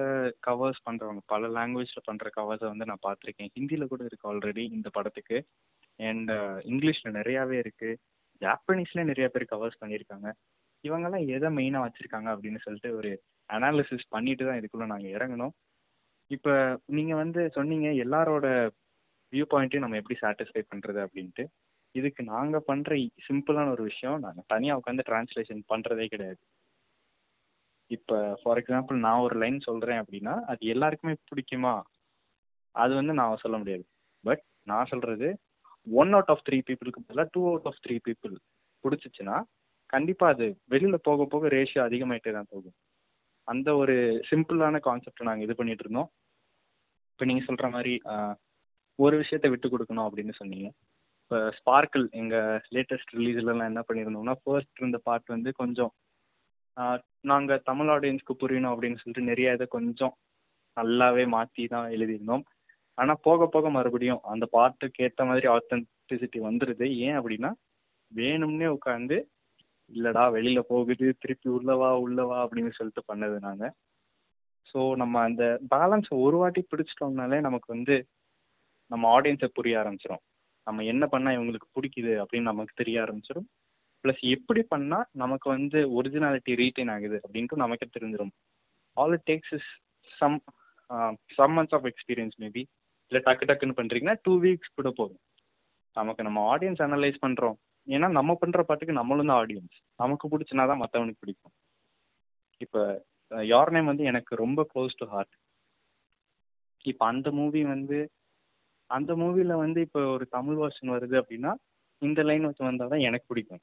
கவர்ஸ் 0.46 0.80
பண்ணுறவங்க 0.88 1.22
பல 1.32 1.48
லாங்குவேஜில் 1.56 2.04
பண்ணுற 2.08 2.26
கவர்ஸை 2.36 2.66
வந்து 2.72 2.88
நான் 2.90 3.04
பார்த்துருக்கேன். 3.06 3.50
ஹிந்தியில் 3.56 3.88
கூட 3.92 4.02
இருக்குது 4.08 4.28
ஆல்ரெடி 4.30 4.64
இந்த 4.76 4.88
படத்துக்கு. 4.96 5.38
அண்ட் 6.00 6.32
இங்கிலீஷில் 6.72 7.16
நிறையாவே 7.18 7.56
இருக்குது 7.62 7.98
ஜாப்பனீஸில் 8.42 9.08
நிறைய 9.10 9.28
பேர் 9.34 9.46
கவர்ஸ் 9.54 9.80
பண்ணியிருக்காங்க. 9.82 10.28
இவங்கெல்லாம் 10.84 11.26
எதை 11.36 11.50
மெயினாக 11.58 11.86
வச்சுருக்காங்க 11.86 12.28
அப்படின்னு 12.34 12.60
சொல்லிட்டு 12.66 12.90
ஒரு 12.98 13.12
அனாலிசிஸ் 13.50 14.06
பண்ணிட்டு 14.16 14.46
தான் 14.48 14.60
இதுக்குள்ளே 14.60 14.90
நாங்கள் 14.92 15.14
இறங்கணும் 15.16 15.54
இப்போ 16.30 16.54
நீங்கள் 16.98 17.20
வந்து 17.22 17.42
சொன்னீங்க 17.58 17.88
எல்லாரோட 18.04 18.46
வியூ 19.32 19.46
பாயிண்ட்டையும் 19.54 19.86
நம்ம 19.86 20.00
எப்படி 20.02 20.18
சாட்டிஸ்ஃபை 20.24 20.64
பண்ணுறது 20.72 21.00
அப்படின்ட்டு. 21.06 21.46
இதுக்கு 21.98 22.22
நாங்கள் 22.32 22.66
பண்ணுற 22.68 22.92
சிம்பிளான 23.26 23.72
ஒரு 23.76 23.82
விஷயம் 23.90 24.18
நாங்கள் 24.24 24.48
தனியாக 24.52 24.80
உட்காந்து 24.80 25.06
டிரான்ஸ்லேஷன் 25.08 25.62
பண்ணுறதே 25.72 26.06
கிடையாது. 26.12 26.40
இப்போ 27.96 28.16
ஃபார் 28.40 28.58
எக்ஸாம்பிள் 28.60 28.98
நான் 29.06 29.24
ஒரு 29.26 29.36
லைன் 29.42 29.58
சொல்கிறேன் 29.68 30.00
அப்படின்னா 30.02 30.34
அது 30.52 30.62
எல்லாருக்குமே 30.74 31.14
பிடிக்குமா? 31.30 31.74
அது 32.74 32.92
வந்து 33.00 33.14
நான் 33.20 33.42
சொல்ல 33.44 33.56
முடியாது. 33.62 33.84
பட் 34.24 34.42
நான் 34.70 34.90
சொல்கிறது 34.92 35.28
ஒன் 36.00 36.12
அவுட் 36.16 36.32
ஆஃப் 36.34 36.44
த்ரீ 36.46 36.58
பீப்புளுக்கு 36.68 37.06
பதிலாக 37.08 37.28
two 37.34 37.42
out 37.50 37.68
of 37.70 37.82
three 37.86 37.96
people 38.06 38.34
பிடிச்சிச்சுன்னா 38.84 39.36
கண்டிப்பாக 39.94 40.34
அது 40.34 40.46
வெளியில் 40.72 41.04
போக 41.08 41.24
போக 41.32 41.48
ரேஷியோ 41.56 41.82
அதிகமாயிட்டே 41.88 42.32
தான் 42.36 42.50
போகும். 42.52 42.76
அந்த 43.48 43.68
ஒரு 43.82 43.94
சிம்பிளான 44.30 44.76
கான்செப்டை 44.88 45.24
நாங்கள் 45.28 45.46
இது 45.46 45.54
பண்ணிட்டு 45.58 45.84
இருந்தோம். 45.84 46.08
இப்போ 47.12 47.24
நீங்கள் 47.30 47.46
சொல்கிற 47.48 47.68
மாதிரி 47.74 47.94
ஒரு 48.98 49.14
விஷயத்த 49.22 49.46
விட்டு 49.52 49.68
கொடுக்கணும் 49.72 50.06
அப்படின்னு 50.08 50.34
சொன்னீங்க. 50.40 50.68
இப்போ 51.32 51.50
ஸ்பார்க்கிள் 51.50 52.02
எங்கள் 52.12 52.48
லேட்டஸ்ட் 52.74 53.12
ரிலீஸ்லலாம் 53.12 53.68
என்ன 53.68 53.82
பண்ணியிருந்தோம்னா 53.88 54.32
ஃபர்ஸ்ட் 54.40 54.78
இருந்த 54.78 54.98
பார்ட் 55.02 55.28
வந்து 55.28 55.50
கொஞ்சம் 55.52 55.92
நாங்கள் 57.24 57.62
தமிழ் 57.62 57.90
ஆடியன்ஸ்க்கு 57.90 58.34
புரியணும் 58.40 58.72
அப்படின்னு 58.72 58.98
சொல்லிட்டு 58.98 59.22
நிறைய 59.22 59.54
இதை 59.54 59.66
கொஞ்சம் 59.66 60.12
நல்லாவே 60.76 61.24
மாற்றி 61.26 61.66
தான் 61.66 61.86
எழுதியிருந்தோம். 61.90 62.42
ஆனால் 62.98 63.20
போக 63.22 63.46
போக 63.46 63.70
மறுபடியும் 63.70 64.20
அந்த 64.24 64.46
பாட்டுக்கு 64.46 65.04
ஏற்ற 65.04 65.24
மாதிரி 65.24 65.46
ஆத்தென்டிசிட்டி 65.48 66.40
வந்துடுது 66.40 66.88
ஏன் 66.98 67.16
அப்படின்னா 67.18 67.50
வேணும்னே 68.12 68.68
உட்காந்து 68.76 69.18
இல்லைடா 69.90 70.24
வெளியில் 70.30 70.68
போகுது 70.68 71.08
திருப்பி 71.18 71.48
உள்ளவா 71.50 71.90
உள்ளவா 72.04 72.36
அப்படின்னு 72.44 72.72
சொல்லிட்டு 72.76 73.04
பண்ணது 73.08 73.38
நாங்கள் 73.40 73.74
ஸோ 74.66 74.82
நம்ம 74.96 75.22
அந்த 75.22 75.44
பேலன்ஸை 75.70 76.18
ஒரு 76.18 76.36
வாட்டி 76.36 76.64
பிடிச்சிட்டோம்னாலே 76.72 77.40
நமக்கு 77.40 77.70
வந்து 77.72 77.96
நம்ம 78.90 79.06
ஆடியன்ஸை 79.16 79.50
புரிய 79.52 79.80
ஆரம்பிச்சிடும் 79.82 80.24
நம்ம 80.66 80.84
என்ன 80.92 81.04
பண்ணா 81.06 81.30
இவங்களுக்கு 81.36 81.68
பிடிக்குது 81.76 82.12
அப்படின்னு 82.22 82.50
நமக்கு 82.50 82.80
தெரிய 82.80 82.96
ஆரம்பிச்சிடும் 83.04 83.48
ப்ளஸ் 84.04 84.22
எப்படி 84.36 84.62
பண்ணா 84.72 84.98
நமக்கு 85.22 85.46
வந்து 85.56 85.78
ஒரிஜினாலிட்டி 85.98 86.52
ரீட்டைன் 86.62 86.92
ஆகுது 86.94 87.16
அப்படின்ட்டு 87.24 87.62
நமக்கே 87.62 87.88
தெரிஞ்சிடும் 87.96 88.32
all 88.96 89.14
it 89.16 89.26
takes 89.30 89.52
is 89.58 89.68
some 90.10 90.38
some 91.36 91.54
months 91.56 91.76
of 91.78 91.86
experience 91.90 92.36
maybe 92.44 92.62
இல்லை 93.12 93.20
டக்கு 93.26 93.48
டக்குன்னு 93.50 93.78
பண்ணுறீங்கன்னா 93.78 94.16
டூ 94.24 94.32
வீக்ஸ் 94.44 94.76
கூட 94.78 94.90
போதும். 94.98 95.22
நமக்கு 95.96 96.22
நம்ம 96.26 96.40
ஆடியன்ஸ் 96.52 96.82
அனலைஸ் 96.86 97.18
பண்ணுறோம் 97.24 97.56
ஏன்னா 97.86 98.08
நம்ம 98.18 98.36
பண்ணுற 98.42 98.60
பாட்டுக்கு 98.68 98.98
நம்மளும் 98.98 99.30
தான் 99.30 99.40
ஆடியன்ஸ் 99.42 99.76
நமக்கு 100.02 100.26
பிடிச்சினா 100.32 100.64
தான் 100.70 100.82
மற்றவனுக்கு 100.82 101.22
பிடிக்கும். 101.22 101.54
இப்போ 102.64 102.80
யார் 103.52 103.72
நேம் 103.74 103.90
வந்து 103.90 104.04
எனக்கு 104.10 104.32
ரொம்ப 104.44 104.60
க்ளோஸ் 104.72 104.98
டு 105.00 105.06
ஹார்ட் 105.12 105.34
இப்போ 106.84 107.04
அந்த 107.12 107.28
மூவி 107.38 107.60
வந்து 107.74 107.98
அந்த 108.96 109.12
மூவியில் 109.20 109.60
வந்து 109.64 109.80
இப்போ 109.86 110.00
ஒரு 110.14 110.24
தமிழ் 110.36 110.58
வெர்ஷன் 110.62 110.92
வருது 110.94 111.16
அப்படின்னா 111.20 111.52
இந்த 112.02 112.20
லைன் 112.28 112.46
வச்சு 112.48 112.62
வந்தால் 112.68 112.92
தான் 112.92 113.06
எனக்கு 113.08 113.26
பிடிக்கும். 113.30 113.62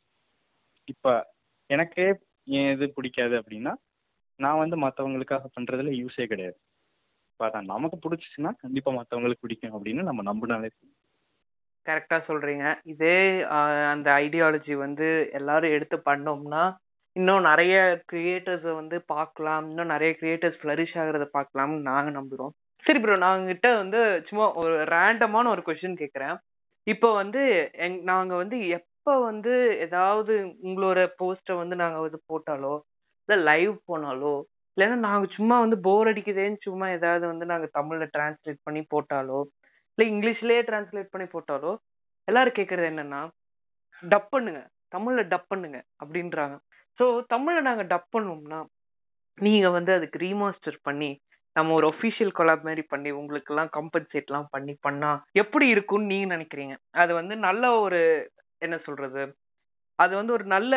இப்போ 0.93 1.11
எனக்கே 1.69 2.07
என் 2.47 2.71
இது 2.75 2.85
பிடிக்காது 2.97 3.35
அப்படின்னா 3.41 3.73
நான் 4.39 4.61
வந்து 4.63 4.75
மற்றவங்களுக்காக 4.85 5.49
பண்ணுறதுல 5.55 5.93
யூஸே 6.01 6.25
கிடையாது. 6.31 6.57
இப்போ 7.31 7.43
அதான் 7.47 7.71
நமக்கு 7.73 7.97
பிடிச்சிச்சுன்னா 8.03 8.51
கண்டிப்பாக 8.63 8.97
மற்றவங்களுக்கு 8.99 9.45
பிடிக்கும் 9.45 9.75
அப்படின்னு 9.77 10.07
நம்ம 10.09 10.23
நம்பினாலே 10.31 10.69
கரெக்டாக 11.85 12.21
சொல்கிறீங்க 12.29 12.65
இதே 12.93 13.17
அந்த 13.91 14.07
ஐடியாலஜி 14.25 14.73
வந்து 14.85 15.07
எல்லாரும் 15.37 15.75
எடுத்து 15.75 15.97
பண்ணோம்னா 16.09 16.63
இன்னும் 17.15 17.47
நிறைய 17.49 17.75
கிரியேட்டர்ஸை 18.11 18.73
வந்து 18.81 18.97
பார்க்கலாம். 19.13 19.63
இன்னும் 19.69 19.91
நிறைய 19.93 20.11
கிரியேட்டர்ஸ் 20.19 20.59
ஃப்ளரிஷ் 20.61 20.97
ஆகிறத 21.03 21.25
பார்க்கலாம்னு 21.37 21.87
நாங்கள் 21.89 22.17
நம்புகிறோம் 22.19 22.53
சரி 22.83 22.99
ப்ரோ 22.99 23.15
நான் 23.17 23.37
உங்ககிட்ட 23.37 23.69
வந்து 23.81 23.99
சும்மா 24.27 24.45
ஒரு 24.61 24.75
ரேண்டமான 24.91 25.49
ஒரு 25.49 25.61
கொஸ்டின் 25.65 25.99
கேட்குறேன் 26.01 26.35
இப்போ 26.87 27.07
வந்து 27.13 27.41
எங் 27.85 27.97
நாங்கள் 28.03 28.39
வந்து 28.41 28.57
எப்போ 28.77 29.13
வந்து 29.21 29.53
ஏதாவது 29.85 30.33
உங்களோட 30.67 30.99
போஸ்டை 31.19 31.55
வந்து 31.57 31.75
நாங்கள் 31.75 32.05
வந்து 32.05 32.19
போட்டாலோ 32.29 32.73
இல்லை 33.29 33.37
லைவ் 33.43 33.73
போனாலோ 33.89 34.33
இல்லைன்னா 34.77 34.97
நாங்கள் 35.07 35.33
சும்மா 35.37 35.55
வந்து 35.59 35.77
போர் 35.87 36.09
அடிக்குதேன்னு 36.11 36.59
சும்மா 36.63 36.87
ஏதாவது 36.97 37.25
வந்து 37.27 37.45
நாங்கள் 37.45 37.73
தமிழில் 37.73 38.13
டிரான்ஸ்லேட் 38.15 38.61
பண்ணி 38.63 38.81
போட்டாலோ 38.93 39.39
இல்லை 39.91 40.05
இங்கிலீஷ்லேயே 40.11 40.61
டிரான்ஸ்லேட் 40.69 41.13
பண்ணி 41.13 41.27
போட்டாலோ 41.27 41.71
எல்லாரும் 42.27 42.57
கேட்குறது 42.59 42.89
என்னன்னா 42.91 43.21
டப் 44.03 44.29
பண்ணுங்க 44.31 44.59
தமிழில் 44.91 45.29
டப் 45.31 45.49
பண்ணுங்க 45.49 45.77
அப்படின்றாங்க. 46.01 46.55
ஸோ 46.99 47.05
தமிழை 47.27 47.59
நாங்கள் 47.61 47.89
டப் 47.91 48.09
பண்ணோம்னா 48.15 48.59
நீங்கள் 49.37 49.75
வந்து 49.77 49.91
அதுக்கு 49.93 50.17
ரீமாஸ்டர் 50.19 50.77
பண்ணி 50.83 51.09
நம்ம 51.59 51.73
ஒரு 51.79 51.85
ஒஃபிஷியல் 51.91 52.33
கொலாப் 52.39 52.65
மாதிரி 52.67 52.83
பண்ணி 52.93 53.11
உங்களுக்கு 53.21 53.51
எல்லாம் 53.53 53.71
கம்பன்சேட் 53.77 54.29
எல்லாம் 54.29 54.49
பண்ணி 54.55 54.73
பண்ணா 54.87 55.11
எப்படி 55.41 55.65
இருக்கும்னு 55.75 56.11
நீங்க 56.13 56.27
நினைக்கிறீங்க? 56.35 56.75
அது 57.03 57.11
வந்து 57.19 57.35
நல்ல 57.47 57.63
ஒரு 57.85 58.01
என்ன 58.61 58.75
சொல்றது? 58.87 59.23
அது 59.99 60.13
வந்து 60.19 60.33
ஒரு 60.37 60.45
நல்ல 60.55 60.73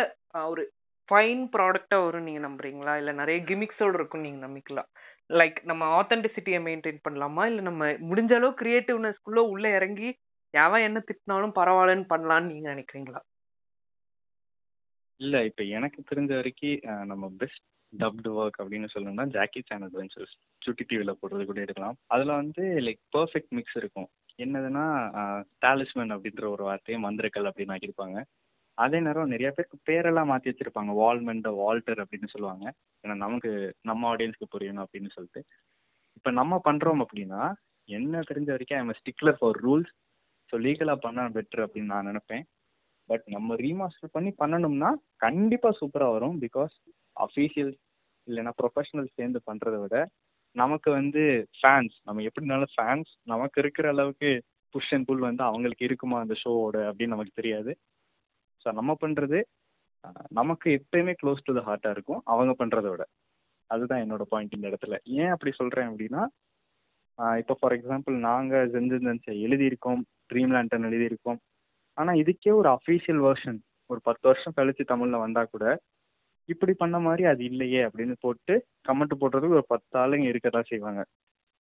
ஒரு 0.52 0.62
ஃபைன் 1.08 1.42
ப்ராடக்டா 1.54 1.96
வரும் 2.04 2.26
நீங்க 2.28 2.40
நம்புறீங்களா? 2.46 2.92
இல்ல 3.00 3.12
நிறைய 3.20 3.38
கிமிக்ஸோட 3.48 3.94
இருக்கும் 3.98 4.26
நீங்க 4.26 4.40
நம்பிக்கலாம். 4.46 4.88
லைக் 5.30 5.58
நம்ம 5.70 5.82
ஆத்தென்டிசிட்டியை 5.98 6.60
மெயின்டைன் 6.68 7.04
பண்ணலாமா? 7.06 7.42
இல்ல 7.50 7.60
நம்ம 7.68 7.90
முடிஞ்ச 8.10 8.32
அளவு 8.38 8.52
கிரியேட்டிவ்னஸ்குள்ள 8.62 9.42
உள்ள 9.52 9.66
இறங்கி 9.78 10.08
எவன் 10.54 10.86
என்ன 10.88 10.98
திட்டினாலும் 11.08 11.56
பரவாயில்லன்னு 11.58 12.06
பண்ணலாம்னு 12.14 12.50
நீங்க 12.52 12.66
நினைக்கிறீங்களா? 12.74 13.20
இல்ல 15.20 15.36
இப்போ 15.48 15.62
எனக்கு 15.76 16.00
தெரிஞ்ச 16.10 16.30
வரைக்கும் 16.38 16.78
நம்ம 17.10 17.24
பெஸ்ட் 17.42 17.64
டப்டு 17.92 18.30
ஒர்க் 18.40 18.60
அப்படின்னு 18.62 18.88
சொல்லணும்னா 18.94 19.26
ஜாக்கி 19.36 19.60
சேன் 19.68 19.84
அட்வென்ச்சர்ஸ் 19.88 20.34
சுட்டி 20.66 20.84
டிவியில் 20.90 21.18
போடுறது 21.20 21.44
கூட 21.48 21.60
எடுக்கலாம். 21.64 21.96
அதில் 22.14 22.38
வந்து 22.40 22.62
லைக் 22.86 23.02
பர்ஃபெக்ட் 23.16 23.54
மிக்ஸ் 23.58 23.78
இருக்கும். 23.80 24.08
என்னதுன்னா 24.44 24.84
டாலிஸ்மேன் 25.64 26.14
அப்படின்ற 26.16 26.44
ஒரு 26.54 26.62
வார்த்தையை 26.68 26.98
மந்திரக்கல் 27.06 27.48
அப்படின்னு 27.50 27.74
ஆக்கியிருப்பாங்க. 27.74 28.18
அதே 28.78 28.98
நேரம் 29.06 29.32
நிறைய 29.32 29.48
பேருக்கு 29.56 29.78
பேரெல்லாம் 29.88 30.30
மாற்றி 30.30 30.50
வச்சிருப்பாங்க. 30.50 30.92
வால்மெண்ட் 31.00 31.48
வால்டர் 31.60 32.00
அப்படின்னு 32.04 32.32
சொல்லுவாங்க. 32.34 32.64
ஏன்னா 33.04 33.14
நமக்கு 33.24 33.50
நம்ம 33.90 34.08
ஆடியன்ஸ்க்கு 34.12 34.52
புரியணும் 34.54 34.84
அப்படின்னு 34.84 35.10
சொல்லிட்டு. 35.16 35.42
இப்போ 36.18 36.30
நம்ம 36.40 36.60
பண்ணுறோம் 36.68 37.02
அப்படின்னா 37.04 37.42
என்ன 37.88 38.22
தெரிஞ்ச 38.30 38.48
வரைக்கும் 38.54 38.80
I'm 38.80 38.98
stickler 39.00 39.38
for 39.38 39.60
rules 39.66 39.92
so 40.50 40.56
லீகலாக 40.66 40.98
பண்ணால் 41.04 41.34
பெட்ரு 41.36 41.62
அப்படின்னு 41.66 41.92
நான் 41.94 42.08
நினைப்பேன். 42.10 42.44
பட் 43.10 43.24
நம்ம 43.34 43.54
ரீமாஸ்டர் 43.64 44.14
பண்ணி 44.16 44.30
பண்ணணும்னா 44.42 44.90
கண்டிப்பாக 45.24 45.74
சூப்பராக 45.80 46.14
வரும். 46.16 46.36
பிகாஸ் 46.44 46.74
அஃபீஷியல் 47.26 47.72
இல்லைன்னா 48.28 48.52
ப்ரொஃபஷனல் 48.60 49.08
சேர்ந்து 49.18 49.40
பண்ணுறத 49.48 49.76
விட 49.84 49.96
நமக்கு 50.56 50.88
வந்து 50.90 51.22
ஃபேன்ஸ் 51.58 51.96
நம்ம 52.06 52.22
எப்படினாலும் 52.28 52.72
ஃபேன்ஸ் 52.74 53.10
நமக்கு 53.32 53.60
இருக்கிற 53.62 53.86
அளவுக்கு 53.94 54.30
புஷ் 54.74 54.92
அண்ட் 54.94 55.06
புல் 55.08 55.26
வந்து 55.28 55.42
அவங்களுக்கு 55.48 55.84
இருக்குமா 55.88 56.18
அந்த 56.24 56.34
ஷோவோட 56.42 56.76
அப்படின்னு 56.90 57.14
நமக்கு 57.14 57.38
தெரியாது. 57.40 57.72
ஸோ 58.62 58.68
நம்ம 58.78 58.92
பண்ணுறது 59.02 59.38
நமக்கு 60.38 60.68
எப்பயுமே 60.78 61.12
க்ளோஸ் 61.20 61.44
டு 61.46 61.52
த 61.58 61.60
ஹார்ட்டாக 61.66 61.94
இருக்கும் 61.96 62.22
அவங்க 62.32 62.52
பண்ணுறத 62.60 62.86
விட. 62.92 63.04
அதுதான் 63.70 64.02
என்னோட 64.04 64.22
பாயிண்ட் 64.32 64.56
இந்த 64.56 64.66
இடத்துல. 64.70 64.96
ஏன் 65.18 65.32
அப்படி 65.34 65.52
சொல்கிறேன் 65.60 65.88
அப்படின்னா 65.90 66.22
இப்போ 67.40 67.54
ஃபார் 67.60 67.74
எக்ஸாம்பிள் 67.76 68.14
நாங்கள் 68.28 68.70
ஜென்ஜென்சை 68.74 69.34
எழுதியிருக்கோம் 69.46 70.00
ட்ரீம் 70.30 70.52
லேண்டன் 70.54 70.86
எழுதியிருக்கோம். 70.88 71.38
ஆனால் 71.98 72.20
இதுக்கே 72.22 72.52
ஒரு 72.60 72.68
அஃபீஷியல் 72.76 73.20
வேர்ஷன் 73.26 73.58
ஒரு 73.90 74.00
பத்து 74.08 74.24
வருஷம் 74.30 74.56
கழித்து 74.58 74.84
தமிழில் 74.92 75.22
வந்தால் 75.24 75.52
கூட 75.54 75.64
இப்படி 76.52 76.72
பண்ண 76.82 76.96
மாதிரி 77.06 77.24
அது 77.32 77.42
இல்லையே 77.50 77.80
அப்படின்னு 77.86 78.14
போட்டு 78.24 78.54
கமெண்ட் 78.88 79.14
போடுறதுக்கு 79.22 79.58
ஒரு 79.60 79.66
பத்து 79.72 79.94
ஆளுங்க 80.02 80.26
இருக்க 80.32 80.48
தான் 80.50 80.68
செய்வாங்க. 80.72 81.02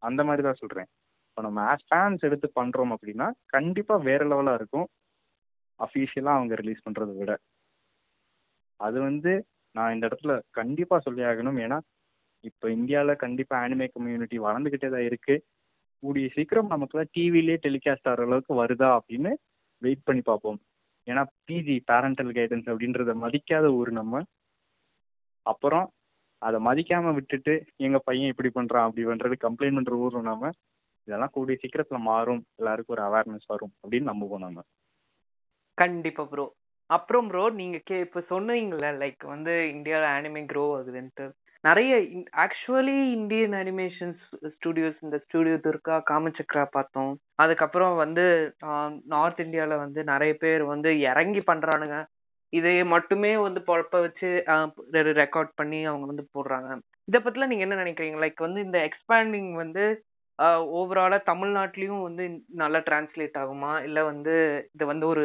அந்த 0.03 0.21
மாதிரி 0.29 0.43
தான் 0.49 0.61
சொல்கிறேன் 0.63 0.89
இப்போ 1.29 1.43
நம்ம 1.47 1.61
ஆஸ் 1.73 1.87
ஃபேன்ஸ் 1.91 2.27
எடுத்து 2.29 2.49
பண்ணுறோம் 2.59 2.93
அப்படின்னா 2.97 3.27
கண்டிப்பாக 3.55 4.05
வேற 4.09 4.23
லெவலாக 4.33 4.59
இருக்கும். 4.61 4.87
அஃபீஷியலாக 5.81 6.39
அவங்க 6.39 6.55
ரிலீஸ் 6.63 6.85
பண்ணுறத 6.87 7.13
விட. 7.21 7.33
அது 8.81 8.99
வந்து 9.09 9.33
நான் 9.75 9.95
இந்த 9.95 10.05
இடத்துல 10.11 10.35
கண்டிப்பாக 10.59 11.05
சொல்லி 11.07 11.23
ஆகணும். 11.31 11.59
ஏன்னா 11.65 11.79
இப்போ 12.49 12.67
இந்தியாவில் 12.79 13.23
கண்டிப்பாக 13.25 13.63
ஆனிமே 13.65 13.87
கம்யூனிட்டி 13.95 14.37
வளர்ந்துக்கிட்டே 14.47 14.89
தான் 14.95 15.07
இருக்குது 15.09 15.45
கூடிய 16.03 16.27
சீக்கிரம் 16.37 16.73
நமக்குலாம் 16.75 17.11
டிவிலே 17.17 17.57
டெலிகாஸ்ட் 17.67 18.09
ஆகிற 18.11 18.27
அளவுக்கு 18.29 18.53
வருதா 18.61 18.89
அப்படின்னு 18.99 19.31
வெயிட் 19.83 20.07
பண்ணி 20.09 20.23
பார்ப்போம். 20.31 20.59
ஏன்னா 21.07 21.23
பிஜி 21.49 21.77
பேரண்டல் 21.91 22.33
கைடன்ஸ் 22.39 22.69
அப்படின்றத 22.73 23.13
மதிக்காத 23.25 23.67
ஊர் 23.79 23.91
நம்ம 24.01 24.23
அப்புறம் 25.47 25.87
அதை 26.43 26.59
மதிக்காம 26.67 27.13
விட்டுட்டு 27.15 27.55
எங்க 27.77 27.99
பையன் 27.99 28.33
இப்படி 28.33 28.51
பண்றான் 28.55 28.87
அப்படி 28.87 29.05
பண்றது 29.07 29.35
கம்ப்ளைண்ட் 29.47 29.79
பண்ற 29.79 29.97
ஊர் 29.97 30.17
நம்ம 30.23 30.51
இதெல்லாம் 31.09 31.33
கூடிய 31.33 31.57
சீக்கிரத்துல 31.63 31.99
மாறும். 32.03 32.43
எல்லாருக்கும் 32.57 32.95
ஒரு 32.97 33.03
அவேர்னஸ் 33.09 33.47
வரும் 33.47 33.73
அப்படின்னு 33.83 34.11
நம்புவோம் 34.11 34.45
நம்ம 34.47 34.65
கண்டிப்பா 35.79 36.25
ப்ரோ 36.25 36.45
அப்புறம் 36.91 37.29
ப்ரோ 37.29 37.43
நீங்க 37.53 37.79
கே 37.85 37.97
இப்ப 38.01 38.23
சொன்னீங்கல்ல 38.31 38.89
லைக் 39.03 39.25
வந்து 39.27 39.53
இந்தியாவில் 39.75 40.13
ஆனிமே 40.17 40.43
க்ரோ 40.53 40.65
ஆகுதுன்ட்டு. 40.79 41.27
நிறைய 41.65 41.93
ஆக்சுவலி 42.45 42.97
இந்தியன் 43.13 43.55
அனிமேஷன்ஸ் 43.55 44.23
ஸ்டுடியோஸ் 44.53 45.01
இந்த 45.01 45.17
ஸ்டுடியோ 45.25 45.57
துர்கா 45.67 45.97
காமச்சக்ரா 46.11 46.65
பார்த்தோம். 46.71 47.13
அதுக்கப்புறம் 47.35 47.95
வந்து 47.97 48.25
நார்த் 49.15 49.41
இந்தியாவில் 49.41 49.83
வந்து 49.85 50.01
நிறைய 50.05 50.35
பேர் 50.35 50.63
வந்து 50.65 50.93
இறங்கி 51.11 51.43
பண்ணுறானுங்க 51.51 51.99
இதை 52.53 52.73
மட்டுமே 52.95 53.33
வந்து 53.47 53.61
பொழப்ப 53.69 53.97
வச்சு 54.07 54.29
ரெக்கார்ட் 55.23 55.53
பண்ணி 55.61 55.81
அவங்க 55.91 56.07
வந்து 56.13 56.25
போடுறாங்க. 56.35 56.71
இதை 57.09 57.19
பத்திலாம் 57.25 57.53
நீங்க 57.53 57.67
என்ன 57.67 57.79
நினைக்கிறீங்க? 57.83 58.19
லைக் 58.25 58.41
வந்து 58.47 58.61
இந்த 58.67 58.79
எக்ஸ்பேண்டிங் 58.89 59.53
வந்து 59.63 59.85
ஓவராலா 60.79 61.19
தமிழ்நாட்டிலயும் 61.31 62.03
வந்து 62.07 62.25
நல்லா 62.63 62.81
டிரான்ஸ்லேட் 62.89 63.39
ஆகுமா? 63.43 63.73
இல்ல 63.89 63.99
வந்து 64.11 64.35
இது 64.77 64.85
வந்து 64.93 65.07
ஒரு 65.13 65.25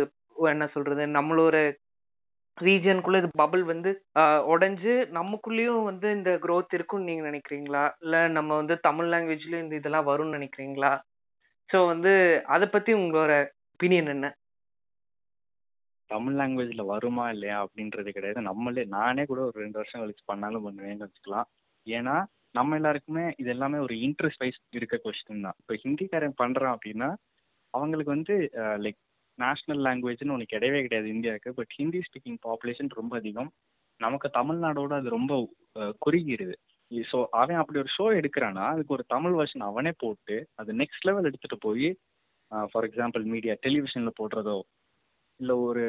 என்ன 0.54 0.66
சொல்றது 0.74 1.04
நம்மளோட 1.18 1.58
ரீஜனுக்குள்ள 2.58 3.20
இது 3.22 3.30
பபுள் 3.42 3.64
வந்து 3.72 3.92
உடஞ்சு 4.54 4.94
நமக்குள்ளேயும் 5.18 5.88
வந்து 5.90 6.08
இந்த 6.18 6.32
க்ரோத் 6.46 6.76
இருக்கும்னு 6.78 7.10
நீங்க 7.10 7.24
நினைக்கிறீங்களா? 7.30 7.84
இல்ல 8.04 8.16
நம்ம 8.38 8.52
வந்து 8.62 8.76
தமிழ் 8.88 9.10
லாங்குவேஜ்லயும் 9.14 9.64
இந்த 9.66 9.76
இதெல்லாம் 9.80 10.10
வரும்னு 10.12 10.38
நினைக்கிறீங்களா? 10.38 10.92
ஸோ 11.70 11.78
வந்து 11.94 12.14
அதை 12.56 12.68
பத்தி 12.76 12.92
உங்களோட 13.02 13.34
ஒப்பீனியன் 13.74 14.12
என்ன? 14.16 14.28
தமிழ் 16.10 16.38
லாங்குவேஜில் 16.40 16.90
வருமா 16.94 17.26
இல்லையா 17.36 17.58
அப்படின்றது 17.66 18.10
கிடையாது. 18.18 18.42
நம்மளே 18.50 18.84
நானே 18.98 19.24
கூட 19.32 19.40
ஒரு 19.50 19.58
ரெண்டு 19.64 19.80
வருஷம் 19.80 20.02
கழிச்சு 20.04 20.24
பண்ணாலும் 20.32 20.66
பண்ணுவேன்னு 20.68 21.06
வச்சுக்கலாம். 21.06 21.48
ஏன்னா 21.88 22.16
நம்ம 22.58 22.76
எல்லாருக்குமே 22.80 23.26
இது 23.42 23.50
எல்லாமே 23.56 23.78
ஒரு 23.86 23.96
இன்ட்ரெஸ்ட் 24.08 24.44
வைஸ் 24.44 24.60
இருக்க 24.80 24.96
கொஸ்டின் 25.06 25.46
தான். 25.48 25.58
இப்போ 25.62 25.74
ஹிந்திக்காரன் 25.86 26.36
பண்ணுறான் 26.42 26.76
அப்படின்னா 26.76 27.10
அவங்களுக்கு 27.74 28.12
வந்து 28.18 28.36
லைக் 28.86 29.00
நேஷ்னல் 29.40 29.82
லாங்குவேஜ்னு 29.88 30.36
ஒன்று 30.36 30.54
கிடையவே 30.54 30.82
கிடையாது 30.86 31.08
இந்தியாவுக்கு. 31.16 31.52
பட் 31.60 31.74
ஹிந்தி 31.80 32.02
ஸ்பீக்கிங் 32.08 32.40
பாப்புலேஷன் 32.48 32.98
ரொம்ப 33.02 33.16
அதிகம். 33.22 33.52
நமக்கு 34.00 34.28
தமிழ்நாடோட 34.38 34.92
அது 35.00 35.10
ரொம்ப 35.18 35.34
குறுகிடுது 36.06 36.56
ஸோ 37.12 37.18
அவன் 37.40 37.60
அப்படி 37.62 37.78
ஒரு 37.84 37.92
ஷோ 37.96 38.06
எடுக்கிறான்னா 38.20 38.66
அதுக்கு 38.74 38.96
ஒரு 38.98 39.04
தமிழ் 39.14 39.36
வெர்ஷன் 39.40 39.64
அவனே 39.70 39.92
போட்டு 40.04 40.36
அது 40.62 40.72
நெக்ஸ்ட் 40.82 41.08
லெவல் 41.08 41.28
எடுத்துகிட்டு 41.30 41.58
போய் 41.68 41.88
ஃபார் 42.72 42.86
எக்ஸாம்பிள் 42.88 43.24
மீடியா 43.34 43.54
டெலிவிஷனில் 43.66 44.18
போடுறதோ 44.20 44.58
இல்லை 45.40 45.56
ஒரு 45.68 45.84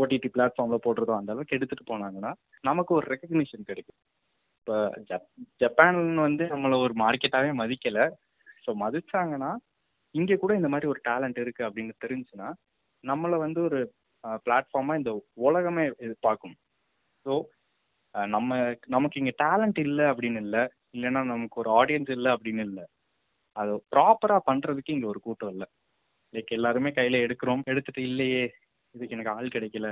ஓடிடி 0.00 0.28
பிளாட்ஃபார்மில் 0.34 0.84
போடுறதோ 0.86 1.12
அந்த 1.18 1.32
அளவுக்கு 1.34 1.56
எடுத்துகிட்டு 1.58 1.90
போனாங்கன்னா 1.92 2.32
நமக்கு 2.68 2.92
ஒரு 2.98 3.06
ரெக்கக்னிஷன் 3.12 3.68
கிடைக்கும். 3.70 3.98
இப்போ 4.58 4.76
ஜப் 5.08 5.28
ஜப்பான் 5.62 6.00
வந்து 6.26 6.44
நம்மளை 6.54 6.76
ஒரு 6.86 6.94
மார்க்கெட்டாகவே 7.04 7.52
மதிக்கலை. 7.62 8.04
ஸோ 8.64 8.70
மதிச்சாங்கன்னா 8.84 9.50
இங்கே 10.14 10.36
கூட 10.42 10.52
இந்த 10.60 10.68
மாதிரி 10.72 10.86
ஒரு 10.92 11.00
டேலண்ட் 11.08 11.38
இருக்குது 11.44 11.66
அப்படின்னு 11.68 11.94
தெரிஞ்சுன்னா 12.04 12.48
நம்மளை 13.04 13.36
வந்து 13.44 13.60
ஒரு 13.68 13.80
பிளாட்ஃபார்மாக 14.46 15.00
இந்த 15.00 15.12
உலகமே 15.48 15.84
இது 16.06 16.14
பார்க்கும். 16.26 16.56
ஸோ 17.26 17.32
நம்ம 18.34 18.56
நமக்கு 18.94 19.18
இங்கே 19.20 19.34
டேலண்ட் 19.44 19.78
இல்லை 19.86 20.06
அப்படின்னு 20.12 20.40
இல்லை. 20.44 20.62
இல்லைன்னா 20.94 21.20
நமக்கு 21.34 21.56
ஒரு 21.62 21.70
ஆடியன்ஸ் 21.80 22.10
இல்லை 22.16 22.30
அப்படின்னு 22.36 22.62
இல்லை. 22.68 22.84
அது 23.56 23.72
ப்ராப்பராக 23.92 24.42
பண்ணுறதுக்கு 24.48 24.94
இங்கே 24.96 25.08
ஒரு 25.12 25.20
கூட்டம் 25.26 25.52
இல்லை. 25.54 25.66
லைக் 26.34 26.50
எல்லாருமே 26.58 26.90
கையில் 26.98 27.24
எடுக்கிறோம். 27.26 27.62
எடுத்துட்டு 27.72 28.02
இல்லையே. 28.10 28.44
இதுக்கு 28.94 29.16
எனக்கு 29.16 29.30
ஆள் 29.30 29.48
கிடைக்கல. 29.48 29.88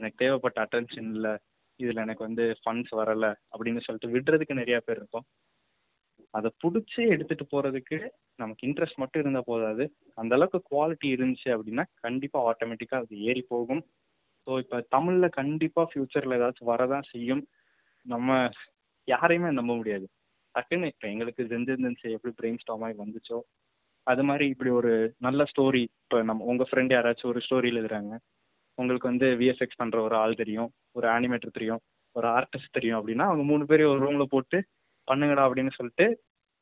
எனக்கு 0.00 0.16
தேவைப்பட்ட 0.16 0.58
அட்டென்ஷன் 0.64 1.10
இல்லை. 1.14 1.34
இதில் 1.80 1.96
எனக்கு 1.96 2.24
வந்து 2.24 2.56
ஃபண்ட்ஸ் 2.62 2.94
வரலை 3.00 3.34
அப்படின்னு 3.52 3.84
சொல்லிட்டு 3.86 4.12
விடுறதுக்கு 4.14 4.60
நிறையா 4.62 4.78
பேர் 4.78 4.96
இருக்கும். 4.96 5.26
அதை 6.30 6.48
பிடிச்சி 6.62 7.02
எடுத்துகிட்டு 7.14 7.44
போகிறதுக்கு 7.52 7.98
நமக்கு 8.34 8.66
இன்ட்ரெஸ்ட் 8.68 8.94
மட்டும் 8.94 9.22
இருந்தால் 9.22 9.46
போதாது. 9.46 9.84
அந்தளவுக்கு 10.16 10.60
குவாலிட்டி 10.70 11.08
இருந்துச்சு 11.16 11.50
அப்படின்னா 11.56 11.84
கண்டிப்பாக 12.00 12.48
ஆட்டோமேட்டிக்காக 12.50 13.04
அது 13.04 13.16
ஏறி 13.20 13.42
போகும். 13.48 13.82
ஸோ 14.46 14.58
இப்போ 14.58 14.76
தமிழில் 14.88 15.36
கண்டிப்பாக 15.40 15.88
ஃப்யூச்சரில் 15.92 16.36
ஏதாச்சும் 16.38 16.70
வரதான் 16.72 17.08
செய்யும். 17.10 17.42
நம்ம 18.06 18.48
யாரையுமே 19.04 19.50
நம்ப 19.50 19.72
முடியாது. 19.76 20.06
டக்குன்னு 20.54 20.90
இப்போ 20.92 21.06
எங்களுக்கு 21.08 21.42
ஜென்ஜென்சி 21.44 22.08
எப்படி 22.12 22.32
பிரெயின் 22.40 22.84
ஆகி 22.86 22.96
வந்துச்சோ 23.04 23.38
அது 24.06 24.22
மாதிரி 24.22 24.44
இப்படி 24.48 24.70
ஒரு 24.70 24.92
நல்ல 25.18 25.44
ஸ்டோரி 25.44 25.82
இப்போ 26.02 26.22
நம்ம 26.22 26.44
உங்கள் 26.44 26.68
ஃப்ரெண்ட் 26.70 26.94
யாராச்சும் 26.94 27.30
ஒரு 27.30 27.40
ஸ்டோரி 27.46 27.68
எழுதுறாங்க. 27.72 28.12
உங்களுக்கு 28.78 29.10
வந்து 29.10 29.26
விஎஃப்எக்ஸ் 29.40 29.80
பண்ணுற 29.80 29.98
ஒரு 30.06 30.16
ஆள் 30.22 30.40
தெரியும் 30.42 30.70
ஒரு 30.92 31.06
ஆனிமேட்டர் 31.08 31.56
தெரியும் 31.58 31.80
ஒரு 32.16 32.26
ஆர்டிஸ்ட் 32.28 32.76
தெரியும் 32.76 32.98
அப்படின்னா 33.00 33.26
அவங்க 33.30 33.42
மூணு 33.42 33.64
பேரையும் 33.64 33.92
ஒரு 33.94 34.02
ரூமில் 34.06 34.32
போட்டு 34.34 34.58
பண்ணுங்கடா 35.08 35.44
அப்படின்னு 35.48 35.72
சொல்லிட்டு 35.78 36.06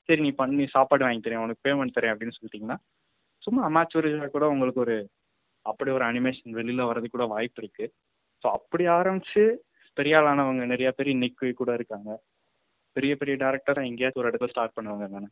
சரி 0.09 0.21
நீ 0.21 0.31
பண்ணி 0.41 0.65
சாப்பாடு 0.77 1.05
வாங்கி 1.05 1.23
தரேன் 1.27 1.45
உனக்கு 1.45 1.65
பேமெண்ட் 1.69 1.97
தரேன் 1.97 2.13
அப்படின்னு 2.15 2.37
சொல்லிட்டீங்கன்னா 2.37 2.79
சும்மா 3.43 3.63
அமாச்சுவரியாக 3.69 4.31
கூட 4.35 4.45
உங்களுக்கு 4.49 4.81
ஒரு 4.85 4.97
அப்படி 5.67 5.91
ஒரு 5.91 6.05
அனிமேஷன் 6.05 6.57
வெளியில் 6.59 6.89
வர்றது 6.91 7.09
கூட 7.15 7.25
வாய்ப்பு 7.27 7.61
இருக்குது 7.63 7.93
ஸோ 8.45 8.47
அப்படி 8.59 8.85
ஆரம்பித்து 8.99 9.43
பெரிய 9.97 10.15
ஆளானவங்க 10.21 10.65
நிறைய 10.65 10.89
பேர் 10.91 11.15
இன்னைக்கு 11.15 11.47
கூட 11.61 11.71
இருக்காங்க. 11.75 12.11
பெரிய 12.97 13.13
பெரிய 13.17 13.35
டேரக்டராக 13.43 13.89
எங்கேயாச்சும் 13.89 14.23
ஒரு 14.23 14.31
இடத்துல 14.31 14.53
ஸ்டார்ட் 14.53 14.77
பண்ணுவாங்க 14.77 15.07
தானே. 15.15 15.29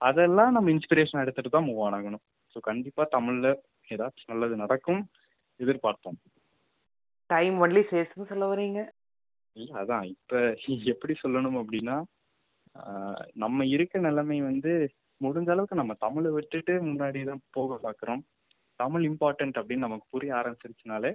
அதெல்லாம் 0.00 0.52
நம்ம 0.52 0.70
இன்ஸ்பிரேஷன் 0.70 1.22
எடுத்துகிட்டு 1.22 1.54
தான் 1.56 1.66
மூவ் 1.68 1.80
ஆன் 1.86 1.96
ஆகணும். 1.98 2.22
ஸோ 2.52 2.58
கண்டிப்பாக 2.60 3.06
தமிழில் 3.08 3.50
ஏதாச்சும் 3.88 4.32
நல்லது 4.32 4.54
நடக்கும். 4.56 5.02
எதிர்பார்ப்போம் 5.60 6.18
டைம் 7.30 7.56
ஒன்லி 7.64 7.82
சேஸ்ன்னு 7.90 8.30
சொல்ல 8.32 8.46
வரீங்க 8.52 8.80
இல்லை 9.56 9.74
அதான். 9.82 10.04
இப்போ 10.14 10.38
எப்படி 10.92 11.14
சொல்லணும் 11.22 11.58
அப்படின்னா 11.60 11.96
நம்ம 13.42 13.64
இருக்க 13.74 13.98
நிலைமை 14.06 14.38
வந்து 14.42 14.72
முடிஞ்ச 15.20 15.50
அளவுக்கு 15.54 15.80
நம்ம 15.80 15.94
தமிழை 16.04 16.30
விட்டுட்டு 16.36 16.72
முன்னாடி 16.86 17.20
தான் 17.28 17.42
போக 17.56 17.76
பார்க்குறோம். 17.84 18.22
தமிழ் 18.80 19.04
இம்பார்ட்டன்ட் 19.10 19.58
அப்படின்னு 19.60 19.86
நமக்கு 19.86 20.06
புரிய 20.14 20.32
ஆரம்பிச்சிருச்சுனாலே 20.40 21.12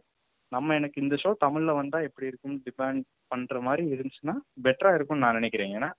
நம்ம 0.51 0.75
எனக்கு 0.75 0.97
இந்த 1.03 1.15
ஷோ 1.23 1.31
தமிழில் 1.43 1.79
வந்தால் 1.79 2.07
எப்படி 2.07 2.29
இருக்கும்னு 2.29 2.63
டிபெண்ட் 2.67 3.03
பண்ணுற 3.31 3.57
மாதிரி 3.61 3.83
இருந்துச்சுன்னா 3.95 4.35
பெட்டராக 4.65 4.97
இருக்கும்னு 4.97 5.25
நான் 5.25 5.39
நினைக்கிறேன். 5.39 5.73
ஏன்னா 5.77 5.89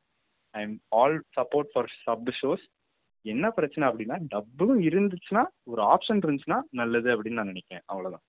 I 0.54 0.62
am 0.66 0.78
all 1.00 1.16
support 1.36 1.70
for 1.72 1.90
sub 2.06 2.30
shows 2.40 2.64
என்ன 3.24 3.46
பிரச்சனை 3.50 3.84
அப்படின்னா 3.88 4.18
டப்பும் 4.32 4.76
இருந்துச்சுன்னா 4.88 5.44
ஒரு 5.72 5.82
ஆப்ஷன் 5.92 6.22
இருந்துச்சுன்னா 6.24 6.60
நல்லது 6.80 7.08
அப்படின்னு 7.14 7.40
நான் 7.42 7.52
நினைக்கிறேன். 7.54 7.86
அவ்வளோதான் 7.92 8.24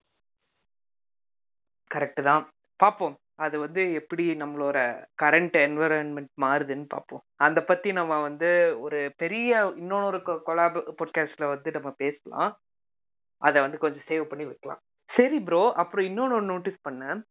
கரெக்டு 1.93 2.21
தான். 2.29 2.43
பார்ப்போம் 2.75 3.15
அது 3.45 3.55
வந்து 3.59 3.81
எப்படி 3.93 4.23
நம்மளோட 4.41 4.77
கரண்ட் 5.21 5.55
என்வரன்மெண்ட் 5.65 6.31
மாறுதுன்னு 6.41 6.85
பார்ப்போம் 6.93 7.23
அதை 7.45 7.61
பற்றி 7.63 7.89
நம்ம 7.99 8.19
வந்து 8.21 8.49
ஒரு 8.85 8.99
பெரிய 9.21 9.73
இன்னொரு 9.75 10.17
கொலாப் 10.47 10.77
பாட்காஸ்ட்ல 10.99 11.47
வந்து 11.53 11.71
நம்ம 11.77 11.91
பேசலாம். 12.03 12.51
அதை 13.41 13.61
வந்து 13.61 13.77
கொஞ்சம் 13.83 14.07
சேவ் 14.09 14.29
பண்ணி 14.31 14.45
வைக்கலாம். 14.45 14.81
சரி 15.17 15.39
ப்ரோ 15.47 15.63
அப்புறம் 15.83 16.05
இன்னொன்று 16.05 16.41
நோட்டீஸ் 16.41 16.87
பண்ணேன். 16.89 17.21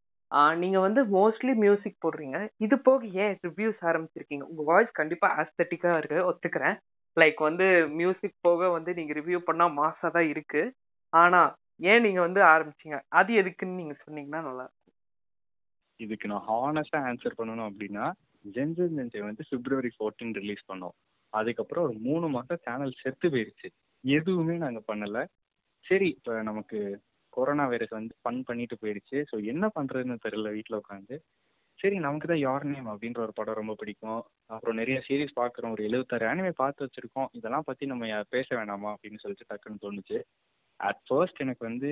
நீங்க 0.63 0.79
வந்து 0.87 1.01
மோஸ்ட்லி 1.17 1.53
மியூசிக் 1.65 2.03
போடுறீங்க. 2.05 2.39
இது 2.65 2.77
போக 2.89 3.07
ஏன் 3.23 3.39
ரிவ்யூஸ் 3.47 3.81
ஆரம்பிச்சிருக்கீங்க? 3.91 4.45
உங்க 4.51 4.63
வாய்ஸ் 4.73 4.99
கண்டிப்பா 5.01 5.29
ஆஸ்தட்டிக்கா 5.41 5.93
இருக்கு 6.01 6.19
ஒத்துக்கிறேன். 6.31 6.77
லைக் 7.21 7.41
வந்து 7.49 7.67
மியூசிக் 8.01 8.37
போக 8.41 8.69
வந்து 8.69 8.91
நீங்க 8.99 9.13
ரிவ்யூ 9.21 9.39
பண்ணா 9.49 9.67
மாசா 9.79 10.09
தான் 10.17 10.29
இருக்கு. 10.35 10.63
ஆனா 11.13 11.41
ஏன் 11.81 12.03
நீங்க 12.03 12.21
வந்து 12.21 12.41
ஆரம்பிச்சீங்க? 12.53 12.97
அது 13.09 13.31
எதுக்குன்னு 13.35 13.81
நீங்க 13.81 13.95
சொன்னீங்கன்னா 14.05 14.41
நல்லா 14.49 14.67
இதுக்கு 16.01 16.27
நான் 16.29 16.47
ஹானஸ்டா 16.49 16.99
ஆன்சர் 17.09 17.39
பண்ணணும் 17.39 17.69
அப்படின்னா 17.71 18.05
ஜென்சன் 18.45 18.95
ஜென்ஜை 18.99 19.21
வந்து 19.21 19.43
பிப்ரவரி 19.51 19.91
ஃபோர்டீன் 19.97 20.35
ரிலீஸ் 20.41 20.63
பண்ணோம். 20.71 20.95
அதுக்கப்புறம் 21.33 21.85
ஒரு 21.87 21.95
மூணு 21.99 22.27
மாசம் 22.29 22.63
சேனல் 22.65 23.01
செத்து 23.03 23.27
போயிருச்சு. 23.29 23.69
எதுவுமே 24.05 24.55
நாங்க 24.57 24.81
பண்ணல. 24.91 25.19
சரி 25.87 26.09
இப்போ 26.09 26.43
நமக்கு 26.43 26.79
கொரோனா 27.33 27.65
வைரஸ் 27.67 27.99
வந்து 27.99 28.15
ஃபன் 28.23 28.41
பண்ணிட்டு 28.45 28.77
போயிடுச்சு 28.81 29.19
ஸோ 29.31 29.37
என்ன 29.45 29.65
பண்றதுன்னு 29.77 30.25
தெரியல 30.25 30.51
வீட்டில் 30.51 30.81
உட்காந்து 30.81 31.17
சரி 31.79 31.97
நமக்கு 31.99 32.27
தான் 32.27 32.43
யார் 32.47 32.65
நேம் 32.65 32.89
அப்படின்ற 32.93 33.19
ஒரு 33.19 33.33
படம் 33.33 33.55
ரொம்ப 33.55 33.75
பிடிக்கும். 33.75 34.21
அப்புறம் 34.47 34.77
நிறைய 34.77 34.97
சீரிஸ் 35.07 35.39
பார்க்குறோம். 35.39 35.73
ஒரு 35.73 35.83
எழுபத்தாறு 35.89 36.25
ஆனிமே 36.27 36.51
பார்த்து 36.51 36.85
வச்சிருக்கோம். 36.87 37.29
இதெல்லாம் 37.33 37.67
பற்றி 37.67 37.87
நம்ம 37.87 38.23
பேச 38.29 38.49
வேணாமா 38.57 38.91
அப்படின்னு 38.95 39.23
சொல்லிட்டு 39.23 39.49
டக்குன்னு 39.51 39.83
தோணுச்சு. 39.83 40.19
அட் 40.89 41.03
ஃபர்ஸ்ட் 41.09 41.43
எனக்கு 41.45 41.63
வந்து 41.69 41.91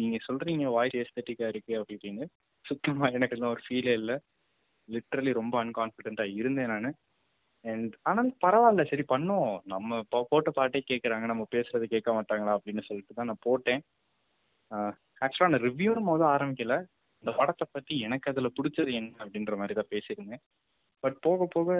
நீங்கள் 0.00 0.24
சொல்கிறீங்க 0.28 0.64
வாய்ஸ் 0.76 0.96
எஸ்தட்டிக்காக 1.02 1.50
இருக்குது 1.52 1.78
அப்படி 1.78 1.96
இப்படின்னு 1.96 2.24
சுத்தமாக 2.64 3.16
எனக்கு 3.16 3.36
எல்லாம் 3.36 3.52
ஒரு 3.54 3.62
ஃபீலே 3.66 3.94
இல்லை. 4.00 4.16
லிட்ரலி 4.88 5.32
ரொம்ப 5.40 5.54
அன்கான்ஃபிடென்ட்டாக 5.64 6.34
இருந்தேன் 6.40 6.72
நான். 6.74 6.90
அண்ட் 7.64 7.94
ஆனால் 8.08 8.28
பரவாயில்ல 8.44 8.82
சரி 8.90 9.04
பண்ணோம் 9.12 9.48
நம்ம 9.72 9.98
இப்போ 10.04 10.18
போட்ட 10.32 10.50
பாட்டே 10.58 10.80
கேட்குறாங்க 10.90 11.26
நம்ம 11.32 11.44
பேசுறது 11.54 11.86
கேட்க 11.94 12.10
மாட்டாங்களா 12.18 12.56
அப்படின்னு 12.58 12.82
சொல்லிட்டு 12.88 13.16
தான் 13.18 13.30
நான் 13.30 13.46
போட்டேன். 13.48 13.82
ஆக்சுவலாக 15.22 15.52
நான் 15.52 15.66
ரிவ்யூன்னு 15.68 16.08
போது 16.10 16.24
ஆரம்பிக்கல. 16.34 16.76
இந்த 17.24 17.32
படத்தை 17.40 17.66
பற்றி 17.76 17.94
எனக்கு 18.06 18.30
அதில் 18.32 18.54
பிடிச்சது 18.58 18.90
என்ன 19.00 19.12
அப்படின்ற 19.24 19.54
மாதிரி 19.60 19.76
தான் 19.78 19.92
பேசியிருந்தேன். 19.94 20.42
பட் 21.04 21.16
போக 21.26 21.46
போக 21.56 21.70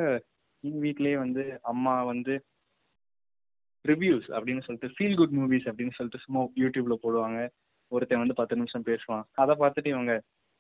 எங்கள் 0.65 0.83
வீட்லேயே 0.85 1.17
வந்து 1.25 1.43
அம்மா 1.73 1.95
வந்து 2.13 2.35
ரிவ்யூஸ் 3.93 4.29
அப்படின்னு 4.37 4.65
சொல்லிட்டு 4.67 4.91
ஃபீல் 4.97 5.19
குட் 5.21 5.37
மூவிஸ் 5.39 5.69
அப்படின்னு 5.71 5.97
சொல்லிட்டு 5.99 6.25
சும்மா 6.25 6.41
யூடியூப்ல 6.63 6.97
போடுவாங்க. 7.05 7.41
ஒருத்தன் 7.93 8.23
வந்து 8.23 8.39
பத்து 8.41 8.59
நிமிஷம் 8.61 8.87
பேசுவான். 8.91 9.25
அதை 9.43 9.55
பார்த்துட்டு 9.63 9.93
இவங்க 9.95 10.15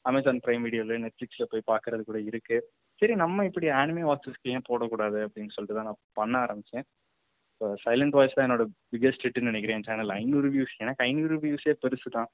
அமேசான் 0.05 0.43
பிரைம் 0.45 0.64
வீடியோல 0.66 0.99
நெட்ஃபிளிக்ஸ்ல 1.05 1.47
போய் 1.53 1.68
பார்க்கறது 1.70 2.03
கூட 2.09 2.18
இருக்கு. 2.31 2.57
சரி 3.01 3.14
நம்ம 3.22 3.45
இப்படி 3.49 3.66
ஆனிமே 3.81 4.03
வாட்சஸ்க்கு 4.11 4.53
ஏன் 4.57 4.66
போடக்கூடாது 4.68 5.18
அப்படின்னு 5.27 5.55
சொல்லிட்டு 5.55 5.79
தான் 5.79 5.89
நான் 5.91 6.03
பண்ண 6.18 6.35
ஆரம்பிச்சேன். 6.45 6.85
இப்போ 7.53 7.68
சைலண்ட் 7.85 8.16
வாய்ஸ் 8.16 8.37
தான் 8.37 8.47
என்னோட 8.47 8.64
பிக்கெஸ்ட் 8.93 9.24
ஹிட்னு 9.27 9.51
நினைக்கிறேன். 9.51 9.85
சேனல் 9.89 10.12
ஐநூறு 10.20 10.49
வியூஸ் 10.55 10.74
எனக்கு 10.85 11.05
ஐநூறு 11.09 11.37
வியூஸே 11.45 11.74
பெருசு 11.83 12.11
தான். 12.16 12.29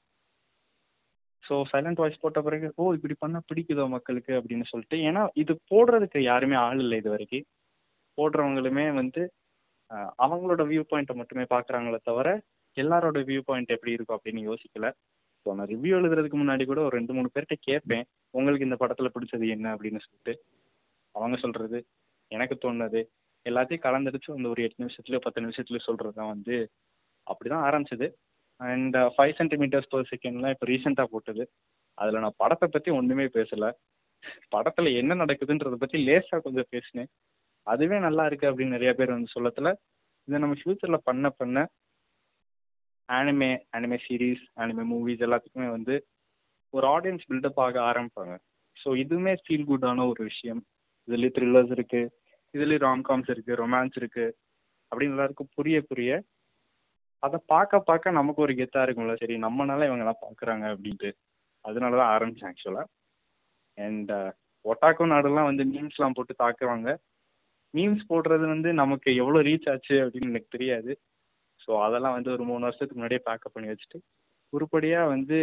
ஸோ 1.43 1.53
சைலண்ட் 1.71 2.01
வாய்ஸ் 2.01 2.21
போட்ட 2.23 2.41
பிறகு 2.47 2.67
ஓ 2.81 2.91
இப்படி 2.97 3.15
பண்ணால் 3.23 3.47
பிடிக்குதோ 3.49 3.85
மக்களுக்கு? 3.95 4.33
அப்படின்னு 4.39 4.65
சொல்லிட்டு 4.71 4.97
ஏன்னா 5.09 5.23
இது 5.43 5.53
போடுறதுக்கு 5.71 6.19
யாருமே 6.31 6.57
ஆள் 6.65 6.81
இல்லை 6.85 6.99
இது 7.01 7.09
வரைக்கும். 7.15 7.47
போடுறவங்களுமே 8.17 8.85
வந்து 9.01 9.21
அவங்களோட 10.23 10.61
வியூ 10.71 10.83
பாயிண்ட்டை 10.91 11.15
மட்டுமே 11.15 11.45
பார்க்குறாங்களே 11.53 11.99
தவிர 12.09 12.29
எல்லாரோட 12.77 13.17
வியூ 13.29 13.41
பாயிண்ட் 13.49 13.73
எப்படி 13.75 13.95
இருக்கும் 13.95 14.17
அப்படின்னு 14.17 14.41
யோசிக்கல. 14.49 14.87
ஸோ 15.45 15.53
நான் 15.57 15.69
ரிவ்யூ 15.73 15.93
எழுதுறதுக்கு 15.99 16.37
முன்னாடி 16.41 16.63
கூட 16.65 16.79
ஒரு 16.81 16.93
ரெண்டு 16.97 17.13
மூணு 17.13 17.29
பேர்கிட்ட 17.33 17.55
கேட்பேன். 17.67 18.05
உங்களுக்கு 18.33 18.67
இந்த 18.67 18.77
படத்தில் 18.83 19.13
பிடிச்சது 19.15 19.47
என்ன? 19.55 19.67
அப்படின்னு 19.75 19.99
சொல்லிட்டு. 20.05 20.33
அவங்க 21.15 21.37
சொல்கிறது 21.37 21.79
எனக்கு 22.31 22.55
தோணுது 22.63 23.01
எல்லாத்தையும் 23.45 23.85
கலந்துடுச்சு 23.85 24.29
அந்த 24.35 24.47
ஒரு 24.49 24.61
எட்டு 24.65 24.83
நிமிஷத்துலயோ 24.83 25.21
பத்து 25.23 25.41
நிமிஷத்துலயோ 25.45 25.83
சொல்கிறது 25.87 26.15
தான் 26.19 26.31
வந்து 26.33 26.55
அப்படி 27.27 27.47
தான் 27.49 27.65
ஆரம்பிச்சது 27.69 28.07
அண்ட் 28.61 28.97
ஃபைவ் 29.15 29.33
சென்டிமீட்டர்ஸ் 29.39 29.91
பர் 29.93 30.09
செகண்ட்லாம் 30.11 30.53
இப்போ 30.55 30.65
ரீசெண்டாக 30.71 31.07
போட்டது. 31.13 31.43
அதில் 31.97 32.23
நான் 32.25 32.39
படத்தை 32.43 32.67
பற்றி 32.67 32.91
ஒன்றுமே 32.91 33.25
பேசலை. 33.37 33.69
படத்தில் 34.49 34.97
என்ன 35.01 35.15
நடக்குதுன்றதை 35.15 35.77
பற்றி 35.79 35.97
லேசாக 36.03 36.41
கொஞ்சம் 36.41 36.69
பேசினேன். 36.69 37.09
அதுவே 37.67 37.97
நல்லா 37.99 38.23
இருக்கு 38.29 38.49
அப்படின்னு 38.49 38.75
நிறைய 38.77 38.91
பேர் 38.99 39.15
வந்து 39.15 39.33
சொல்லத்துல. 39.35 39.69
இதை 40.27 40.37
நம்ம 40.39 40.57
ஃப்யூச்சரில் 40.59 41.05
பண்ண 41.07 41.29
பண்ண 41.39 41.57
anime 43.09 43.51
anime 43.75 43.97
series 44.05 44.43
anime 44.61 44.83
movies 44.91 45.23
எல்லாத்துக்குமே 45.27 45.69
வந்து 45.77 45.95
ஒரு 46.73 46.85
ஆடியன்ஸ் 46.95 47.27
பில்டப் 47.29 47.61
ஆக 47.65 47.77
ஆரம்பிப்பாங்க. 47.89 48.35
ஸோ 48.77 48.89
இதுவுமே 49.03 49.33
ஃபீல் 49.43 49.67
குட்டான 49.71 50.05
ஒரு 50.11 50.21
விஷயம். 50.23 50.61
இதுலேயும் 51.07 51.35
த்ரில்லர்ஸ் 51.37 51.73
இருக்கு 51.77 52.01
இதுலேயும் 52.53 52.85
ராம்காம்ஸ் 52.87 53.31
இருக்கு 53.33 53.53
ரொமான்ஸ் 53.63 53.97
இருக்கு 54.01 54.25
அப்படின்னு 54.91 55.15
எல்லாருக்கும் 55.15 55.53
புரிய 55.57 55.77
புரிய 55.89 56.11
அதை 57.23 57.37
பார்க்க 57.53 57.79
பார்க்க 57.89 58.19
நமக்கு 58.19 58.43
ஒரு 58.45 58.53
கெத்தா 58.53 58.81
இருக்கும்ல. 58.85 59.13
சரி 59.21 59.35
நம்மனால 59.45 59.87
இவங்கெல்லாம் 59.89 60.23
பார்க்குறாங்க 60.25 60.65
அப்படின்ட்டு. 60.73 61.09
அதனால 61.65 61.97
தான் 62.01 62.13
ஆரம்பிச்சேன் 62.15 62.49
ஆக்சுவலாக 62.51 62.87
அண்ட் 63.77 64.11
uh, 64.11 64.29
ஒட்டாக்கோ 64.65 65.05
நாடுலாம் 65.13 65.49
வந்து 65.49 65.63
மீம்ஸ்லாம் 65.71 66.15
போட்டு 66.17 66.33
தாக்குவாங்க. 66.43 66.89
மீம்ஸ் 67.73 68.09
போடுறது 68.09 68.45
வந்து 68.47 68.69
நமக்கு 68.81 69.09
எவ்வளோ 69.21 69.39
ரீச் 69.41 69.69
ஆச்சு 69.73 69.95
அப்படின்னு 70.03 70.31
எனக்கு 70.31 70.55
தெரியாது. 70.55 70.91
ஸோ 71.59 71.71
அதெல்லாம் 71.85 72.15
வந்து 72.17 72.29
ஒரு 72.35 72.43
மூணு 72.43 72.65
வருஷத்துக்கு 72.65 72.97
முன்னாடியே 72.97 73.25
பேக்கப் 73.27 73.55
பண்ணி 73.55 73.71
வச்சுட்டு 73.71 73.99
உருப்படியாக 74.53 75.11
வந்து 75.13 75.37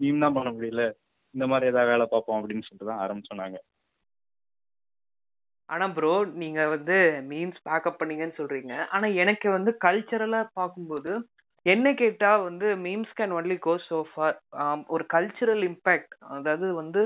மீம் 0.00 0.22
தான் 0.24 0.36
பண்ண 0.38 0.48
முடியல. 0.50 0.84
இந்த 1.34 1.44
மாதிரி 1.46 1.70
ஏதாவது 1.72 1.92
வேலை 1.92 2.06
பார்ப்போம் 2.06 2.38
அப்படின்னு 2.40 2.66
சொல்லிட்டு 2.66 2.90
தான் 2.90 3.02
ஆரம்பிச்சோம் 3.04 3.42
நாங்கள் 3.42 3.64
ஆனா 5.68 5.86
ப்ரோ 5.88 6.10
நீங்க 6.42 6.60
வந்து 6.68 6.96
மீம்ஸ் 7.28 7.60
பேக்கப் 7.68 8.00
பண்ணீங்கன்னு 8.00 8.38
சொல்றீங்க. 8.40 8.72
ஆனா 8.94 9.06
எனக்கு 9.22 9.46
வந்து 9.50 9.70
கல்ச்சரலா 9.86 10.40
பார்க்கும்போது 10.54 11.12
என்ன 11.66 11.86
கேட்டா 11.94 12.30
வந்து 12.48 12.66
memes 12.84 13.14
can 13.18 13.34
only 13.36 13.56
go 13.58 13.74
so 13.86 13.98
far 14.10 14.34
ஒரு 14.86 15.04
கல்ச்சுரல் 15.14 15.62
இம்பேக்ட் 15.68 16.14
அதாவது 16.34 16.66
வந்து 16.74 17.02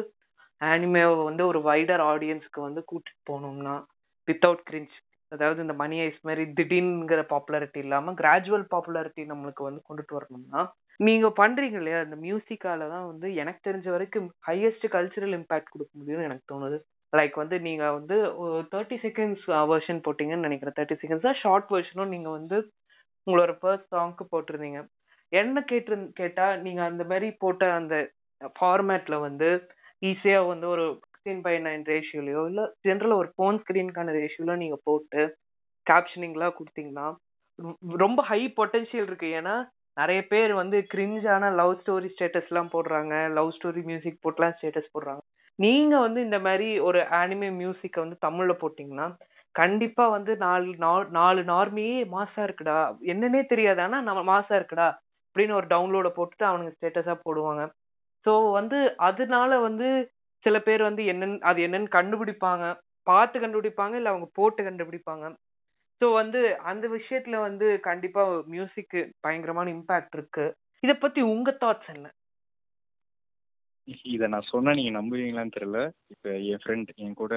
ஆனிமேவை 0.61 1.23
வந்து 1.25 1.45
ஒரு 1.47 1.61
வைடர் 1.63 2.03
ஆடியன்ஸ்க்கு 2.13 2.61
வந்து 2.61 2.83
கூட்டிட்டு 2.91 3.23
போகணும்னா 3.31 3.77
வித்தவுட் 4.29 4.66
கிரிஞ்ச் 4.70 4.97
அதாவது 5.33 5.61
இந்த 5.64 5.74
மணி 5.81 5.97
ஐஸ் 6.01 6.20
மாதிரி 6.26 6.45
திடீர்னுங்கிற 6.59 7.22
பாப்புலாரிட்டி 7.33 7.81
இல்லாம 7.85 8.12
கிராஜுவல் 8.20 8.66
பாப்புலாரிட்டி 8.74 9.22
நம்மளுக்கு 9.33 9.62
வந்து 9.68 9.81
கொண்டுட்டு 9.89 10.16
வரணும்னா 10.18 10.61
நீங்க 11.01 11.26
பண்றீங்க 11.41 11.76
இல்லையா? 11.81 11.99
இந்த 12.07 12.16
மியூசிக்கால 12.24 12.87
தான் 12.93 13.05
வந்து 13.11 13.26
எனக்கு 13.43 13.61
தெரிஞ்ச 13.68 13.89
வரைக்கும் 13.95 14.29
ஹையஸ்ட் 14.49 14.87
கல்ச்சுரல் 14.95 15.37
இம்பாக்ட் 15.39 15.72
கொடுக்க 15.74 15.93
முடியும்னு 16.01 16.26
எனக்கு 16.29 16.47
தோணுது. 16.53 16.79
லைக் 17.12 17.37
வந்து 17.43 17.57
நீங்க 17.66 17.85
வந்து 17.99 18.16
தேர்ட்டி 18.72 18.97
செகண்ட்ஸ் 19.05 19.45
வெர்ஷன் 19.72 20.01
போட்டீங்கன்னு 20.07 20.47
நினைக்கிறேன். 20.49 20.76
தேர்ட்டி 20.79 20.97
செகண்ட்ஸ் 21.03 21.26
தான் 21.29 21.41
ஷார்ட் 21.43 21.68
வெர்ஷனும் 21.74 22.12
நீங்க 22.14 22.31
வந்து 22.39 22.57
உங்களோட 23.26 23.53
ஃபர்ஸ்ட் 23.61 23.93
சாங்க்கு 23.97 24.24
போட்டிருந்தீங்க. 24.33 24.81
என்ன 25.33 25.62
கேட்டு 25.70 25.97
கேட்டா 26.20 26.47
நீங்க 26.66 26.83
அந்த 26.91 27.05
மாதிரி 27.05 27.29
போட்ட 27.45 27.64
அந்த 27.81 27.95
ஃபார்மேட்ல 28.59 29.16
வந்து 29.26 29.49
ஈஸியா 30.03 30.41
வந்து 30.53 30.66
ஒரு 30.74 30.85
சிக்ஸ்டீன் 31.29 31.47
பை 31.47 31.55
நைன் 31.64 31.83
ரேஷியோலையோ 31.93 32.43
இல்லை 32.51 32.64
ஜென்ரலாக 32.87 33.20
ஒரு 33.22 33.29
ஃபோன் 33.35 33.57
ஸ்க்ரீனுக்கான 33.62 34.12
ரேஷியோல 34.18 34.53
நீங்கள் 34.61 34.85
போட்டு 34.89 35.22
கேப்ஷனிங்லாம் 35.87 36.55
கொடுத்தீங்கன்னா 36.59 37.07
ரொம்ப 38.03 38.20
ஹை 38.31 38.39
பொட்டன்ஷியல் 38.59 39.09
இருக்கு. 39.09 39.29
ஏன்னா 39.39 39.55
நிறைய 39.97 40.20
பேர் 40.33 40.53
வந்து 40.61 40.79
கிரிஞ்சான 40.93 41.51
லவ் 41.61 41.72
ஸ்டோரி 41.81 42.09
ஸ்டேட்டஸ்லாம் 42.14 42.72
போடுறாங்க 42.74 43.14
லவ் 43.39 43.51
ஸ்டோரி 43.57 43.83
மியூசிக் 43.91 44.22
போட்டுலாம் 44.24 44.55
ஸ்டேட்டஸ் 44.57 44.93
போடுறாங்க. 44.95 45.22
நீங்க 45.59 45.95
வந்து 46.07 46.20
இந்த 46.26 46.39
மாதிரி 46.47 46.68
ஒரு 46.89 47.01
ஆனிமே 47.20 47.51
மியூசிக்கை 47.61 48.01
வந்து 48.05 48.18
தமிழ்ல 48.26 48.55
போட்டிங்கன்னா 48.62 49.09
கண்டிப்பாக 49.55 50.14
வந்து 50.16 50.33
நாலு 50.47 50.68
நாலு 51.18 51.41
நார்மையே 51.55 51.99
மாசாக 52.16 52.47
இருக்குடா. 52.49 52.79
என்னன்னே 53.12 53.43
தெரியாது. 53.53 53.81
ஆனால் 53.87 54.07
நம்ம 54.09 54.22
மாசாக 54.33 54.61
இருக்குடா 54.61 54.89
அப்படின்னு 55.29 55.59
ஒரு 55.61 55.68
டவுன்லோட 55.74 56.11
போட்டுட்டு 56.18 56.47
அவனுங்க 56.51 56.72
ஸ்டேட்டஸாக 56.76 57.24
போடுவாங்க. 57.26 57.64
ஸோ 58.26 58.33
வந்து 58.59 58.79
அதனால 59.09 59.51
வந்து 59.68 59.89
சில 60.45 60.57
பேர் 60.66 60.82
வந்து 60.89 61.03
என்னன்னு 61.12 61.39
அது 61.51 61.61
என்னன்னு 61.66 61.91
கண்டுபிடிப்பாங்க. 61.97 62.64
பார்த்து 63.07 63.36
கண்டுபிடிப்பாங்க 63.43 63.95
இல்ல 64.01 64.12
அவங்க 64.12 64.26
போட்டு 64.39 64.62
கண்டுபிடிப்பாங்க. 64.68 65.26
ஸோ 66.01 66.07
வந்து 66.20 66.41
அந்த 66.70 66.86
விஷயத்துல 66.97 67.36
வந்து 67.47 67.66
கண்டிப்பா 67.89 68.22
மியூசிக்கு 68.55 69.01
பயங்கரமான 69.24 69.70
இம்பாக்ட் 69.76 70.16
இருக்கு. 70.18 70.45
இத 70.82 70.93
பத்தி 71.05 71.20
உங்க 71.34 71.51
தாட்ஸ் 71.62 71.91
என்ன? 71.95 72.09
இதை 74.14 74.26
நான் 74.32 74.51
சொன்னா 74.53 74.70
நீங்க 74.78 74.93
நம்புவீங்களான்னு 74.99 75.57
தெரியல. 75.57 75.80
இப்போ 76.12 76.30
என் 76.51 76.62
ஃப்ரெண்ட் 76.62 76.91
என் 77.05 77.18
கூட 77.22 77.34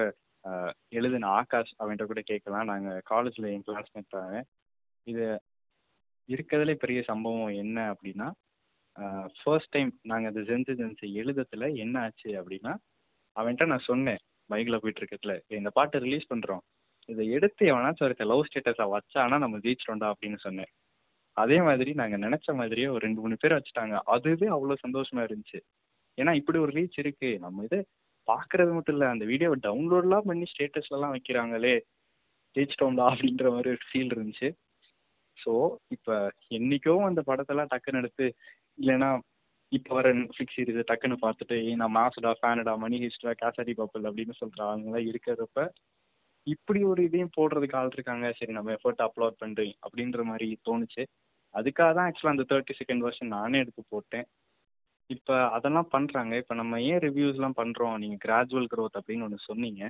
எழுதின 0.98 1.30
ஆகாஷ் 1.38 1.72
அவன்கிட்ட 1.80 2.06
கூட 2.10 2.20
கேட்கலாம். 2.30 2.68
நாங்க 2.72 2.90
காலேஜ்ல 3.10 3.50
என் 3.54 3.66
கிளாஸ்மேட் 3.68 4.14
தாங்க 4.16 4.38
இது 5.06 5.24
இருக்கிறதுலே 6.28 6.74
பெரிய 6.82 6.98
சம்பவம் 7.10 7.52
என்ன 7.62 7.78
அப்படின்னா 7.92 8.28
ஃபர்ஸ்ட் 9.38 9.74
டைம் 9.74 9.90
நாங்க 10.10 10.26
அந்த 10.30 10.42
ஜென்சி 10.48 10.72
ஜென்சி 10.80 11.06
எழுதத்துல 11.20 11.68
என்ன 11.84 11.94
ஆச்சு 12.06 12.30
அப்படின்னா 12.40 12.72
அவன்கிட்ட 13.36 13.66
நான் 13.66 13.88
சொன்னேன் 13.90 14.20
பைக்ல 14.50 14.76
போயிட்டு 14.76 15.00
இருக்கத்துல 15.02 15.34
இந்த 15.58 15.70
பாட்டு 15.70 15.98
ரிலீஸ் 15.98 16.30
பண்றோம். 16.32 16.62
இதை 17.08 17.24
எடுத்து 17.30 17.62
எவனாச்சும் 17.72 18.06
ஒருத்த 18.06 18.24
லவ் 18.32 18.46
ஸ்டேட்டஸா 18.48 18.84
வச்சானா 18.94 19.36
நம்ம 19.38 19.58
ஜெயிச்சிட்டோம்டா 19.58 20.08
அப்படின்னு 20.12 20.38
சொன்னேன். 20.46 20.70
அதே 21.36 21.58
மாதிரி 21.62 21.90
நாங்க 21.94 22.16
நினைச்ச 22.16 22.48
மாதிரியே 22.54 22.88
ஒரு 22.88 23.02
ரெண்டு 23.06 23.20
மூணு 23.20 23.36
பேர் 23.42 23.56
வச்சுட்டாங்க. 23.58 23.96
அதுவே 24.14 24.48
அவ்வளவு 24.56 24.84
சந்தோஷமா 24.86 25.22
இருந்துச்சு. 25.26 25.60
ஏன்னா 26.18 26.32
இப்படி 26.40 26.58
ஒரு 26.58 26.72
ரீச் 26.72 26.98
இருக்கு. 26.98 27.30
நம்ம 27.38 27.64
இதை 27.64 27.80
பாக்குறது 28.28 28.72
மட்டும் 28.74 28.94
இல்ல 28.96 29.06
அந்த 29.08 29.24
வீடியோவை 29.24 29.56
டவுன்லோட்லாம் 29.62 30.28
பண்ணி 30.30 30.46
ஸ்டேட்டஸ்ல 30.52 30.96
எல்லாம் 30.98 31.14
வைக்கிறாங்களே 31.16 31.74
ஜெயிச்சிட்டோம்டா 32.56 33.04
அப்படின்ற 33.12 33.46
மாதிரி 33.52 33.70
ஒரு 33.74 33.86
ஃபீல் 33.88 34.12
இருந்துச்சு. 34.16 34.48
ஸோ 35.38 35.52
இப்போ 35.88 36.14
என்னைக்கோ 36.48 36.94
அந்த 37.10 37.20
படத்தெல்லாம் 37.30 37.70
டக்குன்னு 37.72 38.02
எடுத்து 38.02 38.26
இல்லைன்னா 38.78 39.08
இப்போ 39.72 39.90
வர 39.98 40.08
நெட்ஃப்ளிக்ஸ் 40.18 40.56
சீரிஸ் 40.56 40.88
டக்குன்னு 40.90 41.16
பார்த்துட்டு 41.24 41.54
ஏய் 41.66 41.78
நான் 41.82 41.96
மாசுடா 41.98 42.30
ஃபேனடா 42.40 42.72
மணி 42.84 42.96
ஹிஸ்டரா 43.04 43.32
கேசரி 43.42 43.72
பாப்பல் 43.78 44.08
அப்படின்னு 44.08 44.34
சொல்கிற 44.40 44.60
ஆளுங்களாம் 44.68 45.08
இருக்கிறப்ப 45.10 45.64
இப்படி 46.46 46.80
ஒரு 46.90 47.00
இதையும் 47.08 47.34
போடுறதுக்கு 47.36 47.76
ஆள் 47.80 47.94
இருக்காங்க. 47.96 48.26
சரி 48.38 48.52
நம்ம 48.58 48.70
எஃபர்ட் 48.76 49.02
அப்லோட் 49.06 49.36
பண்ணுறேன் 49.42 49.74
அப்படின்ற 49.86 50.22
மாதிரி 50.30 50.46
தோணுச்சு. 50.68 51.02
அதுக்காக 51.54 51.90
தான் 51.96 52.06
ஆக்சுவலாக 52.08 52.34
அந்த 52.36 52.44
தேர்ட்டி 52.52 52.74
செகண்ட் 52.80 53.04
வருஷன் 53.06 53.34
நானே 53.36 53.60
எடுத்து 53.64 53.82
போட்டேன். 53.92 54.26
இப்போ 55.10 55.34
அதெல்லாம் 55.56 55.90
பண்ணுறாங்க 55.94 56.32
இப்போ 56.42 56.54
நம்ம 56.60 56.80
ஏன் 56.90 57.02
ரிவ்யூஸ்லாம் 57.06 57.58
பண்ணுறோம் 57.60 57.96
நீங்கள் 58.02 58.22
கிராஜுவல் 58.26 58.68
க்ரோத் 58.72 58.98
அப்படின்னு 59.00 59.26
ஒன்று 59.26 59.48
சொன்னீங்க. 59.50 59.82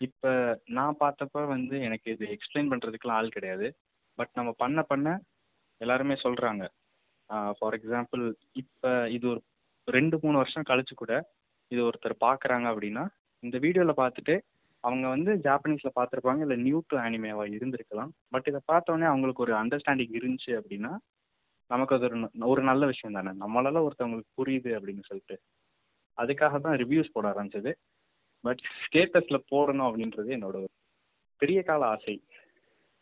இப்போ 0.00 0.30
நான் 0.78 1.00
பார்த்தப்ப 1.04 1.44
வந்து 1.54 1.76
எனக்கு 1.88 2.08
இது 2.14 2.24
எக்ஸ்பிளைன் 2.36 2.70
பண்ணுறதுக்குலாம் 2.72 3.20
ஆள் 3.20 3.34
கிடையாது. 3.36 3.68
பட் 4.18 4.32
நம்ம 4.38 4.50
பண்ண 4.62 4.80
பண்ண 4.92 5.08
எல்லாருமே 5.80 6.16
சொல்கிறாங்க 6.26 6.64
ஃபார் 7.26 7.80
எக்ஸாம்பிள் 7.80 8.32
இப்போ 8.52 9.10
இது 9.10 9.28
ஒரு 9.28 9.42
ரெண்டு 9.84 10.18
மூணு 10.22 10.36
வருஷம் 10.36 10.62
கழிச்சு 10.68 10.94
கூட 10.94 11.30
இது 11.68 11.82
ஒருத்தர் 11.82 12.22
பார்க்குறாங்க 12.24 12.66
அப்படின்னா 12.66 13.06
இந்த 13.38 13.58
வீடியோவில் 13.58 13.94
பார்த்துட்டு 13.94 14.40
அவங்க 14.80 15.08
வந்து 15.08 15.34
ஜாப்பனீஸில் 15.34 15.90
பார்த்துருப்பாங்க 15.96 16.40
இல்லை 16.40 16.56
நியூ 16.56 16.80
டு 16.86 16.98
ஆனிமேவாக 16.98 17.48
இருந்திருக்கலாம். 17.48 18.08
பட் 18.28 18.46
இதை 18.46 18.60
பார்த்தோன்னே 18.72 19.04
அவங்களுக்கு 19.04 19.42
ஒரு 19.42 19.54
அண்டர்ஸ்டாண்டிங் 19.54 20.16
இருந்துச்சு 20.20 20.46
அப்படின்னா 20.46 20.96
நமக்கு 21.68 21.94
அது 21.94 22.04
ஒரு 22.04 22.18
ந- 22.18 22.30
ஒரு 22.38 22.62
நல்ல 22.62 22.86
விஷயம் 22.86 23.22
தானே. 23.22 23.38
நம்மளால 23.38 23.72
ஒருத்தவங்களுக்கு 23.72 24.42
புரியுது 24.42 24.74
அப்படின்னு 24.74 25.02
சொல்லிட்டு. 25.02 25.40
அதுக்காக 26.16 26.60
தான் 26.60 26.76
ரிவ்யூஸ் 26.76 27.08
போட 27.12 27.28
ஆரம்பிச்சது. 27.28 27.74
பட் 28.40 28.58
ஸ்டேட்டஸில் 28.58 29.42
போடணும் 29.50 29.84
அப்படின்றது 29.84 30.36
என்னோட 30.36 30.44
ஒரு 30.44 30.68
பெரிய 31.36 31.62
கால 31.62 31.86
ஆசை. 31.86 32.24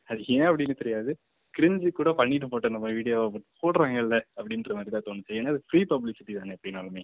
அது 0.04 0.24
ஏன் 0.24 0.42
அப்படின்னு 0.42 0.76
தெரியாது. 0.76 1.16
கிரிஞ்சு 1.54 1.88
கூட 1.98 2.10
பண்ணிட்டு 2.20 2.46
போட்டோம் 2.50 2.74
நம்ம 2.76 2.90
வீடியோவை 2.98 3.28
பட் 3.34 3.46
போடுறாங்கல்ல 3.62 4.16
அப்படின்ற 4.38 4.70
மாதிரி 4.76 4.94
தான் 4.94 5.06
தோணுச்சு. 5.08 5.36
ஏன்னா 5.38 5.52
அது 5.54 5.60
ஃப்ரீ 5.68 5.80
பப்ளிசிட்டி 5.92 6.32
தானே 6.38 6.56
எப்படினாலுமே. 6.56 7.02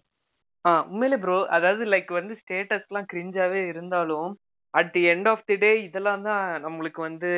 ஆ 0.64 0.70
உண்மையிலே 0.90 1.18
ப்ரோ 1.24 1.38
அதாவது 1.56 1.84
லைக் 1.94 2.10
வந்து 2.18 2.34
ஸ்டேட்டஸ்லாம் 2.42 3.10
கிரிஞ்சாவே 3.12 3.60
இருந்தாலும் 3.72 4.30
at 4.74 4.90
the 4.94 5.02
end 5.12 5.28
of 5.32 5.44
the 5.50 5.56
day 5.62 5.70
இதெல்லாம் 5.84 6.24
தான் 6.28 6.46
நம்மளுக்கு 6.64 7.00
வந்து 7.08 7.30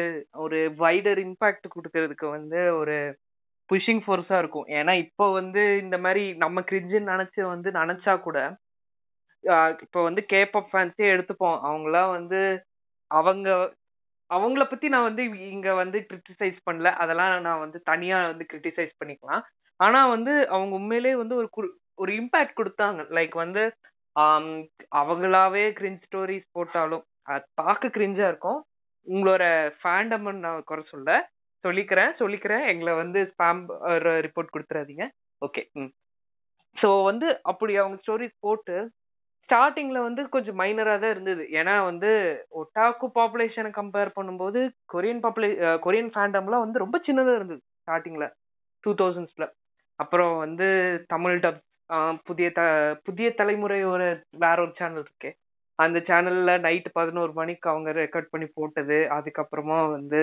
ஒரு 0.45 0.61
வைடர் 0.83 1.21
இம்பாக்ட் 1.27 1.67
கொடுக்கறதுக்கு 1.75 2.27
வந்து 2.37 2.61
ஒரு 2.81 2.97
புஷிங் 3.71 4.03
ஃபோர்ஸாக 4.05 4.41
இருக்கும். 4.43 4.69
ஏன்னா 4.79 4.93
இப்போ 5.05 5.27
வந்து 5.41 5.63
இந்த 5.85 5.97
மாதிரி 6.05 6.25
நம்ம 6.45 6.63
கிரிஞ்சுன்னு 6.71 7.13
நினச்சி 7.15 7.41
வந்து 7.55 7.71
நினச்சா 7.81 8.15
கூட 8.27 8.39
இப்போ 9.85 10.01
வந்து 10.07 10.23
கேப்அப் 10.33 10.71
ஃபேன்ஸே 10.73 11.07
எடுத்துப்போம். 11.15 11.59
அவங்களாம் 11.69 12.11
வந்து 12.17 12.41
அவங்க 13.11 13.49
அவங்கள 14.31 14.64
பத்தி 14.64 14.89
நான் 14.89 15.09
வந்து 15.09 15.22
இங்க 15.51 15.70
வந்து 15.74 15.99
கிரிட்டிசைஸ் 16.11 16.59
பண்ணல. 16.70 16.89
அதெல்லாம் 17.03 17.41
நான் 17.41 17.62
வந்து 17.64 17.78
தனியா 17.83 18.26
வந்து 18.26 18.45
கிரிட்டிசைஸ் 18.53 18.93
பண்ணிக்கலாம். 19.01 19.43
ஆனா 19.81 20.01
வந்து 20.07 20.33
அவங்க 20.49 20.72
உண்மையிலேயே 20.74 21.16
வந்து 21.16 21.37
ஒரு 21.37 21.49
ஒரு 21.95 22.12
இம்பாக்ட் 22.12 22.59
கொடுத்தாங்க. 22.61 23.01
லைக் 23.16 23.35
வந்து 23.45 23.62
அவங்களாவே 25.01 25.64
கிரிஞ்ச் 25.78 26.07
ஸ்டோரிஸ் 26.07 26.47
போட்டாலும் 26.53 27.05
அது 27.22 27.45
பார்க்க 27.55 27.95
கிரிஞ்சா 27.97 28.26
இருக்கும். 28.28 28.61
உங்களோட 29.07 29.45
ஃபேண்டம் 29.83 30.26
நான் 30.47 30.64
குறை 30.64 30.83
சொல்ல. 30.89 31.11
சொல்லிக்கிறேன் 31.64 32.12
சொல்லிக்கிறேன். 32.18 32.64
எங்களை 32.66 32.93
வந்து 32.95 33.20
ஸ்பேம் 33.33 33.61
ரிப்போர்ட் 34.26 34.55
கொடுத்துறாதீங்க. 34.55 35.05
ஓகே 35.43 35.62
ம். 35.72 35.91
ஸோ 36.76 36.89
வந்து 37.05 37.28
அப்படி 37.43 37.72
அவங்க 37.76 37.97
ஸ்டோரிஸ் 38.03 38.37
போட்டு 38.41 38.76
ஸ்டார்டிங்ல 39.51 39.98
வந்து 40.07 40.22
கொஞ்சம் 40.34 40.59
மைனரா 40.61 40.94
தான் 41.03 41.12
இருந்தது. 41.14 41.42
ஏன்னா 41.61 41.72
வந்து 41.90 42.11
ஒட்டாக்கு 42.61 43.07
பாப்புலேஷனை 43.16 43.70
கம்பேர் 43.78 44.11
பண்ணும்போது 44.18 44.61
கொரியன் 44.92 45.22
பாப்புலே 45.24 45.48
கொரியன் 45.86 46.12
ஃபேண்டம்லாம் 46.14 46.64
வந்து 46.64 46.82
ரொம்ப 46.84 46.96
சின்னதா 47.07 47.34
இருந்தது 47.38 47.62
ஸ்டார்டிங்ல 47.80 48.26
டூ 48.84 48.92
தௌசண்ட்ஸ்ல 49.01 49.46
அப்புறம் 50.01 50.34
வந்து 50.44 50.68
தமிழ் 51.14 51.38
டப் 51.44 51.61
புதிய 52.28 52.48
த 52.59 52.62
புதிய 53.07 53.28
தலைமுறை 53.38 53.78
ஒரு 53.92 54.07
வேற 54.44 54.57
ஒரு 54.64 54.72
சேனல் 54.78 55.03
இருக்கே. 55.05 55.30
அந்த 55.78 55.98
சேனல்ல 56.09 56.53
நைட் 56.66 56.88
பதினோரு 56.98 57.32
மணிக்கு 57.40 57.66
அவங்க 57.72 57.90
ரெக்கார்ட் 57.98 58.32
பண்ணி 58.32 58.48
போட்டது. 58.59 58.98
அதுக்கப்புறமா 59.16 59.78
வந்து 59.96 60.20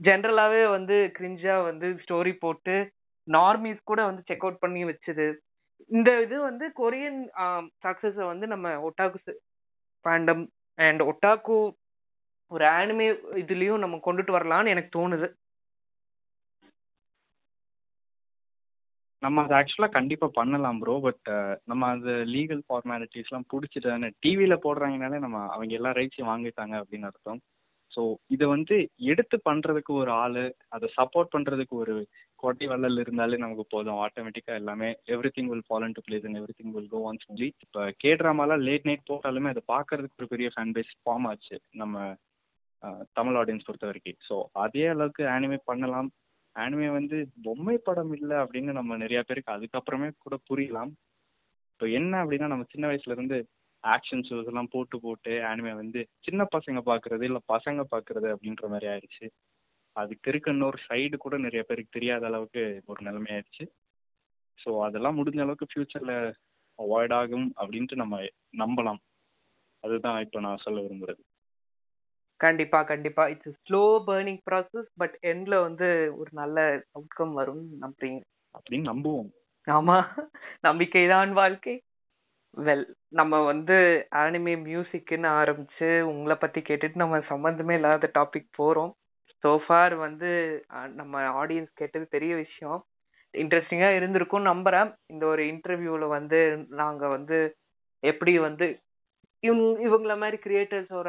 ஜென்ரலாவே 0.00 0.62
வந்து 0.76 0.96
கிரிஞ்சா 1.16 1.56
வந்து 1.70 1.88
ஸ்டோரி 2.04 2.32
போட்டு 2.44 2.76
நார்மீஸ் 3.28 3.80
கூட 3.90 4.00
வந்து 4.10 4.22
செக் 4.28 4.44
அவுட் 4.46 4.62
பண்ணி 4.64 4.82
வச்சது. 4.84 5.26
இந்த 5.90 6.10
இது 6.22 6.36
வந்து 6.40 6.64
கொரியன் 6.80 7.20
சக்சஸ 7.84 8.18
வந்து 8.24 8.46
நம்ம 8.46 8.68
ஒட்டாக்கு 8.88 9.34
ஃபேண்டம் 10.04 10.42
அண்ட் 10.78 11.02
ஒட்டாக்கு 11.02 11.56
ஒரு 12.50 12.64
ஆனிமே 12.64 13.06
இதுலயும் 13.42 13.82
நம்ம 13.84 14.00
கொண்டுட்டு 14.06 14.32
வரலாம்னு 14.38 14.72
எனக்கு 14.74 14.98
தோணுது. 14.98 15.28
நம்ம 19.22 19.42
அதை 19.42 19.54
ஆக்சுவலாக 19.58 19.96
கண்டிப்பாக 19.96 20.36
பண்ணலாம் 20.38 20.78
ப்ரோ 20.78 20.94
பட் 21.00 21.28
நம்ம 21.64 21.88
அந்த 21.88 22.12
லீகல் 22.34 22.62
ஃபார்மாலிட்டிஸ்லாம் 22.68 23.48
பிடிச்சிட்டு 23.52 24.10
டிவியில் 24.18 24.62
போடுறாங்கனாலே 24.64 25.18
நம்ம 25.18 25.40
அவங்க 25.48 25.74
எல்லா 25.78 25.90
ரைட்ஸையும் 25.98 26.32
வாங்கிட்டாங்க 26.32 26.74
அப்படின்னு 26.82 27.08
அர்த்தம். 27.10 27.40
ஸோ 27.92 28.02
இதை 28.26 28.46
வந்து 28.46 28.76
எடுத்து 28.96 29.40
பண்ணுறதுக்கு 29.50 29.92
ஒரு 29.92 30.10
ஆள் 30.10 30.42
அதை 30.68 30.86
சப்போர்ட் 30.98 31.32
பண்ணுறதுக்கு 31.34 31.74
ஒரு 31.84 31.94
கொட்டி 32.44 32.66
வள்ளல் 32.72 33.02
இருந்தாலே 33.02 33.36
நமக்கு 33.44 33.64
போதும். 33.74 33.98
ஆட்டோமேட்டிக்காக 34.04 34.60
எல்லாமே 34.62 34.88
everything 35.36 35.50
will 35.52 35.66
follow 35.68 35.88
to 35.96 36.04
place 36.06 36.26
and 36.28 36.40
everything 36.58 36.74
will 36.76 36.90
go 36.94 37.00
on 37.10 37.22
சொல்லி 37.26 37.48
இப்போ 37.64 37.82
கே 38.02 38.10
ட்ராமாலாம் 38.22 38.64
லேட் 38.68 38.88
நைட் 38.88 39.08
போட்டாலுமே 39.10 39.52
அதை 39.54 39.62
பார்க்கறதுக்கு 39.74 40.20
ஒரு 40.20 40.28
பெரிய 40.34 40.50
ஃபேன் 40.54 40.74
பேஸ் 40.78 40.92
ஃபார்ம் 41.02 41.28
ஆச்சு 41.30 41.58
நம்ம 41.82 42.04
தமிழ் 43.18 43.36
ஆடியன்ஸ் 43.40 43.66
பொறுத்த 43.66 43.86
வரைக்கும். 43.90 44.20
ஸோ 44.28 44.36
அதே 44.64 44.84
அளவுக்கு 44.92 45.22
ஆனிமே 45.34 45.58
பண்ணலாம். 45.70 46.08
ஆனிமே 46.56 46.88
வந்து 46.98 47.16
பொம்மை 47.44 47.76
படம் 47.88 48.12
இல்லை 48.18 48.36
அப்படின்னு 48.44 48.72
நம்ம 48.78 48.96
நிறைய 49.02 49.20
பேருக்கு 49.28 49.56
அதுக்கப்புறமே 49.56 50.08
கூட 50.24 50.36
புரியலாம். 50.48 50.90
இப்போ 51.72 51.86
என்ன 51.98 52.12
அப்படின்னா 52.22 52.48
நம்ம 52.52 52.66
சின்ன 52.72 52.86
வயசுல 52.90 53.16
இருந்து 53.16 53.38
ஆக்ஷன் 53.84 54.24
ஷோஸ் 54.26 54.50
எல்லாம் 54.50 54.72
போட்டு 54.74 54.96
போட்டு 55.04 55.32
ஆனிமே 55.50 55.72
வந்து 55.78 56.00
சின்ன 56.26 56.42
பசங்க 56.56 56.80
பார்க்குறது 56.90 57.24
இல்லை 57.28 57.40
பசங்க 57.54 57.84
பார்க்குறது 57.94 58.28
அப்படின்ற 58.34 58.66
மாதிரி 58.72 58.86
ஆயிடுச்சு. 58.92 59.26
அதுக்கு 59.96 60.30
இருக்க 60.30 60.50
இன்னொரு 60.50 60.78
சைடு 60.88 61.16
கூட 61.16 61.38
நிறைய 61.38 61.62
பேருக்கு 61.62 61.90
தெரியாத 61.90 62.26
அளவுக்கு 62.26 62.82
ஒரு 62.86 63.00
நிலைமை 63.02 63.30
ஆயிடுச்சு 63.34 63.64
ஸோ 64.58 64.82
அதெல்லாம் 64.82 65.18
முடிஞ்ச 65.18 65.40
அளவுக்கு 65.40 65.66
ஃப்யூச்சரில் 65.66 66.32
அவாய்ட் 66.78 67.14
ஆகும் 67.14 67.52
அப்படின்ட்டு 67.56 67.94
நம்ம 67.94 68.20
நம்பலாம். 68.58 69.00
அதுதான் 69.80 70.20
இப்போ 70.20 70.40
நான் 70.40 70.56
சொல்ல 70.56 70.80
விரும்புறது. 70.80 71.22
கண்டிப்பா 72.36 72.82
கண்டிப்பா. 72.82 73.28
It's 73.28 73.56
slow 73.62 74.02
burning 74.06 74.40
process 74.50 74.88
but 74.96 75.18
எண்ட்ல 75.22 75.60
வந்து 75.60 76.12
ஒரு 76.16 76.30
நல்ல 76.32 76.84
அவுட்கம் 76.94 77.32
வரும் 77.32 77.68
நம்புறீங்க. 77.80 78.20
அப்படின்னு 78.54 78.88
நம்புவோம். 78.92 79.30
ஆமா. 79.66 79.96
நம்பிக்கைதான் 80.60 81.32
வாழ்க்கை. 81.32 81.82
வெல் 82.56 82.86
நம்ம 83.08 83.44
வந்து 83.44 84.06
ஆனிமே 84.10 84.54
மியூசிக்னு 84.62 85.28
ஆரம்பிச்சு 85.40 86.00
உங்களை 86.00 86.36
பத்தி 86.36 86.60
கேட்டுட்டு 86.60 86.94
நம்ம 86.94 87.18
சம்மந்தமே 87.18 87.72
இல்லாத 87.72 88.10
டாபிக் 88.14 88.50
போறோம். 88.58 88.92
ஸோ 89.42 89.58
ஃபார் 89.66 89.94
வந்து 89.94 90.30
நம்ம 90.94 91.46
ஆடியன்ஸ் 91.46 91.70
கேட்டது 91.74 92.06
பெரிய 92.10 92.34
விஷயம். 92.34 92.86
இன்ட்ரெஸ்டிங்காக 93.34 93.96
இருந்திருக்கும் 93.96 94.42
நம்புகிறேன் 94.42 94.94
இந்த 95.06 95.26
ஒரு 95.26 95.42
இன்டர்வியூவில் 95.42 96.08
வந்து 96.08 96.66
நாங்கள் 96.68 97.08
வந்து 97.08 97.56
எப்படி 98.00 98.38
வந்து 98.38 98.80
இவங்க 99.40 99.88
இவங்கள 99.88 100.18
மாதிரி 100.18 100.38
கிரியேட்டர்ஸோட 100.44 101.08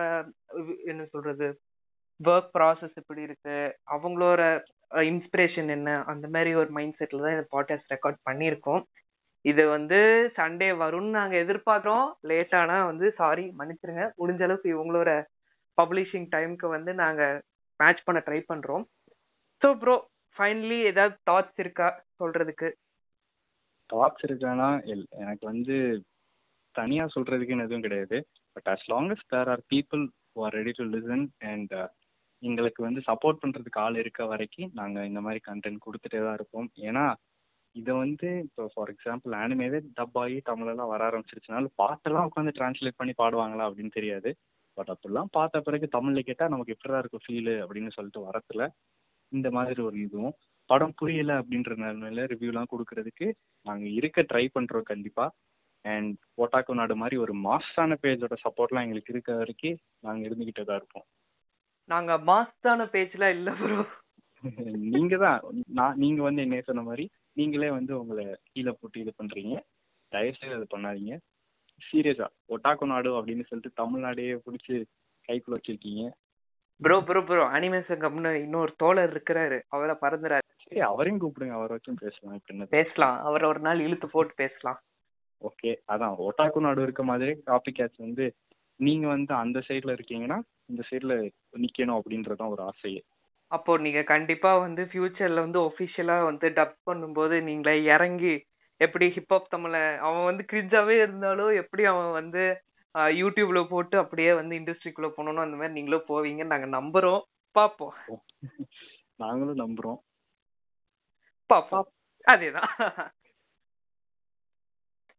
என்ன 0.86 1.05
சொல்கிறது 1.05 1.59
ஒர்க் 2.23 2.49
ப்ராசஸ் 2.57 2.93
எப்படி 2.93 3.21
இருக்கு 3.21 3.79
அவங்களோட 3.91 4.63
இன்ஸ்பிரேஷன் 4.91 5.67
என்ன 5.67 6.03
அந்த 6.03 6.27
மாதிரி 6.27 6.53
ஒரு 6.53 6.69
மைண்ட் 6.69 6.97
செட்டில் 6.99 7.21
தான் 7.21 7.36
இந்த 7.38 7.47
பாட்காஸ்ட் 7.51 7.93
ரெக்கார்ட் 7.93 8.19
பண்ணியிருக்கோம். 8.29 8.84
இது 9.41 9.67
வந்து 9.67 9.99
சண்டே 10.36 10.69
வரும்னு 10.84 11.09
நாங்கள் 11.09 11.45
எதிர்பார்க்குறோம். 11.45 12.11
லேட் 12.21 12.49
வந்து 12.86 13.13
சாரி 13.13 13.53
மன்னிச்சிருங்க. 13.59 14.05
முடிஞ்ச 14.17 14.43
அளவுக்கு 14.43 14.69
இவங்களோட 14.75 15.23
பப்ளிஷிங் 15.81 16.27
டைம்க்கு 16.36 16.67
வந்து 16.69 16.93
நாங்கள் 16.93 17.41
மேட்ச் 17.80 18.05
பண்ண 18.07 18.19
ட்ரை 18.28 18.39
பண்றோம். 18.51 18.86
ஸோ 19.61 19.69
ப்ரோ 19.82 19.95
ஃபைனலி 20.38 20.80
ஏதாவது 20.91 21.15
தாட்ஸ் 21.30 21.59
இருக்கா 21.63 21.88
சொல்றதுக்கு? 22.21 22.69
தாட்ஸ் 23.89 24.26
இருக்கானா? 24.28 24.69
எனக்கு 25.21 25.45
வந்து 25.51 25.76
தனியா 26.76 27.05
சொல்றதுக்குன்னு 27.15 27.65
எதுவும் 27.67 27.86
கிடையாது. 27.88 28.19
But 28.55 28.69
as 28.74 28.88
long 28.93 29.11
as 29.15 29.28
there 29.34 29.51
are 29.53 29.63
people 29.74 30.03
are 30.43 30.55
ready 30.59 30.71
to 30.78 30.86
listen 30.93 31.26
and 31.51 31.76
எங்களுக்கு 32.43 32.82
வந்து 32.86 33.01
சப்போர்ட் 33.09 33.41
பண்றதுக்கு 33.41 33.80
ஆள் 33.84 33.99
இருக்க 34.03 34.21
வரைக்கும் 34.32 34.71
நாங்க 34.80 35.05
இந்த 35.09 35.19
மாதிரி 35.26 35.41
கண்டென்ட் 35.49 35.84
கொடுத்துட்டே 35.86 36.21
தான் 36.26 36.38
இருப்போம். 36.39 36.67
ஏன்னா 36.88 37.05
இதை 37.76 37.93
வந்து 37.95 38.28
இப்போ 38.47 38.63
ஃபார் 38.74 38.91
எக்ஸாம்பிள் 38.93 39.34
ஆனிமேவே 39.43 39.80
டப் 39.99 40.17
ஆகி 40.24 40.38
தமிழெல்லாம் 40.49 40.91
வர 40.93 41.03
ஆரம்பிச்சிருச்சுனாலும் 41.09 41.76
பாட்டெல்லாம் 41.82 42.28
உட்காந்து 42.30 42.55
டிரான்ஸ்லேட் 42.57 42.99
பண்ணி 42.99 43.13
பாடுவாங்களா 43.21 43.67
அப்படின்னு 43.69 43.97
தெரியாது. 43.99 44.32
பட் 44.78 44.91
அப்படிலாம் 44.93 45.30
பார்த்த 45.32 45.61
பிறகு 45.61 45.88
தமிழில் 45.95 46.28
கேட்டால் 46.28 46.53
நமக்கு 46.53 46.74
எப்படிதான் 46.76 47.01
இருக்கும் 47.01 47.26
ஃபீலு 47.26 47.55
அப்படின்னு 47.63 47.95
சொல்லிட்டு 47.97 48.21
வரத்துல 48.28 48.63
இந்த 49.32 49.47
மாதிரி 49.57 49.82
ஒரு 49.82 49.97
இதுவும். 50.05 50.36
படம் 50.69 50.95
புரியல 50.99 51.32
அப்படின்ற 51.41 51.71
நிலைமையில 51.82 52.26
ரிவ்யூலாம் 52.32 52.71
கொடுக்கறதுக்கு 52.71 53.28
நாங்கள் 53.65 53.95
இருக்க 53.99 54.21
ட்ரை 54.30 54.45
பண்ணுறோம் 54.55 54.89
கண்டிப்பாக 54.91 55.34
அண்ட் 55.86 56.11
ஓட்டாக்கோ 56.38 56.74
நாடு 56.80 56.95
மாதிரி 57.01 57.15
ஒரு 57.24 57.34
மாஸ்டான 57.45 57.97
பேஜோட 58.03 58.36
சப்போர்ட்லாம் 58.43 58.86
எங்களுக்கு 58.86 59.13
இருக்க 59.13 59.32
வரைக்கும் 59.39 59.78
நாங்கள் 60.05 60.28
இருந்துக்கிட்டே 60.28 60.63
தான் 60.63 60.80
இருப்போம். 60.82 61.05
நாங்க 61.89 62.11
மாஸ்டான 62.30 62.82
பேஜ்லாம் 62.93 63.36
இல்ல 63.38 63.51
ப்ரோ 63.59 63.80
நீங்க 64.93 65.15
தான் 65.17 65.38
நான் 65.78 65.99
நீங்க 66.01 66.21
வந்து 66.26 66.43
என்ன 66.45 66.61
சொன்ன 66.61 66.82
மாதிரி 66.88 67.03
நீங்களே 67.38 67.69
வந்து 67.76 67.93
உங்களை 67.99 68.24
கீழே 68.49 68.71
போட்டு 68.74 68.97
இது 69.03 69.11
பண்றீங்க. 69.19 69.53
தயவுசெய்து 70.11 70.57
அது 70.57 70.67
பண்ணாதீங்க. 70.74 71.13
சீரியஸா 71.91 72.27
ஒட்டாக்கோ 72.49 72.86
நாடு 72.86 73.21
அப்படின்னு 73.21 73.43
சொல்லிட்டு 73.43 73.84
தமிழ்நாடையே 73.84 74.39
பிடிச்சி 74.45 74.84
கைக்குள்ள 75.27 75.55
வச்சிருக்கீங்க. 75.55 76.09
ப்ரோ 76.81 77.01
ப்ரோ 77.01 77.23
ப்ரோ 77.23 77.43
அனிமேஷன் 77.47 78.03
கம்னு 78.03 78.34
இன்னொரு 78.34 78.73
தோழர் 78.77 79.13
இருக்கிறாரு. 79.13 79.61
அவரை 79.67 79.95
பறந்துறாரு 80.01 80.39
சரி 80.55 80.81
அவரையும் 80.81 81.21
கூப்பிடுங்க. 81.21 81.49
அவரை 81.49 81.77
வச்சும் 81.77 81.99
பேசலாம். 81.99 82.41
இப்ப 82.47 82.65
பேசலாம். 82.65 83.23
அவரை 83.23 83.49
ஒரு 83.49 83.59
நாள் 83.59 83.79
இழுத்து 83.79 84.09
போட்டு 84.09 84.34
பேசலாம். 84.34 84.79
ஓகே 85.41 85.75
அதான். 85.88 86.15
ஒட்டாக்கு 86.19 86.59
நாடு 86.59 86.81
இருக்க 86.81 87.03
மாதிரி 87.03 87.34
காப்பி 87.45 87.71
கேட்ச் 87.71 87.97
வந்து 87.97 88.36
நீங்க 88.75 89.07
வந்து 89.07 89.34
அந்த 89.34 89.61
சைடுல 89.67 89.97
இருக்கீங்கன்னா 89.97 90.41
இந்த 90.65 90.84
சைடுல 90.91 91.31
நிக்கணும் 91.57 91.99
அப்படின்றதான் 91.99 92.49
ஒரு 92.49 92.63
ஆசையே. 92.63 93.01
அப்போ 93.47 93.77
நீங்க 93.77 94.01
கண்டிப்பா 94.03 94.57
வந்து 94.57 94.84
ஃபியூச்சர்ல 94.84 95.34
வந்து 95.34 95.59
ஒபிஷியலா 95.59 96.23
வந்து 96.23 96.49
டப் 96.49 96.75
பண்ணும்போது 96.91 97.41
நீங்களே 97.41 97.84
இறங்கி 97.84 98.45
எப்படி 98.78 99.05
ஹிப்ஹாப் 99.07 99.51
தமிழ 99.55 99.97
அவன் 99.97 100.24
வந்து 100.24 100.45
கிரிஞ்சாவே 100.51 100.95
இருந்தாலும் 100.97 101.51
எப்படி 101.55 101.86
அவன் 101.86 102.11
வந்து 102.11 102.43
யூடியூப்ல 102.95 103.67
போட்டு 103.69 103.97
அப்படியே 103.97 104.34
வந்து 104.34 104.57
இண்டஸ்ட்ரிக்குள்ள 104.57 105.09
போகணும் 105.09 105.43
அந்த 105.43 105.57
மாதிரி 105.57 105.74
நீங்களும் 105.74 106.07
போவீங்கன்னு 106.07 106.69
நாங்க 106.69 106.69
நம்புறோம். 106.78 107.21
பாப்போம் 107.59 107.95
நாங்களும் 109.15 109.61
நம்புறோம். 109.63 109.99
பாப்போம் 111.53 111.89
அதேதான். 112.28 112.71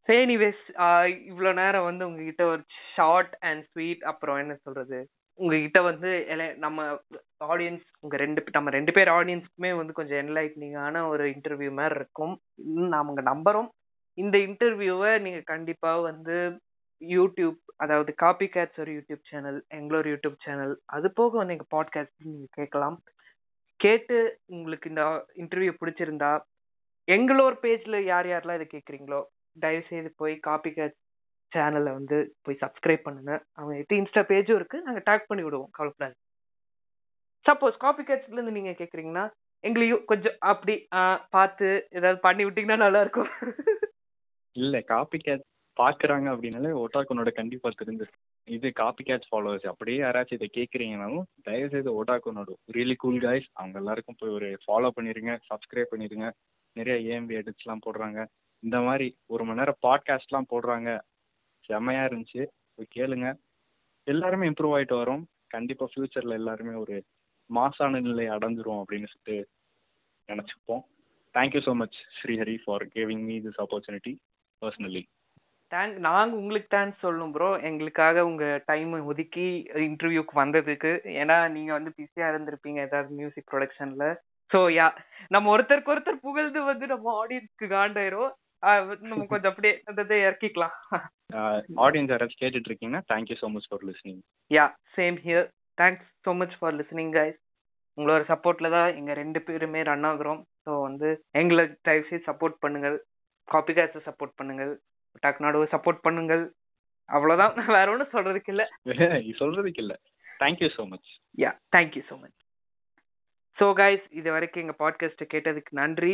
எனிவேஸ் 0.07 0.63
இவ்வளவு 1.17 1.55
நேரம் 1.55 1.85
வந்து 1.85 2.07
உங்ககிட்ட 2.07 2.45
ஒரு 2.45 2.63
ஷார்ட் 2.95 3.37
அண்ட் 3.41 3.65
ஸ்வீட் 3.71 4.03
அப்புறம் 4.03 4.37
என்ன 4.37 4.55
சொல்றது? 4.55 4.99
உங்ககிட்ட 5.35 5.82
வந்து 5.82 6.11
நம்ம 6.57 6.99
ஆடியன்ஸ் 7.45 7.85
உங்க 8.01 8.16
ரெண்டு 8.16 8.45
நம்ம 8.53 8.70
ரெண்டு 8.70 8.93
பேர் 8.93 9.09
ஆடியன்ஸ்க்குமே 9.09 9.76
வந்து 9.76 9.93
கொஞ்சம் 9.93 10.18
என்லைட்னிங்கான 10.18 11.07
ஒரு 11.07 11.24
இன்டர்வியூ 11.28 11.72
மாதிரி 11.72 11.95
இருக்கும். 11.95 12.41
நாம 12.89 13.14
நம்புறோம். 13.22 13.68
இந்த 14.18 14.39
இன்டர்வியூவை 14.39 15.20
நீங்க 15.20 15.41
கண்டிப்பா 15.45 16.01
வந்து 16.01 16.61
யூடியூப் 17.01 17.57
அதாவது 17.76 18.14
காப்பி 18.14 18.47
கேட்ஸ் 18.47 18.80
ஒரு 18.80 18.93
யூடியூப் 18.93 19.22
சேனல் 19.22 19.64
எங்களோட 19.74 20.07
யூடியூப் 20.12 20.37
சேனல் 20.39 20.80
அது 20.85 21.12
போக 21.12 21.37
வந்து 21.37 21.57
எங்கள் 21.57 21.72
பாட்காஸ்ட் 21.74 22.24
நீங்க 22.24 22.47
கேட்கலாம். 22.51 23.03
கேட்டு 23.80 24.39
உங்களுக்கு 24.47 24.89
இந்த 24.89 25.26
இன்டர்வியூ 25.37 25.72
பிடிச்சிருந்தா 25.80 26.32
எங்களோட 27.11 27.55
பேஜ்ல 27.62 27.97
யார் 28.03 28.26
யாரெல்லாம் 28.26 28.61
இதை 28.61 28.66
கேட்குறீங்களோ 28.74 29.22
தயவு 29.61 29.85
செய்து 29.89 30.12
போய் 30.16 30.37
காப்பி 30.37 30.70
கேட்ஸ் 30.70 31.03
சேனலை 31.55 31.93
வந்து 31.99 32.19
போய் 32.43 32.61
சப்ஸ்கிரைப் 32.61 33.07
பண்ணுங்க. 33.07 33.33
அவங்க 33.53 33.75
எட்டு 33.77 33.97
இன்ஸ்டா 33.97 34.23
பேஜும் 34.31 34.59
இருக்கு. 34.61 34.83
நாங்கள் 34.83 35.07
டேக் 35.11 35.31
பண்ணி 35.31 35.45
விடுவோம். 35.45 35.71
கவலைப்படாது 35.71 36.17
சப்போஸ் 37.47 37.83
காப்பி 37.85 38.03
கேட்ஸ்ல 38.03 38.33
இருந்து 38.33 38.57
நீங்க 38.59 38.71
கேக்குறீங்கன்னா 38.71 39.25
எங்களையும் 39.65 40.05
கொஞ்சம் 40.05 40.37
அப்படி 40.53 40.75
பார்த்து 41.31 41.67
ஏதாவது 41.91 42.21
பண்ணி 42.21 42.45
விட்டீங்கன்னா 42.45 42.83
நல்லா 42.85 43.01
இருக்கும். 43.01 43.31
இல்ல 44.57 44.81
காப்பி 44.81 45.19
கேட் 45.19 45.45
பாக்குறாங்க 45.77 46.27
அப்படின்னாலே 46.33 46.71
ஒட்டாக்குனோட 46.81 47.31
கண்டிப்பா 47.35 47.71
தெரிஞ்சு 47.79 48.07
இது 48.49 48.69
காப்பி 48.73 49.03
கேட்ச் 49.05 49.29
ஃபாலோவர்ஸ் 49.31 49.71
அப்படியே 49.71 49.99
யாராச்சும் 50.01 50.37
இதை 50.37 50.49
கேட்குறீங்கனாலும் 50.57 51.25
தயவு 51.43 51.69
செய்து 51.69 51.91
ஒட்டாக்குனோட 51.99 52.51
ரியலி 52.73 52.95
கூல் 52.97 53.21
காய்ஸ் 53.21 53.49
அவங்க 53.53 53.79
எல்லாருக்கும் 53.79 54.19
போய் 54.19 54.35
ஒரு 54.39 54.49
ஃபாலோ 54.65 54.91
பண்ணிருங்க 54.97 55.33
சப்ஸ்கிரைப் 55.51 55.93
பண்ணிருங்க. 55.93 56.29
நிறைய 56.77 56.99
ஏஎம்பி 57.11 57.35
எடிட்ஸ்லாம் 57.41 57.85
போடுறாங்க. 57.87 58.27
இந்த 58.59 58.79
மாதிரி 58.81 59.09
ஒரு 59.27 59.45
மணி 59.45 59.59
நேரம் 59.59 59.83
பாட்காஸ்ட்லாம் 59.87 60.51
போடுறாங்க. 60.53 60.91
செம்மையா 61.69 62.03
இருந்துச்சு. 62.05 62.43
போய் 62.75 62.95
கேளுங்க. 62.97 63.29
எல்லாருமே 64.07 64.49
இம்ப்ரூவ் 64.49 64.75
ஆயிட்டு 64.77 64.97
வரோம். 65.03 65.23
கண்டிப்பா 65.49 65.85
ஃபியூச்சர்ல 65.91 66.39
எல்லாருமே 66.41 66.75
ஒரு 66.75 66.97
மாசான 67.51 68.01
நிலை 68.01 68.27
அடைஞ்சிரும் 68.29 68.81
அப்படின்னு 68.83 69.11
சொல்லிட்டு 69.11 69.37
நினச்சிப்போம். 70.29 70.83
Thank you 71.35 71.61
so 71.61 71.73
much 71.75 71.99
Srihari 72.19 72.57
for 72.65 72.85
giving 72.95 73.25
me 73.29 73.37
this 73.39 73.61
opportunity 73.65 74.12
personally 74.62 75.03
thank 75.73 75.97
நாங்கள் 75.99 76.39
உங்களுக்கு 76.39 76.69
தேங்க்ஸ் 76.77 77.03
சொல்லணும் 77.03 77.33
ப்ரோ 77.33 77.49
எங்களுக்காக 77.69 78.25
உங்கள் 78.27 78.62
டைம் 78.67 78.93
ஒதுக்கி 79.11 79.47
இன்டர்வியூக்கு 79.87 80.35
வந்ததுக்கு. 80.43 80.93
ஏன்னா 81.23 81.37
நீங்கள் 81.49 81.77
வந்து 81.79 81.93
பிஸியாக 81.97 82.33
இருந்திருப்பீங்க 82.33 82.81
ஏதாவது 82.81 83.11
மியூசிக் 83.21 83.51
ப்ரொடக்ஷனில் 83.53 84.07
ஸோ 84.51 84.59
யா 84.77 84.87
நம்ம 85.29 85.51
ஒருத்தருக்கு 85.55 85.93
ஒருத்தர் 85.95 86.25
புகழ்ந்து 86.27 86.61
வந்து 86.62 86.87
நம்ம 86.87 87.12
ஆடியன்ஸ்க்கு 87.23 87.69
காண்டாயிரும் 87.77 88.33
நம்ம 89.03 89.25
கொஞ்சம் 89.33 89.51
அப்படியே 89.53 89.75
அந்த 89.91 90.03
இறக்கிக்கலாம். 90.21 90.75
ஆடியன்ஸ் 91.85 92.12
யாராச்சும் 92.12 92.43
கேட்டுட்டு 92.43 92.69
இருக்கீங்கன்னா 92.71 93.03
thank you 93.12 93.37
so 93.43 93.49
much 93.55 93.69
for 93.71 93.85
listening 93.89 94.21
yeah 94.51 94.67
same 94.97 95.19
here 95.27 95.47
thanks 95.79 96.09
so 96.27 96.33
much 96.41 96.57
for 96.59 96.77
listening 96.81 97.12
guys 97.19 97.39
உங்களோட 97.99 98.23
சப்போர்ட்ல 98.31 98.71
தான் 98.77 98.89
எங்க 99.01 99.12
ரெண்டு 99.15 99.41
பேருமே 99.47 99.81
ரன் 99.89 100.07
ஆகுறோம். 100.11 100.41
ஸோ 100.65 100.71
வந்து 100.87 101.09
எங்களை 101.41 101.65
தயவுசெய்து 101.89 102.27
சப்போர்ட் 102.31 102.57
பண்ணுங்கள். 102.65 102.97
காப்பி 103.49 103.73
கேஸை 103.79 104.01
சப்போர்ட் 104.09 104.35
பண்ணுங்கள். 104.41 104.73
டக்னாடுவை 105.23 105.67
சப்போர்ட் 105.75 106.05
பண்ணுங்கள். 106.07 106.45
அவ்வளோதான் 107.09 107.55
வேற 107.77 107.87
ஒன்றும் 107.95 108.15
சொல்றதுக்கு 108.17 108.53
இல்லை. 108.55 108.67
சொல்றதுக்கு 109.43 109.83
இல்லை. 109.85 109.97
Thank you 110.41 110.71
so 110.79 110.85
much 110.93 111.11
yeah 111.39 111.53
thank you 111.77 112.03
so 112.11 112.17
much 112.23 112.39
so 113.59 113.67
guys 113.81 114.05
இது 114.19 114.29
வரைக்கும் 114.35 114.63
எங்கள் 114.63 114.81
பாட்காஸ்ட்டை 114.83 115.27
கேட்டதுக்கு 115.33 115.73
நன்றி. 115.81 116.13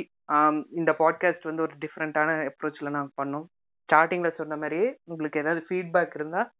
இந்த 0.78 0.90
பாட்காஸ்ட் 1.02 1.48
வந்து 1.48 1.64
ஒரு 1.66 1.74
டிஃப்ரெண்ட்டான 1.84 2.30
அப்ரோச்சில் 2.50 2.94
நாங்கள் 2.96 3.18
பண்ணோம். 3.20 3.46
ஸ்டார்டிங்கில் 3.88 4.38
சொன்ன 4.40 4.56
மாதிரியே 4.62 4.88
உங்களுக்கு 5.10 5.40
ஏதாவது 5.42 5.62
ஃபீட்பேக் 5.68 6.16
இருந்தால் 6.18 6.50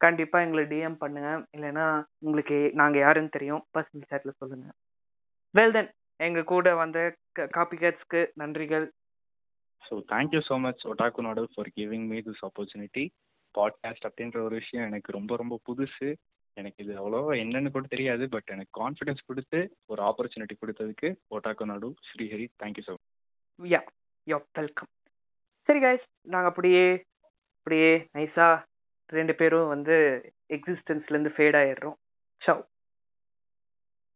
கண்டிப்பாக 0.00 0.44
எங்களை 0.46 0.62
டிஎம் 0.72 1.00
பண்ணுங்கள் 1.02 1.42
இல்லைன்னா 1.56 1.86
உங்களுக்கு 2.26 2.58
நாங்கள் 2.80 3.02
யாருன்னு 3.04 3.34
தெரியும். 3.36 3.64
பர்சனல் 3.74 4.10
சேட்டில் 4.12 4.38
சொல்லுங்கள் 4.42 4.76
வெல் 5.54 5.74
தென் 5.76 5.90
எங்கள் 6.20 6.50
கூட 6.52 6.74
வந்த 6.82 6.98
காப்பி 7.56 7.76
கேட்ஸ்க்கு 7.82 8.20
நன்றிகள். 8.42 8.86
So 9.82 9.96
thank you 10.12 10.40
so 10.48 10.56
much 10.66 10.82
ஒட்டாக்கு 10.90 11.26
நாடல் 11.28 11.50
for 11.54 11.70
giving 11.76 12.06
me 12.12 12.18
this 12.28 12.42
opportunity 12.48 13.04
podcast 13.54 14.06
அப்படின்ற 14.08 14.38
ஒரு 14.46 14.54
விஷயம் 14.62 14.86
எனக்கு 14.90 15.10
ரொம்ப 15.18 15.36
ரொம்ப 15.42 15.54
புதுசு. 15.68 16.08
எனக்கு 16.60 16.84
இது 16.84 16.92
அவ்வளோவா 16.94 17.32
என்னன்னு 17.42 17.70
கூட 17.70 17.86
தெரியாது 17.86 18.26
பட் 18.28 18.50
எனக்கு 18.50 18.72
கான்ஃபிடன்ஸ் 18.80 19.26
கொடுத்து 19.26 19.60
ஒரு 19.86 20.02
ஆப்பர்ச்சுனிட்டி 20.02 20.56
கொடுத்ததுக்கு 20.58 21.10
ஓட்டாக்கோ 21.30 21.66
நாடு 21.66 21.90
Srihari 22.08 22.48
thank you 22.62 22.84
so 22.88 22.96
yeah 23.58 23.82
yo 24.26 24.38
welcome 24.52 24.90
சரி 25.68 25.80
கைஸ் 25.80 26.04
நாங்கள் 26.28 26.50
அப்படியே 26.50 26.84
அப்படியே 27.56 27.90
நைஸாக 28.12 28.58
ரெண்டு 29.10 29.34
பேரும் 29.34 29.68
வந்து 29.68 29.96
எக்ஸிஸ்டன்ஸ்லேருந்து 30.50 31.32
ஃபேட் 31.36 31.56
ஆயிடுறோம். 31.56 31.96
சவ் 32.42 32.62